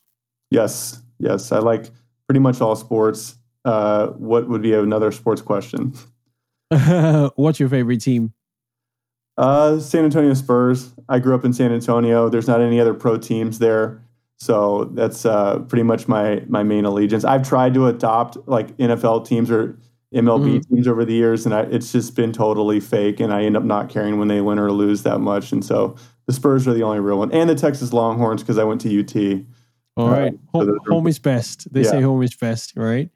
Yes, 0.51 1.01
yes. 1.19 1.53
I 1.53 1.59
like 1.59 1.91
pretty 2.27 2.41
much 2.41 2.61
all 2.61 2.75
sports. 2.75 3.37
Uh, 3.65 4.09
what 4.09 4.49
would 4.49 4.63
be 4.63 4.75
another 4.75 5.13
sports 5.13 5.43
question? 5.43 5.95
What's 7.37 7.61
your 7.61 7.69
favorite 7.69 8.01
team? 8.01 8.33
Uh, 9.41 9.81
San 9.81 10.05
Antonio 10.05 10.35
Spurs. 10.35 10.93
I 11.09 11.19
grew 11.19 11.35
up 11.35 11.47
in 11.47 11.55
San 11.55 11.73
Antonio. 11.73 12.29
There's 12.29 12.47
not 12.47 12.61
any 12.61 12.79
other 12.79 12.93
pro 12.93 13.17
teams 13.17 13.59
there. 13.59 14.03
So 14.37 14.91
that's 14.93 15.25
uh, 15.25 15.61
pretty 15.61 15.83
much 15.83 16.09
my 16.09 16.43
my 16.47 16.63
main 16.63 16.85
allegiance. 16.85 17.25
I've 17.25 17.47
tried 17.47 17.73
to 17.75 17.87
adopt 17.87 18.37
like 18.47 18.77
NFL 18.77 19.27
teams 19.27 19.51
or 19.51 19.79
MLB 20.15 20.59
mm-hmm. 20.59 20.75
teams 20.75 20.87
over 20.87 21.07
the 21.07 21.15
years, 21.15 21.47
and 21.47 21.55
I, 21.55 21.63
it's 21.63 21.91
just 21.91 22.15
been 22.15 22.33
totally 22.33 22.81
fake. 22.81 23.19
And 23.19 23.33
I 23.33 23.45
end 23.45 23.57
up 23.57 23.65
not 23.65 23.89
caring 23.89 24.19
when 24.19 24.29
they 24.29 24.43
win 24.43 24.59
or 24.59 24.71
lose 24.73 25.05
that 25.05 25.21
much. 25.21 25.53
And 25.53 25.65
so 25.65 25.97
the 26.27 26.35
Spurs 26.35 26.69
are 26.69 26.75
the 26.75 26.83
only 26.83 27.01
real 27.01 27.19
one, 27.19 27.33
and 27.33 27.49
the 27.49 27.55
Texas 27.55 27.95
Longhorns 27.95 28.43
because 28.43 28.59
I 28.59 28.65
went 28.65 28.83
to 28.83 29.01
UT. 29.01 29.47
All 29.97 30.09
uh, 30.09 30.21
right, 30.21 30.33
home, 30.53 30.79
home 30.87 31.07
is 31.07 31.19
best. 31.19 31.73
They 31.73 31.83
yeah. 31.83 31.91
say 31.93 32.03
home 32.03 32.23
is 32.23 32.35
best, 32.35 32.75
right? 32.77 33.09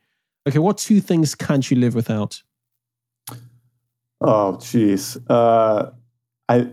Okay, 0.49 0.59
what 0.59 0.79
two 0.79 1.03
things 1.03 1.35
can't 1.35 1.70
you 1.70 1.77
live 1.77 1.95
without? 1.95 2.43
Oh, 4.22 4.57
jeez. 4.59 5.22
Uh, 5.29 5.91
I 6.49 6.70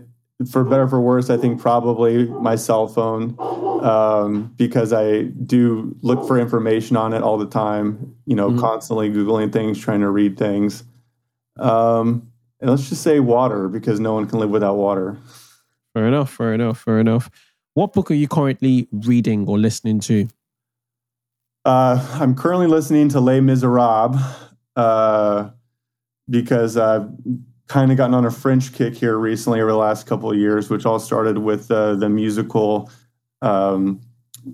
for 0.50 0.64
better 0.64 0.82
or 0.82 0.88
for 0.88 1.00
worse, 1.00 1.30
I 1.30 1.36
think 1.36 1.60
probably 1.60 2.26
my 2.26 2.56
cell 2.56 2.88
phone 2.88 3.36
um, 3.84 4.52
because 4.56 4.92
I 4.92 5.22
do 5.22 5.96
look 6.02 6.26
for 6.26 6.38
information 6.38 6.96
on 6.96 7.12
it 7.12 7.22
all 7.22 7.38
the 7.38 7.46
time. 7.46 8.16
You 8.26 8.36
know, 8.36 8.50
mm-hmm. 8.50 8.60
constantly 8.60 9.10
googling 9.10 9.52
things, 9.52 9.78
trying 9.78 10.00
to 10.00 10.10
read 10.10 10.38
things. 10.38 10.84
Um, 11.58 12.30
and 12.60 12.70
let's 12.70 12.88
just 12.88 13.02
say 13.02 13.20
water 13.20 13.68
because 13.68 14.00
no 14.00 14.14
one 14.14 14.26
can 14.28 14.38
live 14.38 14.50
without 14.50 14.76
water. 14.76 15.18
Fair 15.94 16.06
enough. 16.06 16.32
Fair 16.32 16.54
enough. 16.54 16.80
Fair 16.80 17.00
enough. 17.00 17.30
What 17.74 17.92
book 17.92 18.10
are 18.10 18.14
you 18.14 18.28
currently 18.28 18.88
reading 18.92 19.46
or 19.46 19.58
listening 19.58 20.00
to? 20.00 20.28
Uh, 21.64 22.06
I'm 22.20 22.34
currently 22.34 22.66
listening 22.66 23.08
to 23.10 23.20
Les 23.20 23.40
Miserables 23.40 24.20
uh, 24.76 25.50
because 26.28 26.76
I've 26.76 27.08
kind 27.68 27.90
of 27.90 27.96
gotten 27.96 28.14
on 28.14 28.26
a 28.26 28.30
French 28.30 28.72
kick 28.72 28.94
here 28.94 29.16
recently 29.16 29.60
over 29.60 29.70
the 29.70 29.76
last 29.76 30.06
couple 30.06 30.30
of 30.30 30.36
years, 30.36 30.68
which 30.68 30.84
all 30.84 30.98
started 30.98 31.38
with 31.38 31.70
uh, 31.70 31.94
the 31.94 32.08
musical 32.08 32.90
um, 33.40 34.00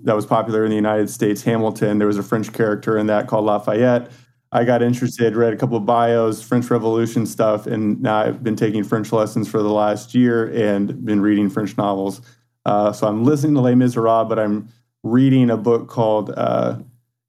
that 0.03 0.15
was 0.15 0.25
popular 0.25 0.63
in 0.63 0.69
the 0.69 0.75
United 0.75 1.09
States, 1.09 1.43
Hamilton. 1.43 1.97
There 1.97 2.07
was 2.07 2.17
a 2.17 2.23
French 2.23 2.53
character 2.53 2.97
in 2.97 3.07
that 3.07 3.27
called 3.27 3.45
Lafayette. 3.45 4.11
I 4.51 4.63
got 4.63 4.81
interested, 4.81 5.35
read 5.35 5.53
a 5.53 5.57
couple 5.57 5.77
of 5.77 5.85
bios, 5.85 6.41
French 6.41 6.71
Revolution 6.71 7.25
stuff, 7.25 7.67
and 7.67 8.01
now 8.01 8.17
I've 8.17 8.43
been 8.43 8.55
taking 8.55 8.83
French 8.83 9.11
lessons 9.11 9.47
for 9.47 9.61
the 9.61 9.69
last 9.69 10.15
year 10.15 10.51
and 10.51 11.05
been 11.05 11.21
reading 11.21 11.49
French 11.49 11.77
novels. 11.77 12.21
Uh, 12.65 12.91
so 12.91 13.07
I'm 13.07 13.23
listening 13.23 13.53
to 13.55 13.61
Les 13.61 13.75
Miserables, 13.75 14.27
but 14.27 14.39
I'm 14.39 14.69
reading 15.03 15.51
a 15.51 15.57
book 15.57 15.87
called 15.87 16.31
uh, 16.35 16.79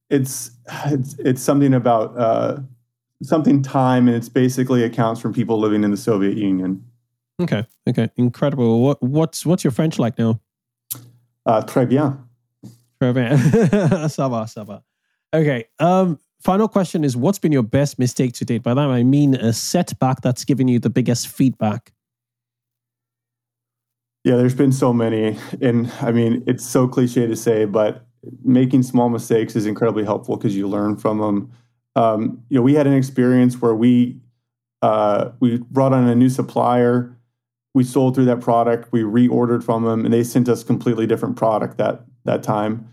it's, 0.08 0.50
it's 0.86 1.14
it's 1.18 1.42
something 1.42 1.74
about 1.74 2.18
uh, 2.18 2.60
something 3.22 3.62
time, 3.62 4.08
and 4.08 4.16
it's 4.16 4.28
basically 4.28 4.82
accounts 4.82 5.20
from 5.20 5.32
people 5.32 5.58
living 5.58 5.84
in 5.84 5.90
the 5.90 5.96
Soviet 5.96 6.36
Union. 6.36 6.84
Okay. 7.40 7.66
Okay. 7.88 8.10
Incredible. 8.16 8.80
What 8.80 9.02
what's 9.02 9.46
what's 9.46 9.64
your 9.64 9.70
French 9.70 9.98
like 9.98 10.18
now? 10.18 10.40
Uh, 11.46 11.62
très 11.62 11.88
bien. 11.88 12.18
Très 13.00 13.14
bien. 13.14 13.36
ça 14.08 14.28
va, 14.28 14.46
ça 14.46 14.64
va. 14.64 14.82
Okay. 15.34 15.64
Um, 15.78 16.18
final 16.40 16.68
question 16.68 17.04
is 17.04 17.16
what's 17.16 17.38
been 17.38 17.52
your 17.52 17.62
best 17.62 17.98
mistake 17.98 18.34
to 18.34 18.44
date? 18.44 18.62
By 18.62 18.74
that 18.74 18.88
I 18.88 19.02
mean 19.02 19.34
a 19.34 19.52
setback 19.52 20.20
that's 20.20 20.44
given 20.44 20.68
you 20.68 20.78
the 20.78 20.90
biggest 20.90 21.28
feedback. 21.28 21.92
Yeah, 24.24 24.36
there's 24.36 24.54
been 24.54 24.72
so 24.72 24.92
many. 24.92 25.38
And 25.62 25.90
I 26.02 26.12
mean, 26.12 26.44
it's 26.46 26.66
so 26.66 26.86
cliche 26.86 27.26
to 27.26 27.36
say, 27.36 27.64
but 27.64 28.06
making 28.44 28.82
small 28.82 29.08
mistakes 29.08 29.56
is 29.56 29.64
incredibly 29.64 30.04
helpful 30.04 30.36
because 30.36 30.54
you 30.54 30.68
learn 30.68 30.96
from 30.96 31.18
them. 31.18 31.50
Um, 31.96 32.42
you 32.48 32.56
know, 32.56 32.62
we 32.62 32.74
had 32.74 32.86
an 32.86 32.94
experience 32.94 33.60
where 33.60 33.74
we 33.74 34.20
uh, 34.82 35.32
we 35.40 35.58
brought 35.58 35.92
on 35.92 36.08
a 36.08 36.14
new 36.14 36.28
supplier. 36.28 37.16
We 37.74 37.84
sold 37.84 38.14
through 38.14 38.24
that 38.26 38.40
product. 38.40 38.90
We 38.92 39.02
reordered 39.02 39.62
from 39.62 39.84
them, 39.84 40.04
and 40.04 40.12
they 40.12 40.24
sent 40.24 40.48
us 40.48 40.64
completely 40.64 41.06
different 41.06 41.36
product 41.36 41.78
that 41.78 42.04
that 42.24 42.42
time. 42.42 42.92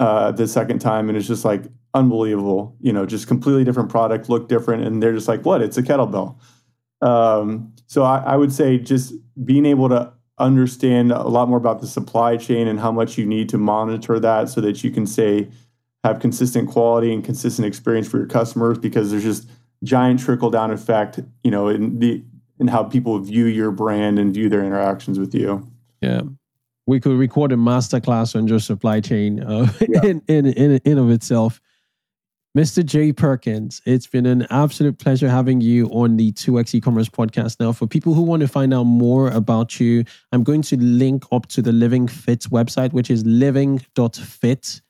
Uh, 0.00 0.32
the 0.32 0.46
second 0.46 0.80
time, 0.80 1.08
and 1.08 1.16
it's 1.16 1.28
just 1.28 1.44
like 1.44 1.64
unbelievable. 1.94 2.76
You 2.80 2.92
know, 2.92 3.06
just 3.06 3.28
completely 3.28 3.64
different 3.64 3.88
product, 3.88 4.28
look 4.28 4.48
different, 4.48 4.84
and 4.84 5.02
they're 5.02 5.14
just 5.14 5.28
like, 5.28 5.44
"What? 5.44 5.62
It's 5.62 5.78
a 5.78 5.82
kettlebell." 5.82 6.36
Um, 7.00 7.72
so 7.86 8.02
I, 8.02 8.18
I 8.18 8.36
would 8.36 8.52
say 8.52 8.78
just 8.78 9.14
being 9.44 9.66
able 9.66 9.88
to 9.90 10.12
understand 10.38 11.12
a 11.12 11.28
lot 11.28 11.48
more 11.48 11.58
about 11.58 11.80
the 11.80 11.86
supply 11.86 12.36
chain 12.36 12.66
and 12.66 12.80
how 12.80 12.90
much 12.90 13.16
you 13.16 13.24
need 13.24 13.48
to 13.50 13.58
monitor 13.58 14.18
that 14.18 14.48
so 14.48 14.60
that 14.60 14.82
you 14.82 14.90
can 14.90 15.06
say 15.06 15.48
have 16.04 16.20
consistent 16.20 16.70
quality 16.70 17.12
and 17.12 17.24
consistent 17.24 17.66
experience 17.66 18.06
for 18.06 18.18
your 18.18 18.26
customers 18.26 18.78
because 18.78 19.10
there's 19.10 19.24
just 19.24 19.48
giant 19.82 20.20
trickle 20.20 20.50
down 20.50 20.70
effect 20.70 21.18
you 21.42 21.50
know 21.50 21.68
in 21.68 21.98
the 21.98 22.22
in 22.60 22.68
how 22.68 22.84
people 22.84 23.18
view 23.18 23.46
your 23.46 23.70
brand 23.70 24.18
and 24.18 24.32
view 24.32 24.48
their 24.48 24.62
interactions 24.62 25.18
with 25.18 25.34
you 25.34 25.66
yeah 26.00 26.20
we 26.86 27.00
could 27.00 27.16
record 27.18 27.50
a 27.50 27.56
masterclass 27.56 28.36
on 28.36 28.46
your 28.46 28.60
supply 28.60 29.00
chain 29.00 29.42
uh, 29.42 29.66
yeah. 29.88 30.04
in, 30.04 30.22
in 30.28 30.46
in 30.46 30.80
in 30.84 30.98
of 30.98 31.10
itself 31.10 31.60
Mr. 32.56 32.86
Jay 32.86 33.12
Perkins, 33.12 33.82
it's 33.84 34.06
been 34.06 34.26
an 34.26 34.46
absolute 34.48 35.00
pleasure 35.00 35.28
having 35.28 35.60
you 35.60 35.88
on 35.88 36.16
the 36.16 36.30
2x 36.30 36.72
e-commerce 36.72 37.08
podcast. 37.08 37.58
Now, 37.58 37.72
for 37.72 37.88
people 37.88 38.14
who 38.14 38.22
want 38.22 38.42
to 38.42 38.46
find 38.46 38.72
out 38.72 38.84
more 38.84 39.28
about 39.30 39.80
you, 39.80 40.04
I'm 40.30 40.44
going 40.44 40.62
to 40.62 40.76
link 40.76 41.24
up 41.32 41.46
to 41.46 41.62
the 41.62 41.72
Living 41.72 42.06
Fit 42.06 42.42
website, 42.52 42.92
which 42.92 43.10
is 43.10 43.26
living.fit. 43.26 44.80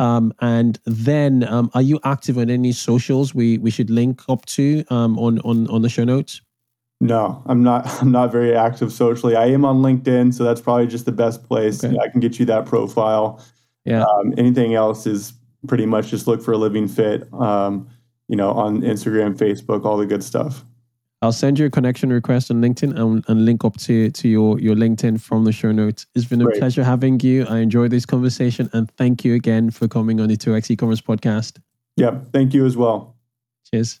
Um, 0.00 0.32
and 0.40 0.80
then, 0.86 1.44
um, 1.44 1.70
are 1.74 1.82
you 1.82 2.00
active 2.04 2.38
on 2.38 2.48
any 2.48 2.72
socials 2.72 3.34
we 3.34 3.58
we 3.58 3.70
should 3.70 3.90
link 3.90 4.22
up 4.30 4.46
to 4.46 4.82
um, 4.88 5.18
on 5.18 5.38
on 5.40 5.68
on 5.68 5.82
the 5.82 5.90
show 5.90 6.04
notes? 6.04 6.40
No, 7.02 7.42
I'm 7.44 7.62
not. 7.62 7.86
I'm 8.00 8.10
not 8.10 8.32
very 8.32 8.56
active 8.56 8.92
socially. 8.92 9.36
I 9.36 9.46
am 9.46 9.64
on 9.66 9.82
LinkedIn, 9.82 10.32
so 10.32 10.42
that's 10.42 10.62
probably 10.62 10.86
just 10.86 11.04
the 11.04 11.12
best 11.12 11.44
place. 11.44 11.84
Okay. 11.84 11.98
I 11.98 12.08
can 12.08 12.20
get 12.20 12.38
you 12.38 12.46
that 12.46 12.64
profile. 12.64 13.44
Yeah. 13.84 14.04
Um, 14.04 14.34
anything 14.38 14.74
else 14.74 15.06
is 15.06 15.34
pretty 15.66 15.84
much 15.84 16.08
just 16.08 16.26
look 16.26 16.42
for 16.42 16.52
a 16.52 16.58
living 16.58 16.88
fit. 16.88 17.30
Um, 17.34 17.86
you 18.28 18.36
know, 18.36 18.52
on 18.52 18.80
Instagram, 18.80 19.36
Facebook, 19.36 19.84
all 19.84 19.98
the 19.98 20.06
good 20.06 20.24
stuff. 20.24 20.64
I'll 21.22 21.32
send 21.32 21.58
you 21.58 21.66
a 21.66 21.70
connection 21.70 22.10
request 22.10 22.50
on 22.50 22.62
LinkedIn 22.62 22.98
and, 22.98 23.22
and 23.28 23.44
link 23.44 23.62
up 23.62 23.76
to, 23.78 24.10
to 24.10 24.28
your, 24.28 24.58
your 24.58 24.74
LinkedIn 24.74 25.20
from 25.20 25.44
the 25.44 25.52
show 25.52 25.70
notes. 25.70 26.06
It's 26.14 26.24
been 26.24 26.40
a 26.40 26.44
Great. 26.44 26.58
pleasure 26.58 26.82
having 26.82 27.20
you. 27.20 27.44
I 27.46 27.58
enjoyed 27.58 27.90
this 27.90 28.06
conversation 28.06 28.70
and 28.72 28.90
thank 28.92 29.22
you 29.22 29.34
again 29.34 29.70
for 29.70 29.86
coming 29.86 30.18
on 30.20 30.28
the 30.28 30.36
2x 30.36 30.70
e-commerce 30.70 31.02
podcast. 31.02 31.58
Yeah, 31.96 32.20
thank 32.32 32.54
you 32.54 32.64
as 32.64 32.76
well. 32.76 33.16
Cheers. 33.70 34.00